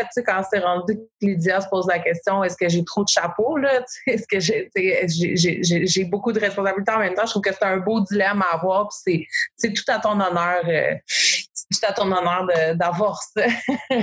c'est 0.50 0.60
rendu 0.60 0.96
que 0.96 1.26
Lydia 1.26 1.62
se 1.62 1.68
pose 1.70 1.88
la 1.88 2.00
question 2.00 2.44
est-ce 2.44 2.56
que 2.58 2.70
j'ai 2.70 2.84
trop 2.84 3.04
de 3.04 3.10
chapeaux 3.10 3.58
là? 3.58 3.82
Est-ce 4.08 4.26
que 4.28 4.40
j'ai 4.40 6.06
beaucoup 6.06 6.32
de 6.32 6.40
responsabilités 6.40 6.92
en 6.92 7.00
même 7.00 7.16
temps? 7.16 7.26
Je 7.26 7.32
trouve 7.32 7.42
que 7.42 7.54
c'est 7.54 7.64
un 7.64 7.78
beau 7.78 8.02
dilemme 8.02 8.42
à 8.42 8.56
avoir. 8.56 8.92
C'est 8.92 9.28
tout 9.74 9.84
à 9.88 10.00
ton 10.00 10.20
honneur. 10.20 10.62
Euh, 10.68 10.96
tout 11.72 11.80
à 11.88 11.94
ton 11.94 12.12
honneur 12.12 12.48
d'avoir 12.76 13.20
ça. 13.22 13.46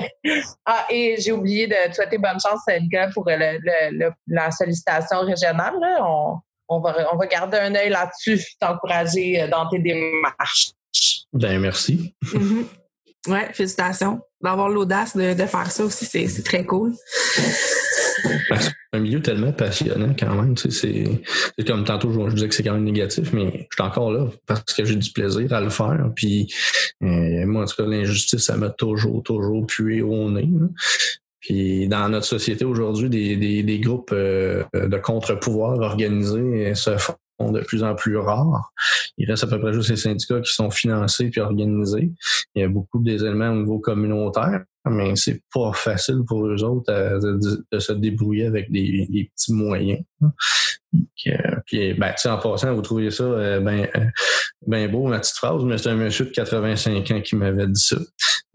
ah, 0.66 0.86
et 0.88 1.16
j'ai 1.18 1.32
oublié 1.32 1.66
de 1.66 1.88
te 1.88 1.94
souhaiter 1.94 2.18
bonne 2.18 2.38
chance, 2.40 2.60
Elga, 2.68 3.10
pour 3.12 3.28
la 3.28 4.50
sollicitation 4.50 5.20
régionale. 5.20 5.74
On, 6.68 6.80
va, 6.80 7.08
on 7.12 7.16
va 7.16 7.26
garder 7.26 7.58
un 7.58 7.74
œil 7.74 7.90
là-dessus, 7.90 8.40
t'encourager 8.60 9.42
euh, 9.42 9.48
dans 9.48 9.68
tes 9.68 9.78
démarches. 9.78 10.72
Ben, 11.32 11.60
merci. 11.60 12.14
Mm-hmm. 12.24 12.64
Oui, 13.28 13.38
félicitations. 13.52 14.20
D'avoir 14.42 14.68
l'audace 14.68 15.16
de, 15.16 15.34
faire 15.46 15.70
ça 15.70 15.84
aussi, 15.84 16.04
c'est 16.04 16.42
très 16.42 16.64
cool. 16.64 16.92
Un 18.92 18.98
milieu 18.98 19.20
tellement 19.20 19.52
passionnant 19.52 20.14
quand 20.18 20.34
même. 20.34 20.56
C'est 20.56 21.04
comme 21.66 21.84
tantôt, 21.84 22.12
je, 22.12 22.34
disais 22.34 22.48
que 22.48 22.54
c'est 22.54 22.62
quand 22.62 22.74
même 22.74 22.84
négatif, 22.84 23.32
mais 23.32 23.66
je 23.70 23.76
suis 23.76 23.82
encore 23.82 24.12
là 24.12 24.28
parce 24.46 24.74
que 24.74 24.84
j'ai 24.84 24.96
du 24.96 25.10
plaisir 25.10 25.52
à 25.52 25.60
le 25.60 25.70
faire. 25.70 26.10
Puis 26.14 26.52
euh, 27.02 27.46
moi, 27.46 27.62
en 27.62 27.66
tout 27.66 27.76
cas, 27.76 27.88
l'injustice, 27.88 28.44
ça 28.44 28.56
m'a 28.56 28.70
toujours, 28.70 29.22
toujours 29.22 29.66
pué 29.66 30.02
au 30.02 30.30
nez. 30.30 30.48
Puis 31.40 31.88
dans 31.88 32.08
notre 32.08 32.26
société 32.26 32.64
aujourd'hui, 32.64 33.08
des, 33.08 33.80
groupes 33.80 34.12
euh, 34.12 34.64
de 34.74 34.96
contre-pouvoir 34.96 35.78
organisés 35.78 36.74
se 36.74 36.96
font 36.98 37.52
de 37.52 37.60
plus 37.60 37.84
en 37.84 37.94
plus 37.94 38.16
rares. 38.16 38.72
Il 39.18 39.30
reste 39.30 39.44
à 39.44 39.46
peu 39.46 39.58
près 39.58 39.72
juste 39.72 39.90
les 39.90 39.96
syndicats 39.96 40.40
qui 40.40 40.52
sont 40.52 40.70
financés 40.70 41.30
puis 41.30 41.40
organisés. 41.40 42.12
Il 42.54 42.62
y 42.62 42.64
a 42.64 42.68
beaucoup 42.68 42.98
des 42.98 43.24
éléments 43.24 43.50
au 43.50 43.56
niveau 43.56 43.78
communautaire, 43.78 44.64
mais 44.90 45.16
c'est 45.16 45.42
pas 45.52 45.72
facile 45.72 46.22
pour 46.26 46.46
eux 46.46 46.62
autres 46.62 46.92
euh, 46.92 47.38
de, 47.72 47.78
se 47.78 47.92
débrouiller 47.92 48.46
avec 48.46 48.70
des, 48.70 49.30
petits 49.34 49.52
moyens. 49.52 50.00
Euh, 50.22 51.40
puis, 51.66 51.94
ben, 51.94 52.14
en 52.24 52.38
passant, 52.38 52.74
vous 52.74 52.82
trouvez 52.82 53.10
ça 53.10 53.24
euh, 53.24 53.60
ben, 53.60 53.88
ben 54.66 54.90
beau, 54.90 55.06
ma 55.06 55.18
petite 55.20 55.36
phrase, 55.36 55.62
mais 55.64 55.78
c'est 55.78 55.90
un 55.90 55.96
monsieur 55.96 56.24
de 56.24 56.30
85 56.30 57.10
ans 57.10 57.20
qui 57.20 57.36
m'avait 57.36 57.66
dit 57.66 57.80
ça. 57.80 57.96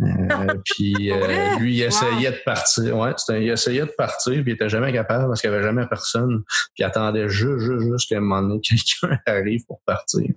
Euh, 0.02 0.06
puis 0.66 1.12
euh, 1.12 1.58
lui, 1.60 1.78
il 1.78 1.82
essayait 1.82 2.32
de 2.32 2.44
partir. 2.44 2.98
Ouais, 2.98 3.12
il 3.30 3.50
essayait 3.50 3.86
de 3.86 3.94
partir, 3.98 4.34
puis 4.44 4.52
il 4.52 4.56
était 4.56 4.70
jamais 4.70 4.92
capable 4.92 5.28
parce 5.28 5.42
qu'il 5.42 5.50
n'y 5.50 5.56
avait 5.56 5.66
jamais 5.66 5.86
personne. 5.88 6.44
Puis 6.46 6.80
il 6.80 6.84
attendait 6.84 7.30
juste, 7.30 7.60
juste, 7.60 7.92
juste 7.92 8.10
qu'à 8.10 8.18
un 8.18 8.22
moment 8.22 8.42
donné, 8.42 8.62
quelqu'un 9.02 9.20
arrive 9.26 9.66
pour 9.66 9.82
partir. 9.86 10.28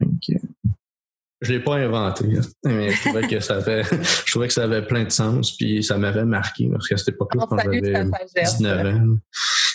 Donc, 0.00 0.20
euh, 0.30 0.34
je 1.42 1.52
l'ai 1.52 1.60
pas 1.60 1.76
inventé, 1.76 2.24
mais 2.64 2.90
je 2.90 3.00
trouvais 3.02 3.26
que 3.26 3.40
ça 3.40 3.56
avait, 3.56 3.82
je 3.82 4.30
trouvais 4.30 4.48
que 4.48 4.54
ça 4.54 4.64
avait 4.64 4.82
plein 4.82 5.04
de 5.04 5.10
sens, 5.10 5.56
puis 5.56 5.82
ça 5.82 5.98
m'avait 5.98 6.24
marqué 6.24 6.68
parce 6.70 6.88
qu'à 6.88 6.96
cette 6.96 7.10
époque-là, 7.10 7.46
quand 7.48 7.58
j'avais 7.58 7.80
19 7.80 8.86
ans. 8.86 9.18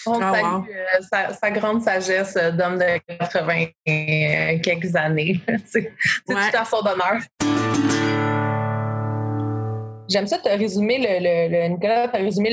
On 0.08 0.14
oh, 0.14 0.20
salue 0.20 0.76
sa, 1.12 1.34
sa, 1.34 1.52
grande 1.52 1.84
sagesse 1.84 2.34
d'homme 2.34 2.80
de 2.80 3.00
80 3.20 4.58
quelques 4.64 4.96
années. 4.96 5.40
c'est 5.66 5.94
tout 6.28 6.36
à 6.36 6.66
son 6.66 6.78
honneur. 6.78 7.22
J'aime 10.12 10.28
ça, 10.28 10.38
tu 10.40 10.50
as 10.50 10.56
résumé 10.56 10.98
le, 11.00 11.68
Nicolas, 11.70 12.10
tu 12.10 12.18
as 12.18 12.20
résumé 12.20 12.50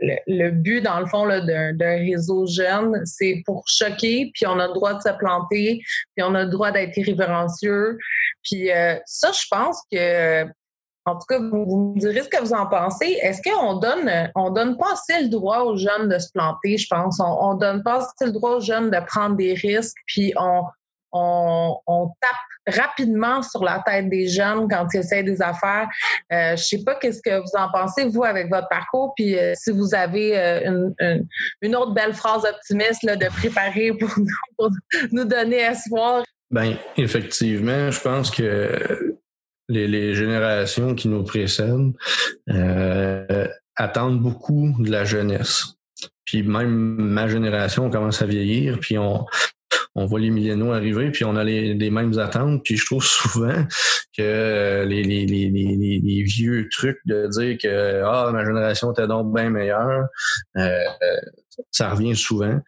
le, 0.00 0.14
le, 0.26 0.50
but, 0.50 0.80
dans 0.80 1.00
le 1.00 1.06
fond, 1.06 1.26
d'un 1.26 1.96
réseau 1.96 2.46
jeune. 2.46 3.04
C'est 3.04 3.42
pour 3.44 3.64
choquer, 3.66 4.30
puis 4.34 4.46
on 4.46 4.58
a 4.58 4.68
le 4.68 4.74
droit 4.74 4.94
de 4.94 5.00
se 5.00 5.10
planter, 5.18 5.82
puis 6.14 6.24
on 6.24 6.34
a 6.34 6.44
le 6.44 6.50
droit 6.50 6.70
d'être 6.70 6.96
irrévérencieux. 6.96 7.98
Puis 8.44 8.70
euh, 8.70 8.96
ça, 9.04 9.32
je 9.32 9.46
pense 9.50 9.82
que 9.90 10.46
en 11.04 11.14
tout 11.14 11.26
cas, 11.28 11.38
vous, 11.38 11.94
me 11.94 11.98
direz 11.98 12.22
ce 12.22 12.28
que 12.28 12.40
vous 12.40 12.52
en 12.52 12.66
pensez. 12.66 13.18
Est-ce 13.22 13.42
qu'on 13.42 13.74
donne, 13.74 14.08
on 14.36 14.50
donne 14.50 14.76
pas 14.76 14.92
assez 14.92 15.22
le 15.22 15.28
droit 15.28 15.62
aux 15.62 15.76
jeunes 15.76 16.08
de 16.08 16.18
se 16.18 16.30
planter, 16.32 16.78
je 16.78 16.86
pense? 16.88 17.18
On, 17.18 17.54
ne 17.54 17.58
donne 17.58 17.82
pas 17.82 17.96
assez 17.98 18.26
le 18.26 18.32
droit 18.32 18.52
aux 18.52 18.60
jeunes 18.60 18.90
de 18.90 18.98
prendre 19.06 19.36
des 19.36 19.54
risques, 19.54 19.96
puis 20.06 20.32
on, 20.38 20.62
on, 21.12 22.06
tape 22.20 22.36
rapidement 22.66 23.42
sur 23.42 23.64
la 23.64 23.82
tête 23.84 24.08
des 24.08 24.28
jeunes 24.28 24.68
quand 24.68 24.86
ils 24.94 24.98
essayent 24.98 25.24
des 25.24 25.42
affaires. 25.42 25.88
Euh, 26.32 26.56
je 26.56 26.62
sais 26.62 26.84
pas 26.84 26.94
qu'est-ce 26.96 27.20
que 27.22 27.40
vous 27.40 27.58
en 27.58 27.70
pensez, 27.72 28.06
vous, 28.06 28.24
avec 28.24 28.48
votre 28.48 28.68
parcours, 28.68 29.12
puis 29.16 29.38
euh, 29.38 29.52
si 29.56 29.70
vous 29.70 29.94
avez 29.94 30.38
euh, 30.38 30.90
une, 31.62 31.76
autre 31.76 31.92
belle 31.92 32.14
phrase 32.14 32.44
optimiste 32.44 33.02
là, 33.02 33.16
de 33.16 33.26
préparer 33.26 33.92
pour 33.92 34.10
nous, 35.12 35.24
donner 35.24 35.58
espoir. 35.58 36.22
Ben, 36.50 36.76
effectivement, 36.96 37.90
je 37.90 38.00
pense 38.00 38.30
que 38.30 39.16
les, 39.68 40.14
générations 40.14 40.94
qui 40.94 41.08
nous 41.08 41.24
précèdent 41.24 41.92
euh, 42.50 43.48
attendent 43.76 44.20
beaucoup 44.20 44.74
de 44.78 44.90
la 44.90 45.04
jeunesse. 45.04 45.74
Puis 46.24 46.42
même 46.42 46.70
ma 46.70 47.28
génération 47.28 47.90
commence 47.90 48.22
à 48.22 48.26
vieillir, 48.26 48.78
puis 48.80 48.98
on, 48.98 49.26
on 49.94 50.06
voit 50.06 50.20
les 50.20 50.30
milléniaux 50.30 50.72
arriver, 50.72 51.10
puis 51.10 51.24
on 51.24 51.36
a 51.36 51.44
les, 51.44 51.90
mêmes 51.90 52.18
attentes. 52.18 52.62
Puis 52.64 52.76
je 52.76 52.86
trouve 52.86 53.04
souvent 53.04 53.66
que 54.16 54.84
les, 54.86 55.02
les, 55.02 55.26
les, 55.26 55.50
les, 55.50 56.22
vieux 56.22 56.68
trucs 56.70 56.98
de 57.06 57.28
dire 57.28 57.58
que 57.58 58.02
ah 58.04 58.30
ma 58.32 58.44
génération 58.44 58.92
était 58.92 59.06
donc 59.06 59.34
bien 59.34 59.50
meilleure, 59.50 60.06
euh, 60.56 60.84
ça 61.70 61.90
revient 61.90 62.16
souvent. 62.16 62.58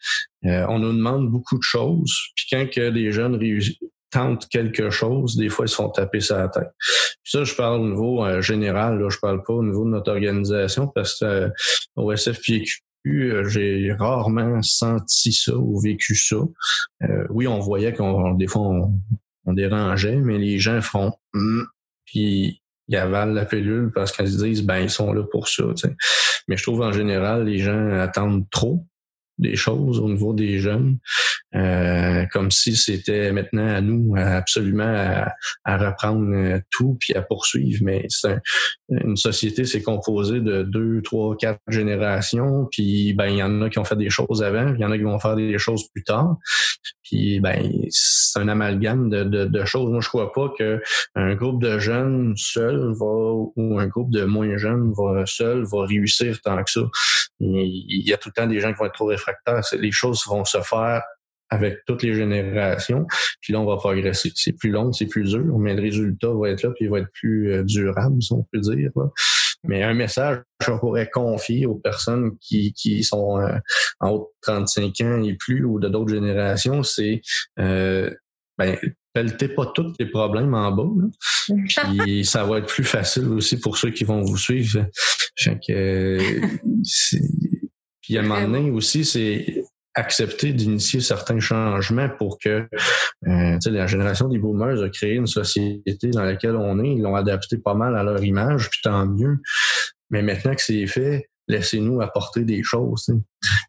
Euh, 0.44 0.66
on 0.68 0.78
nous 0.78 0.92
demande 0.92 1.30
beaucoup 1.30 1.56
de 1.56 1.62
choses. 1.62 2.14
Puis 2.36 2.46
quand 2.50 2.70
que 2.70 2.90
des 2.90 3.12
jeunes 3.12 3.36
réussissent 3.36 3.78
tentent 4.14 4.48
quelque 4.48 4.90
chose, 4.90 5.36
des 5.36 5.48
fois, 5.48 5.66
ils 5.66 5.68
se 5.68 5.74
font 5.74 5.88
taper 5.90 6.20
sur 6.20 6.36
la 6.36 6.48
tête. 6.48 6.70
ça, 7.24 7.42
je 7.42 7.54
parle 7.54 7.80
au 7.80 7.88
niveau 7.88 8.24
euh, 8.24 8.40
général, 8.40 9.00
là, 9.00 9.08
je 9.10 9.18
parle 9.18 9.42
pas 9.42 9.54
au 9.54 9.64
niveau 9.64 9.84
de 9.84 9.90
notre 9.90 10.12
organisation, 10.12 10.86
parce 10.86 11.18
que 11.18 11.24
euh, 11.24 11.48
au 11.96 12.12
euh, 12.12 12.16
j'ai 13.04 13.92
rarement 13.92 14.62
senti 14.62 15.32
ça 15.32 15.56
ou 15.56 15.80
vécu 15.80 16.14
ça. 16.16 16.36
oui, 17.30 17.46
on 17.46 17.60
voyait 17.60 17.92
qu'on 17.92 18.34
des 18.34 18.46
fois 18.46 18.62
on, 19.46 19.52
dérangeait, 19.52 20.16
mais 20.16 20.38
les 20.38 20.58
gens 20.58 20.80
font 20.80 21.12
hum, 21.34 21.66
puis 22.06 22.62
ils 22.88 22.96
avalent 22.96 23.34
la 23.34 23.44
pilule 23.44 23.90
parce 23.94 24.12
qu'ils 24.12 24.28
se 24.28 24.42
disent 24.42 24.62
ben 24.62 24.78
ils 24.78 24.90
sont 24.90 25.12
là 25.12 25.22
pour 25.22 25.48
ça. 25.48 25.64
Mais 26.48 26.56
je 26.56 26.62
trouve 26.62 26.82
en 26.82 26.92
général 26.92 27.44
les 27.44 27.58
gens 27.58 27.90
attendent 27.90 28.48
trop 28.50 28.86
des 29.38 29.56
choses 29.56 29.98
au 29.98 30.08
niveau 30.08 30.32
des 30.32 30.58
jeunes. 30.58 30.98
Euh, 31.56 32.26
comme 32.32 32.50
si 32.50 32.74
c'était 32.74 33.30
maintenant 33.30 33.68
à 33.68 33.80
nous 33.80 34.16
absolument 34.16 35.24
à, 35.64 35.76
reprendre 35.76 36.34
euh, 36.34 36.58
tout 36.70 36.96
puis 36.98 37.14
à 37.14 37.22
poursuivre. 37.22 37.80
Mais 37.84 38.06
c'est 38.08 38.38
une 38.88 39.16
société, 39.16 39.64
c'est 39.64 39.82
composé 39.82 40.40
de 40.40 40.62
deux, 40.64 41.00
trois, 41.02 41.36
quatre 41.36 41.60
générations. 41.68 42.66
Puis 42.72 43.12
ben 43.14 43.26
il 43.26 43.36
y 43.36 43.42
en 43.42 43.62
a 43.62 43.70
qui 43.70 43.78
ont 43.78 43.84
fait 43.84 43.96
des 43.96 44.10
choses 44.10 44.42
avant, 44.42 44.74
il 44.74 44.80
y 44.80 44.84
en 44.84 44.90
a 44.90 44.96
qui 44.96 45.04
vont 45.04 45.20
faire 45.20 45.36
des 45.36 45.56
choses 45.58 45.88
plus 45.92 46.02
tard. 46.02 46.36
Puis 47.04 47.38
ben 47.38 47.70
c'est 47.90 48.40
un 48.40 48.48
amalgame 48.48 49.08
de, 49.08 49.22
de, 49.22 49.64
choses. 49.64 49.90
Moi, 49.90 50.00
je 50.00 50.08
crois 50.08 50.32
pas 50.32 50.52
que 50.58 50.82
un 51.14 51.34
groupe 51.34 51.62
de 51.62 51.78
jeunes 51.78 52.34
seul 52.36 52.92
va 52.98 53.32
ou 53.56 53.78
un 53.78 53.86
groupe 53.86 54.10
de 54.10 54.24
moins 54.24 54.56
jeunes 54.56 54.92
va 54.96 55.24
seul 55.26 55.64
va 55.64 55.86
réussir 55.86 56.40
tant 56.42 56.62
que 56.64 56.70
ça. 56.70 56.80
Il 57.38 58.02
y 58.08 58.12
a 58.12 58.16
tout 58.16 58.30
le 58.30 58.32
temps 58.32 58.46
des 58.48 58.60
gens 58.60 58.72
qui 58.72 58.78
vont 58.78 58.86
être 58.86 58.94
trop 58.94 59.06
réfractaires. 59.06 59.62
Les 59.78 59.92
choses 59.92 60.24
vont 60.26 60.44
se 60.44 60.60
faire 60.60 61.02
avec 61.50 61.78
toutes 61.86 62.02
les 62.02 62.14
générations. 62.14 63.06
Puis 63.40 63.52
là, 63.52 63.60
on 63.60 63.66
va 63.66 63.76
progresser. 63.76 64.32
C'est 64.34 64.52
plus 64.52 64.70
long, 64.70 64.92
c'est 64.92 65.06
plus 65.06 65.24
dur, 65.24 65.58
mais 65.58 65.74
le 65.74 65.82
résultat 65.82 66.28
va 66.32 66.50
être 66.50 66.62
là, 66.62 66.70
puis 66.70 66.86
il 66.86 66.90
va 66.90 67.00
être 67.00 67.12
plus 67.12 67.52
euh, 67.52 67.64
durable, 67.64 68.22
si 68.22 68.32
on 68.32 68.46
peut 68.50 68.60
dire. 68.60 68.90
Mais 69.64 69.82
un 69.82 69.94
message 69.94 70.38
qu'on 70.64 70.78
pourrait 70.78 71.10
confier 71.10 71.66
aux 71.66 71.76
personnes 71.76 72.36
qui, 72.40 72.72
qui 72.74 73.02
sont 73.02 73.40
euh, 73.40 73.56
en 74.00 74.10
haut 74.10 74.32
de 74.42 74.52
35 74.52 75.00
ans 75.02 75.22
et 75.22 75.34
plus 75.34 75.64
ou 75.64 75.78
de 75.78 75.88
d'autres 75.88 76.12
générations, 76.12 76.82
c'est 76.82 77.22
euh, 77.58 78.10
ben, 78.58 78.76
pelletez 79.12 79.48
pas 79.48 79.66
tous 79.74 79.94
les 79.98 80.06
problèmes 80.06 80.54
en 80.54 80.70
bas. 80.72 80.88
Puis 81.66 82.24
ça 82.24 82.44
va 82.44 82.58
être 82.58 82.66
plus 82.66 82.84
facile 82.84 83.28
aussi 83.28 83.58
pour 83.58 83.78
ceux 83.78 83.90
qui 83.90 84.04
vont 84.04 84.22
vous 84.22 84.36
suivre. 84.36 84.86
que, 85.66 86.18
puis 88.02 88.18
à 88.18 88.20
un 88.20 88.22
moment 88.24 88.42
donné 88.42 88.70
aussi, 88.70 89.04
c'est 89.04 89.64
accepter 89.94 90.52
d'initier 90.52 91.00
certains 91.00 91.40
changements 91.40 92.08
pour 92.08 92.38
que 92.38 92.68
euh, 93.26 93.58
la 93.64 93.86
génération 93.86 94.28
des 94.28 94.38
boomers 94.38 94.82
a 94.82 94.88
créé 94.88 95.14
une 95.14 95.26
société 95.26 96.10
dans 96.10 96.24
laquelle 96.24 96.56
on 96.56 96.82
est. 96.82 96.94
Ils 96.94 97.02
l'ont 97.02 97.14
adapté 97.14 97.58
pas 97.58 97.74
mal 97.74 97.96
à 97.96 98.02
leur 98.02 98.22
image, 98.22 98.70
puis 98.70 98.80
tant 98.82 99.06
mieux. 99.06 99.38
Mais 100.10 100.22
maintenant 100.22 100.54
que 100.54 100.62
c'est 100.62 100.86
fait, 100.86 101.28
laissez-nous 101.48 102.00
apporter 102.00 102.44
des 102.44 102.62
choses. 102.62 103.10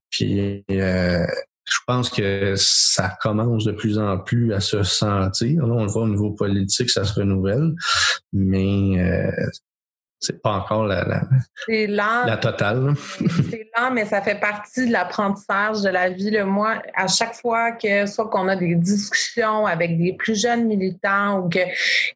Puis 0.09 0.63
euh, 0.71 1.25
je 1.65 1.77
pense 1.87 2.09
que 2.09 2.53
ça 2.55 3.17
commence 3.21 3.65
de 3.65 3.71
plus 3.71 3.97
en 3.97 4.17
plus 4.19 4.53
à 4.53 4.59
se 4.59 4.83
sentir. 4.83 5.65
Là, 5.65 5.73
on 5.73 5.83
le 5.83 5.91
voit 5.91 6.03
au 6.03 6.07
niveau 6.07 6.31
politique, 6.31 6.89
ça 6.89 7.03
se 7.03 7.19
renouvelle. 7.19 7.73
Mais 8.33 8.99
euh, 8.99 9.31
c'est 10.25 10.41
pas 10.41 10.53
encore 10.53 10.85
la, 10.85 11.03
la, 11.67 12.25
la 12.25 12.37
totale. 12.37 12.93
c'est 13.49 13.69
lent, 13.77 13.91
mais 13.91 14.05
ça 14.05 14.21
fait 14.21 14.39
partie 14.39 14.87
de 14.87 14.91
l'apprentissage 14.91 15.81
de 15.81 15.89
la 15.89 16.09
vie. 16.09 16.31
Le 16.31 16.45
Moi, 16.45 16.81
à 16.95 17.07
chaque 17.07 17.35
fois 17.35 17.71
que 17.73 18.05
soit 18.05 18.29
qu'on 18.29 18.47
a 18.47 18.55
des 18.55 18.75
discussions 18.75 19.65
avec 19.65 19.97
des 19.97 20.13
plus 20.13 20.39
jeunes 20.39 20.65
militants 20.65 21.39
ou 21.39 21.49
qu'il 21.49 21.67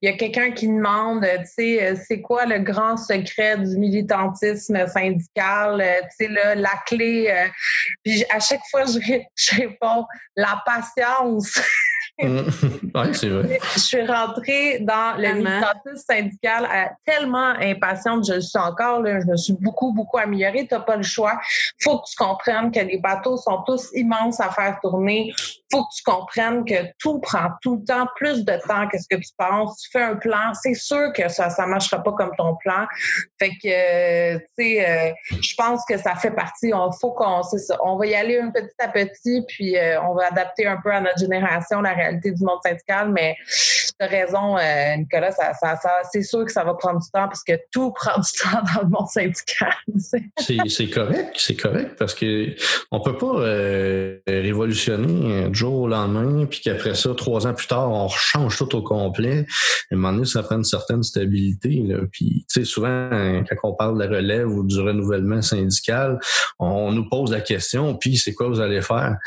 y 0.01 0.07
a 0.07 0.13
quelqu'un 0.13 0.51
qui 0.51 0.67
demande, 0.67 1.23
tu 1.23 1.45
sais, 1.45 1.83
euh, 1.83 1.95
c'est 2.07 2.21
quoi 2.21 2.45
le 2.45 2.59
grand 2.59 2.97
secret 2.97 3.57
du 3.57 3.77
militantisme 3.77 4.87
syndical, 4.87 5.81
euh, 5.81 6.01
tu 6.17 6.25
sais, 6.25 6.31
là, 6.31 6.55
la 6.55 6.73
clé. 6.85 7.27
Euh, 7.29 7.47
puis 8.03 8.23
à 8.33 8.39
chaque 8.39 8.61
fois, 8.71 8.85
je, 8.85 8.99
je 9.35 9.55
réponds 9.55 10.05
la 10.35 10.61
patience. 10.65 11.59
oui, 12.95 13.07
c'est 13.13 13.29
vrai. 13.29 13.59
Je 13.75 13.79
suis 13.79 14.05
rentrée 14.05 14.79
dans 14.79 15.17
le 15.17 15.35
militantisme 15.35 15.95
syndical 15.95 16.67
tellement 17.05 17.53
impatiente, 17.59 18.25
je 18.27 18.33
le 18.33 18.41
suis 18.41 18.59
encore, 18.59 19.01
là, 19.01 19.21
je 19.21 19.25
me 19.25 19.37
suis 19.37 19.53
beaucoup, 19.53 19.93
beaucoup 19.93 20.17
améliorée. 20.17 20.67
Tu 20.67 20.73
n'as 20.73 20.81
pas 20.81 20.97
le 20.97 21.03
choix. 21.03 21.39
faut 21.81 21.99
que 21.99 22.09
tu 22.09 22.15
comprennes 22.17 22.71
que 22.71 22.79
les 22.79 22.97
bateaux 22.97 23.37
sont 23.37 23.63
tous 23.65 23.89
immenses 23.93 24.39
à 24.39 24.49
faire 24.49 24.79
tourner 24.81 25.33
faut 25.71 25.83
que 25.83 25.95
tu 25.95 26.03
comprennes 26.03 26.65
que 26.65 26.91
tout 26.99 27.19
prend 27.19 27.49
tout 27.61 27.77
le 27.77 27.85
temps 27.85 28.07
plus 28.15 28.43
de 28.45 28.53
temps 28.67 28.87
que 28.87 28.97
ce 28.97 29.07
que 29.09 29.15
tu 29.15 29.31
penses. 29.37 29.81
Tu 29.81 29.91
fais 29.91 30.03
un 30.03 30.15
plan, 30.15 30.53
c'est 30.61 30.73
sûr 30.73 31.11
que 31.13 31.29
ça 31.29 31.49
ça 31.49 31.65
marchera 31.65 32.01
pas 32.01 32.11
comme 32.13 32.31
ton 32.37 32.55
plan. 32.57 32.85
Fait 33.39 33.49
que 33.49 34.35
euh, 34.35 34.39
tu 34.57 34.63
sais 34.63 34.89
euh, 34.89 35.11
je 35.41 35.55
pense 35.55 35.83
que 35.87 35.97
ça 35.97 36.15
fait 36.15 36.31
partie 36.31 36.73
on 36.73 36.91
faut 36.91 37.11
qu'on 37.11 37.41
on 37.83 37.97
va 37.97 38.05
y 38.05 38.15
aller 38.15 38.39
un 38.39 38.51
petit 38.51 38.75
à 38.79 38.87
petit 38.87 39.43
puis 39.47 39.77
euh, 39.77 40.01
on 40.03 40.15
va 40.15 40.27
adapter 40.27 40.67
un 40.67 40.77
peu 40.81 40.91
à 40.91 41.01
notre 41.01 41.19
génération 41.19 41.81
la 41.81 41.93
réalité 41.93 42.31
du 42.31 42.43
monde 42.43 42.59
syndical 42.63 43.11
mais 43.11 43.35
as 43.99 44.07
raison 44.07 44.57
Nicolas 44.97 45.31
ça, 45.31 45.53
ça 45.53 45.91
c'est 46.11 46.23
sûr 46.23 46.45
que 46.45 46.51
ça 46.51 46.63
va 46.63 46.73
prendre 46.73 46.99
du 46.99 47.09
temps 47.11 47.27
parce 47.27 47.43
que 47.43 47.53
tout 47.71 47.91
prend 47.95 48.19
du 48.19 48.39
temps 48.39 48.61
dans 48.75 48.81
le 48.81 48.89
monde 48.89 49.07
syndical. 49.07 49.73
c'est 50.67 50.89
correct, 50.89 51.35
c'est 51.37 51.55
correct 51.55 51.95
parce 51.97 52.13
que 52.13 52.55
on 52.91 53.01
peut 53.01 53.17
pas 53.17 53.39
révolutionner 54.27 55.53
jour 55.53 55.73
au 55.73 55.87
lendemain, 55.87 56.45
puis 56.45 56.61
qu'après 56.61 56.95
ça, 56.95 57.13
trois 57.15 57.47
ans 57.47 57.53
plus 57.53 57.67
tard, 57.67 57.91
on 57.91 58.07
change 58.09 58.57
tout 58.57 58.75
au 58.75 58.81
complet. 58.81 59.45
À 59.91 59.95
un 59.95 60.25
ça 60.25 60.43
prend 60.43 60.57
une 60.57 60.63
certaine 60.63 61.03
stabilité. 61.03 61.83
Là. 61.85 61.97
Puis, 62.11 62.45
souvent, 62.63 63.09
quand 63.11 63.69
on 63.69 63.73
parle 63.73 63.97
de 63.97 64.03
la 64.03 64.09
relève 64.09 64.49
ou 64.49 64.63
du 64.63 64.79
renouvellement 64.79 65.41
syndical, 65.41 66.19
on 66.59 66.91
nous 66.91 67.07
pose 67.07 67.31
la 67.31 67.41
question, 67.41 67.95
puis 67.95 68.17
c'est 68.17 68.33
quoi 68.33 68.47
vous 68.47 68.59
allez 68.59 68.81
faire? 68.81 69.17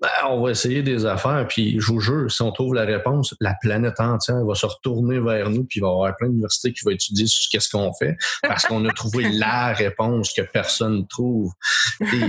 Ben, 0.00 0.08
on 0.30 0.42
va 0.42 0.52
essayer 0.52 0.82
des 0.82 1.04
affaires, 1.04 1.46
puis 1.46 1.78
je 1.78 1.86
vous 1.92 2.00
jure, 2.00 2.30
si 2.30 2.40
on 2.40 2.52
trouve 2.52 2.74
la 2.74 2.84
réponse, 2.84 3.34
la 3.38 3.54
planète 3.60 4.00
entière 4.00 4.42
va 4.46 4.54
se 4.54 4.64
retourner 4.64 5.20
vers 5.20 5.50
nous, 5.50 5.64
puis 5.64 5.80
il 5.80 5.82
va 5.82 5.88
y 5.88 5.90
avoir 5.90 6.16
plein 6.16 6.28
d'universités 6.28 6.72
qui 6.72 6.84
vont 6.86 6.92
étudier 6.92 7.26
qu'est-ce 7.50 7.68
qu'on 7.68 7.92
fait, 7.92 8.16
parce 8.42 8.64
qu'on 8.64 8.82
a 8.86 8.92
trouvé 8.94 9.28
la 9.32 9.74
réponse 9.74 10.32
que 10.32 10.40
personne 10.40 11.00
ne 11.00 11.02
trouve. 11.02 11.52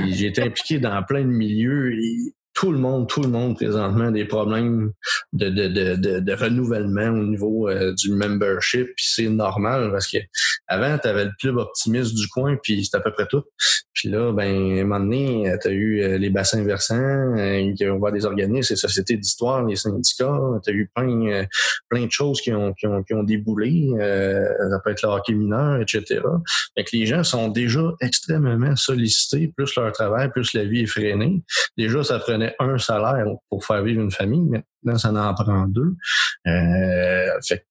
J'ai 0.10 0.28
été 0.28 0.42
impliqué 0.42 0.80
dans 0.80 1.02
plein 1.04 1.22
de 1.22 1.28
milieux. 1.28 1.94
Et 1.94 2.34
tout 2.62 2.72
le 2.72 2.78
monde, 2.78 3.09
tout 3.09 3.24
le 3.24 3.30
monde 3.30 3.55
présentement 3.55 4.12
des 4.12 4.24
problèmes 4.24 4.91
de, 5.34 5.49
de, 5.49 5.68
de, 5.95 6.20
de, 6.20 6.34
renouvellement 6.34 7.09
au 7.09 7.24
niveau 7.24 7.68
euh, 7.68 7.91
du 7.95 8.12
membership. 8.12 8.86
Puis 8.95 9.07
c'est 9.16 9.30
normal 9.30 9.89
parce 9.91 10.05
que 10.07 10.20
avant, 10.68 10.95
tu 10.99 11.07
avais 11.07 11.26
le 11.26 11.32
club 11.39 11.57
optimiste 11.57 12.14
du 12.14 12.28
coin, 12.28 12.57
puis 12.62 12.86
c'était 12.86 12.97
à 12.97 12.99
peu 12.99 13.14
près 13.14 13.26
tout. 13.26 13.41
Puis 13.93 14.09
là, 14.09 14.32
ben, 14.32 14.78
à 14.78 14.82
un 14.82 14.84
moment 14.84 14.99
donné, 14.99 15.51
tu 15.59 15.68
as 15.70 15.72
eu 15.72 16.03
euh, 16.03 16.18
les 16.20 16.30
bassins 16.30 16.64
versants, 16.64 16.95
euh, 16.95 17.74
qui 17.74 17.84
vont 17.84 18.12
des 18.12 18.26
organismes, 18.26 18.74
les 18.74 18.78
sociétés 18.78 19.18
d'histoire, 19.18 19.66
les 19.66 19.76
syndicats, 19.76 20.39
tu 20.64 20.70
as 20.70 20.74
eu 20.74 20.91
plein, 20.93 21.45
plein 21.89 22.05
de 22.05 22.12
choses 22.12 22.41
qui 22.41 22.53
ont, 22.53 22.74
qui 22.74 22.86
ont, 22.86 23.01
qui 23.01 23.16
ont 23.16 23.24
déboulé. 23.24 23.89
ça 23.97 24.80
peut 24.84 24.91
être 24.91 25.01
le 25.01 25.09
hockey 25.09 25.34
mineur, 25.34 25.82
etc. 25.82 26.22
Fait 26.78 26.84
que 26.84 26.95
les 26.95 27.07
gens 27.07 27.24
sont 27.24 27.47
déjà 27.47 27.91
extrêmement 28.01 28.76
sollicités, 28.76 29.51
plus 29.55 29.76
leur 29.76 29.91
travail, 29.93 30.30
plus 30.30 30.53
la 30.53 30.64
vie 30.66 30.82
est 30.82 30.86
freinée. 30.86 31.41
Déjà, 31.76 32.03
ça 32.03 32.20
prenait 32.20 32.51
un 32.60 32.78
salaire 32.78 33.26
pour 33.49 33.66
faire 33.66 33.84
vivre 33.84 34.02
une 34.02 34.12
famille. 34.12 34.49
Maintenant, 34.84 34.97
ça 34.97 35.12
en 35.12 35.34
prend 35.34 35.68
deux. 35.68 35.95
Euh, 36.47 37.39
fait 37.45 37.66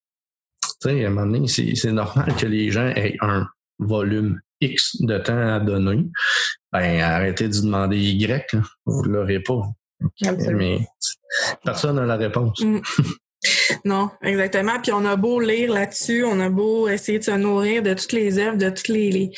sais, 0.80 1.04
à 1.04 1.08
un 1.08 1.10
moment 1.10 1.26
donné, 1.26 1.46
c'est 1.48 1.92
normal 1.92 2.34
que 2.36 2.46
les 2.46 2.70
gens 2.70 2.88
aient 2.88 3.16
un 3.20 3.46
volume 3.78 4.40
X 4.60 4.96
de 5.00 5.18
temps 5.18 5.54
à 5.54 5.60
donner. 5.60 6.06
Ben, 6.72 7.00
arrêtez 7.00 7.48
de 7.48 7.60
demander 7.60 7.98
Y, 7.98 8.56
vous 8.86 9.06
ne 9.06 9.08
l'aurez 9.08 9.40
pas. 9.40 9.62
Mais 10.52 10.78
personne 11.64 11.96
n'a 11.96 12.06
la 12.06 12.16
réponse. 12.16 12.60
Mm. 12.60 12.80
Non, 13.86 14.10
exactement. 14.22 14.80
Puis 14.82 14.92
on 14.92 15.04
a 15.06 15.16
beau 15.16 15.40
lire 15.40 15.72
là-dessus, 15.72 16.24
on 16.24 16.40
a 16.40 16.50
beau 16.50 16.88
essayer 16.88 17.18
de 17.18 17.24
se 17.24 17.30
nourrir 17.30 17.82
de 17.82 17.94
toutes 17.94 18.12
les 18.12 18.38
œuvres, 18.38 18.58
de 18.58 18.68
toutes 18.68 18.88
les. 18.88 19.30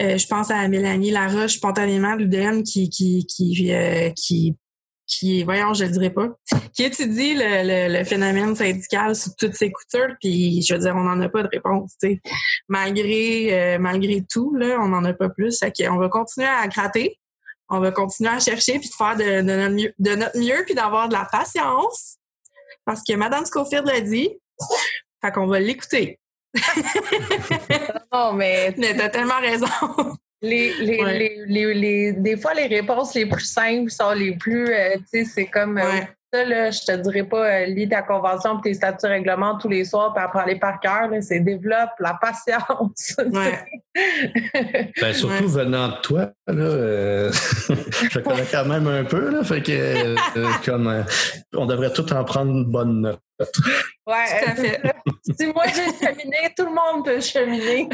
Euh, 0.00 0.16
je 0.18 0.26
pense 0.28 0.52
à 0.52 0.68
Mélanie 0.68 1.10
Laroche, 1.10 1.54
spontanément, 1.54 2.14
l'UDM, 2.14 2.62
qui, 2.62 2.88
qui, 2.90 3.26
qui, 3.26 3.72
euh, 3.72 4.10
qui 4.10 4.56
qui, 5.10 5.42
voyons, 5.42 5.74
je 5.74 5.84
le 5.84 5.90
dirais 5.90 6.10
pas, 6.10 6.28
qui 6.72 6.84
étudie 6.84 7.34
le, 7.34 7.98
le, 7.98 8.04
phénomène 8.04 8.54
syndical 8.54 9.16
sous 9.16 9.30
toutes 9.36 9.54
ses 9.54 9.70
coutures, 9.72 10.14
puis 10.20 10.62
je 10.62 10.74
veux 10.74 10.80
dire, 10.80 10.94
on 10.96 11.02
n'en 11.02 11.20
a 11.20 11.28
pas 11.28 11.42
de 11.42 11.48
réponse, 11.52 11.92
tu 12.00 12.08
sais. 12.08 12.20
Malgré, 12.68 13.74
euh, 13.74 13.78
malgré 13.78 14.24
tout, 14.30 14.54
là, 14.54 14.78
on 14.80 14.88
n'en 14.88 15.04
a 15.04 15.12
pas 15.12 15.28
plus. 15.28 15.60
on 15.90 15.96
va 15.96 16.08
continuer 16.08 16.46
à 16.46 16.66
gratter, 16.68 17.18
on 17.68 17.80
va 17.80 17.90
continuer 17.90 18.30
à 18.30 18.38
chercher, 18.38 18.78
puis 18.78 18.88
de 18.88 18.94
faire 18.94 19.16
de, 19.16 19.24
de, 19.24 19.56
notre, 19.56 19.74
mieux, 19.74 19.92
de 19.98 20.14
notre 20.14 20.38
mieux, 20.38 20.62
puis 20.64 20.74
d'avoir 20.74 21.08
de 21.08 21.14
la 21.14 21.26
patience, 21.30 22.16
parce 22.84 23.02
que 23.02 23.14
Madame 23.14 23.44
Scofield 23.44 23.86
l'a 23.86 24.00
dit, 24.00 24.30
fait 25.20 25.32
qu'on 25.32 25.46
va 25.46 25.58
l'écouter. 25.60 26.18
non, 28.12 28.32
mais... 28.32 28.74
Mais 28.78 28.96
t'as 28.96 29.08
tellement 29.08 29.40
raison. 29.40 29.66
Les, 30.42 30.72
les, 30.80 31.44
les, 31.46 31.74
les, 31.74 32.12
des 32.12 32.36
fois, 32.36 32.54
les 32.54 32.66
réponses 32.66 33.14
les 33.14 33.26
plus 33.26 33.44
simples 33.44 33.90
sont 33.90 34.12
les 34.12 34.36
plus, 34.36 34.72
euh, 34.72 34.96
tu 34.96 35.04
sais, 35.06 35.24
c'est 35.24 35.46
comme 35.46 35.76
euh, 35.76 36.00
ça, 36.32 36.44
là, 36.44 36.70
je 36.70 36.80
te 36.80 36.96
dirais 36.96 37.24
pas, 37.24 37.44
euh, 37.44 37.66
lis 37.66 37.90
ta 37.90 38.00
convention 38.00 38.58
tes 38.60 38.72
statuts 38.72 39.06
règlements 39.06 39.58
tous 39.58 39.68
les 39.68 39.84
soirs 39.84 40.14
puis 40.14 40.24
apprends-les 40.24 40.56
par 40.56 40.80
cœur, 40.80 41.10
c'est 41.20 41.40
développe 41.40 41.90
la 41.98 42.14
patience. 42.14 43.16
ben, 45.00 45.12
surtout 45.12 45.48
venant 45.48 45.88
de 45.88 46.00
toi, 46.00 46.30
là, 46.46 47.30
je 48.10 48.18
connais 48.20 48.46
quand 48.50 48.64
même 48.64 48.86
un 48.86 49.04
peu, 49.04 49.30
là, 49.30 49.44
fait 49.44 49.60
que 49.60 50.64
comme, 50.64 51.04
on 51.54 51.66
devrait 51.66 51.92
tout 51.92 52.10
en 52.14 52.24
prendre 52.24 52.50
une 52.50 52.64
bonne 52.64 53.02
note. 53.02 53.20
Ouais, 54.06 54.24
tout 54.42 54.50
à 54.50 54.54
fait. 54.54 54.80
si 55.38 55.46
moi 55.48 55.64
j'ai 55.66 56.06
cheminé, 56.06 56.54
tout 56.56 56.64
le 56.64 56.72
monde 56.72 57.04
peut 57.04 57.20
cheminer. 57.20 57.90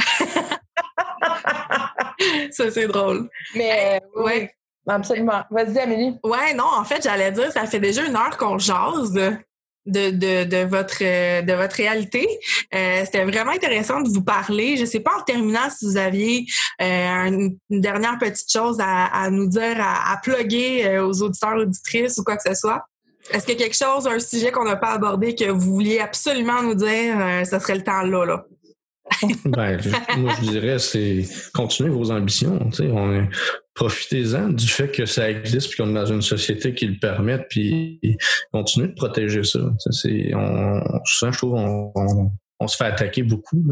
Ça, 2.50 2.70
c'est 2.70 2.86
drôle. 2.86 3.28
Mais, 3.54 4.00
euh, 4.16 4.22
oui. 4.22 4.48
Absolument. 4.88 5.42
Vas-y, 5.50 5.78
Amélie. 5.78 6.14
Ouais, 6.22 6.54
non, 6.54 6.64
en 6.64 6.84
fait, 6.84 7.02
j'allais 7.02 7.32
dire, 7.32 7.50
ça 7.50 7.66
fait 7.66 7.80
déjà 7.80 8.04
une 8.04 8.14
heure 8.14 8.36
qu'on 8.36 8.58
jase 8.58 9.12
de, 9.12 9.32
de, 9.86 10.44
de, 10.44 10.64
votre, 10.64 11.00
de 11.00 11.52
votre 11.52 11.74
réalité. 11.74 12.26
Euh, 12.72 13.02
c'était 13.04 13.24
vraiment 13.24 13.50
intéressant 13.50 14.00
de 14.00 14.08
vous 14.08 14.22
parler. 14.22 14.76
Je 14.76 14.82
ne 14.82 14.86
sais 14.86 15.00
pas 15.00 15.16
en 15.18 15.22
terminant 15.22 15.68
si 15.76 15.86
vous 15.86 15.96
aviez 15.96 16.46
euh, 16.80 17.24
une, 17.26 17.58
dernière 17.68 18.16
petite 18.18 18.50
chose 18.50 18.78
à, 18.80 19.28
nous 19.30 19.48
dire, 19.48 19.76
à, 19.80 20.12
à 20.12 20.18
plugger 20.18 21.00
aux 21.00 21.20
auditeurs, 21.20 21.56
auditrices 21.56 22.18
ou 22.18 22.24
quoi 22.24 22.36
que 22.36 22.48
ce 22.48 22.54
soit. 22.54 22.84
Est-ce 23.32 23.44
qu'il 23.44 23.58
y 23.58 23.62
a 23.62 23.66
quelque 23.66 23.76
chose, 23.76 24.06
un 24.06 24.20
sujet 24.20 24.52
qu'on 24.52 24.64
n'a 24.64 24.76
pas 24.76 24.92
abordé 24.92 25.34
que 25.34 25.50
vous 25.50 25.72
vouliez 25.74 25.98
absolument 25.98 26.62
nous 26.62 26.76
dire, 26.76 27.44
ce 27.44 27.58
serait 27.58 27.74
le 27.74 27.82
temps 27.82 28.02
là, 28.02 28.24
là? 28.24 28.44
ben, 29.44 29.78
moi, 30.18 30.32
je 30.40 30.50
dirais, 30.50 30.78
c'est 30.78 31.24
continuer 31.54 31.90
vos 31.90 32.10
ambitions. 32.10 32.68
On 32.80 33.28
profitez-en 33.74 34.48
du 34.48 34.66
fait 34.66 34.88
que 34.88 35.04
ça 35.06 35.30
existe 35.30 35.68
puis 35.68 35.76
qu'on 35.76 35.90
est 35.90 35.94
dans 35.94 36.06
une 36.06 36.22
société 36.22 36.74
qui 36.74 36.86
le 36.86 36.98
permette 36.98 37.46
puis 37.48 38.00
continuez 38.52 38.88
de 38.88 38.94
protéger 38.94 39.44
ça. 39.44 39.60
C'est, 39.90 40.34
on, 40.34 40.80
je 41.04 41.36
trouve, 41.36 41.54
on, 41.54 41.92
on, 42.58 42.68
se 42.68 42.76
fait 42.76 42.84
attaquer 42.84 43.22
beaucoup 43.22 43.62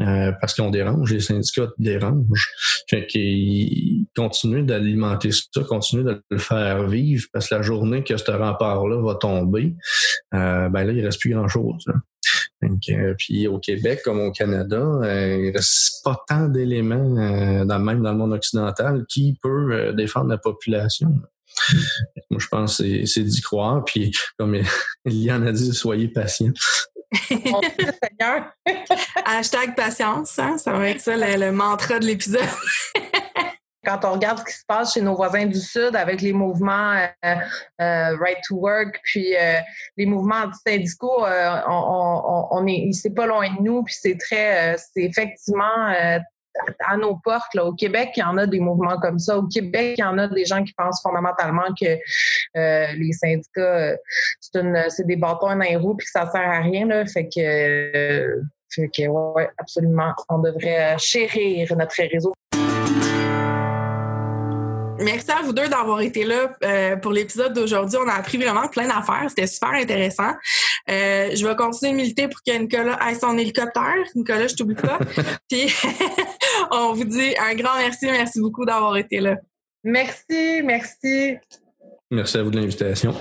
euh, 0.00 0.32
parce 0.40 0.54
qu'on 0.54 0.70
dérange, 0.70 1.12
les 1.12 1.20
syndicats 1.20 1.68
dérangent. 1.78 2.50
Fait 2.88 3.06
qu'ils 3.06 4.06
continuent 4.16 4.64
d'alimenter 4.64 5.30
ça, 5.30 5.62
continuer 5.62 6.04
de 6.04 6.22
le 6.30 6.38
faire 6.38 6.88
vivre 6.88 7.26
parce 7.32 7.48
que 7.48 7.54
la 7.54 7.62
journée 7.62 8.02
que 8.02 8.16
ce 8.16 8.30
rempart-là 8.30 9.02
va 9.02 9.14
tomber, 9.14 9.74
euh, 10.32 10.70
ben 10.70 10.84
là, 10.84 10.92
il 10.92 11.04
reste 11.04 11.20
plus 11.20 11.30
grand-chose. 11.30 11.84
Euh, 12.90 13.14
puis 13.18 13.46
au 13.46 13.58
Québec 13.58 14.00
comme 14.04 14.20
au 14.20 14.32
Canada, 14.32 14.76
euh, 14.76 15.36
il 15.38 15.48
ne 15.48 15.52
reste 15.52 16.02
pas 16.04 16.16
tant 16.28 16.48
d'éléments, 16.48 17.16
euh, 17.18 17.64
dans, 17.64 17.78
même 17.78 18.02
dans 18.02 18.12
le 18.12 18.18
monde 18.18 18.32
occidental, 18.32 19.04
qui 19.08 19.38
peut 19.42 19.92
défendre 19.94 20.28
la 20.28 20.38
population. 20.38 21.08
Moi, 22.30 22.40
je 22.40 22.48
pense 22.48 22.78
que 22.78 23.06
c'est 23.06 23.22
d'y 23.22 23.40
croire. 23.40 23.84
Puis, 23.84 24.12
comme 24.38 24.56
il 25.04 25.22
y 25.22 25.32
en 25.32 25.46
a 25.46 25.52
dit, 25.52 25.72
soyez 25.72 26.08
patient. 26.08 26.52
Hashtag 29.24 29.76
patience, 29.76 30.36
hein? 30.38 30.58
ça 30.58 30.72
va 30.72 30.88
être 30.90 31.00
ça 31.00 31.16
le 31.16 31.52
mantra 31.52 32.00
de 32.00 32.06
l'épisode. 32.06 32.42
quand 33.84 34.04
on 34.04 34.12
regarde 34.12 34.38
ce 34.38 34.44
qui 34.44 34.52
se 34.52 34.64
passe 34.66 34.94
chez 34.94 35.00
nos 35.00 35.14
voisins 35.14 35.46
du 35.46 35.60
Sud 35.60 35.94
avec 35.94 36.20
les 36.20 36.32
mouvements 36.32 36.92
euh, 36.92 37.34
euh, 37.80 38.16
Right 38.18 38.38
to 38.48 38.56
Work, 38.56 39.00
puis 39.04 39.36
euh, 39.36 39.58
les 39.96 40.06
mouvements 40.06 40.50
syndicaux, 40.66 41.24
on, 41.24 42.48
on, 42.50 42.66
est, 42.66 42.90
c'est 42.92 43.14
pas 43.14 43.26
loin 43.26 43.48
de 43.54 43.62
nous, 43.62 43.82
puis 43.82 43.94
c'est 43.98 44.16
très, 44.18 44.76
c'est 44.78 45.02
effectivement 45.02 45.94
à 46.86 46.96
nos 46.96 47.16
portes. 47.16 47.54
Là. 47.54 47.64
Au 47.64 47.72
Québec, 47.72 48.10
il 48.16 48.20
y 48.20 48.22
en 48.22 48.38
a 48.38 48.46
des 48.46 48.60
mouvements 48.60 48.98
comme 48.98 49.18
ça. 49.18 49.38
Au 49.38 49.46
Québec, 49.46 49.96
il 49.98 50.00
y 50.00 50.04
en 50.04 50.18
a 50.18 50.28
des 50.28 50.44
gens 50.44 50.62
qui 50.62 50.72
pensent 50.72 51.02
fondamentalement 51.02 51.66
que 51.80 51.98
les 52.54 53.12
syndicats, 53.12 53.96
c'est, 54.40 54.60
une, 54.60 54.84
c'est 54.88 55.06
des 55.06 55.16
bâtons 55.16 55.48
dans 55.48 55.56
les 55.56 55.76
roues 55.76 55.96
puis 55.96 56.06
que 56.06 56.12
ça 56.12 56.30
sert 56.30 56.48
à 56.48 56.60
rien. 56.60 56.86
Là. 56.86 57.04
Fait 57.06 57.28
que, 57.28 58.40
fait 58.70 58.88
que 58.88 59.08
ouais, 59.08 59.48
absolument, 59.58 60.12
on 60.28 60.38
devrait 60.38 60.96
chérir 60.98 61.76
notre 61.76 61.96
réseau. 61.96 62.32
Merci 65.04 65.30
à 65.30 65.42
vous 65.42 65.52
deux 65.52 65.68
d'avoir 65.68 66.00
été 66.00 66.24
là 66.24 66.56
euh, 66.64 66.96
pour 66.96 67.12
l'épisode 67.12 67.52
d'aujourd'hui. 67.52 67.98
On 68.02 68.08
a 68.08 68.14
appris 68.14 68.38
vraiment 68.38 68.66
plein 68.68 68.86
d'affaires. 68.86 69.26
C'était 69.28 69.46
super 69.46 69.70
intéressant. 69.70 70.32
Euh, 70.90 71.30
je 71.34 71.46
vais 71.46 71.54
continuer 71.56 71.92
de 71.92 71.96
militer 71.96 72.28
pour 72.28 72.40
que 72.42 72.56
Nicolas 72.56 72.94
aille 72.94 73.16
son 73.16 73.36
hélicoptère. 73.36 74.02
Nicolas, 74.14 74.46
je 74.46 74.54
t'oublie 74.54 74.74
pas. 74.74 74.98
Puis 75.50 75.74
on 76.70 76.94
vous 76.94 77.04
dit 77.04 77.34
un 77.38 77.54
grand 77.54 77.76
merci. 77.76 78.06
Merci 78.06 78.40
beaucoup 78.40 78.64
d'avoir 78.64 78.96
été 78.96 79.20
là. 79.20 79.36
Merci, 79.82 80.62
merci. 80.64 81.36
Merci 82.10 82.38
à 82.38 82.42
vous 82.42 82.50
de 82.50 82.56
l'invitation. 82.58 83.14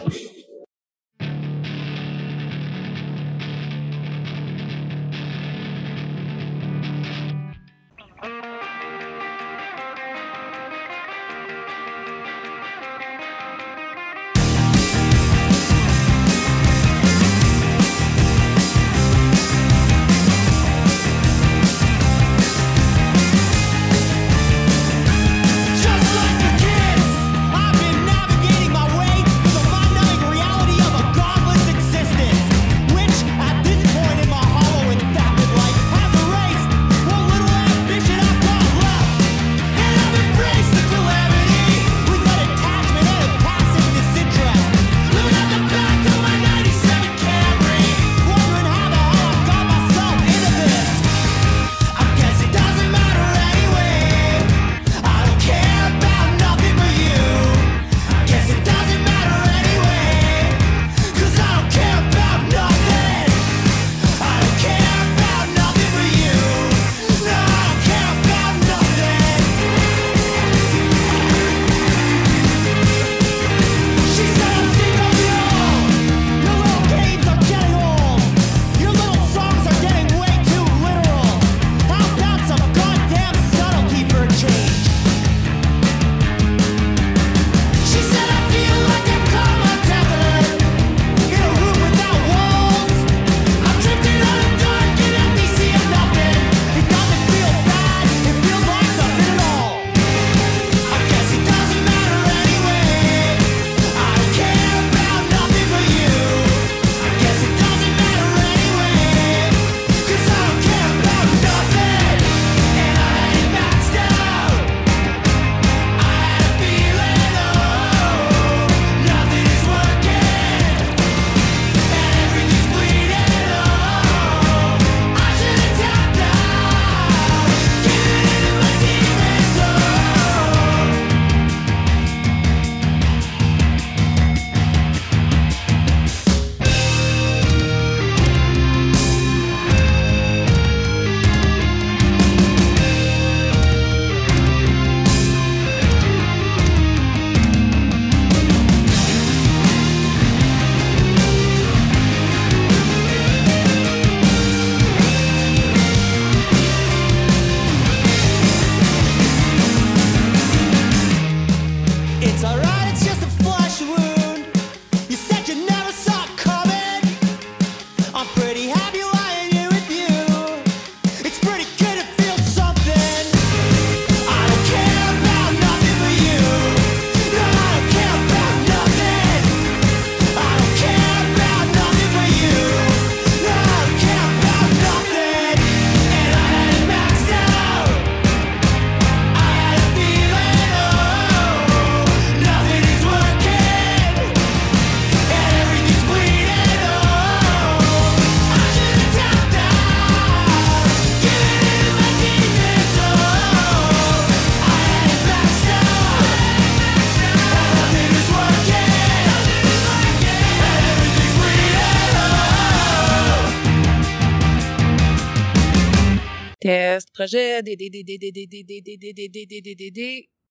Projet, 217.23 217.63
des, 217.63 217.75
des, 217.77 217.89
des, 217.89 218.03
des, 218.03 218.17
des, 218.17 218.31
des, 218.31 218.47
des, 218.47 218.65
des, 218.65 218.81
des, 218.81 219.13
des, 219.13 219.29
des, 219.29 219.61
des, 219.61 219.75
des, 219.75 219.91
des, 219.91 220.29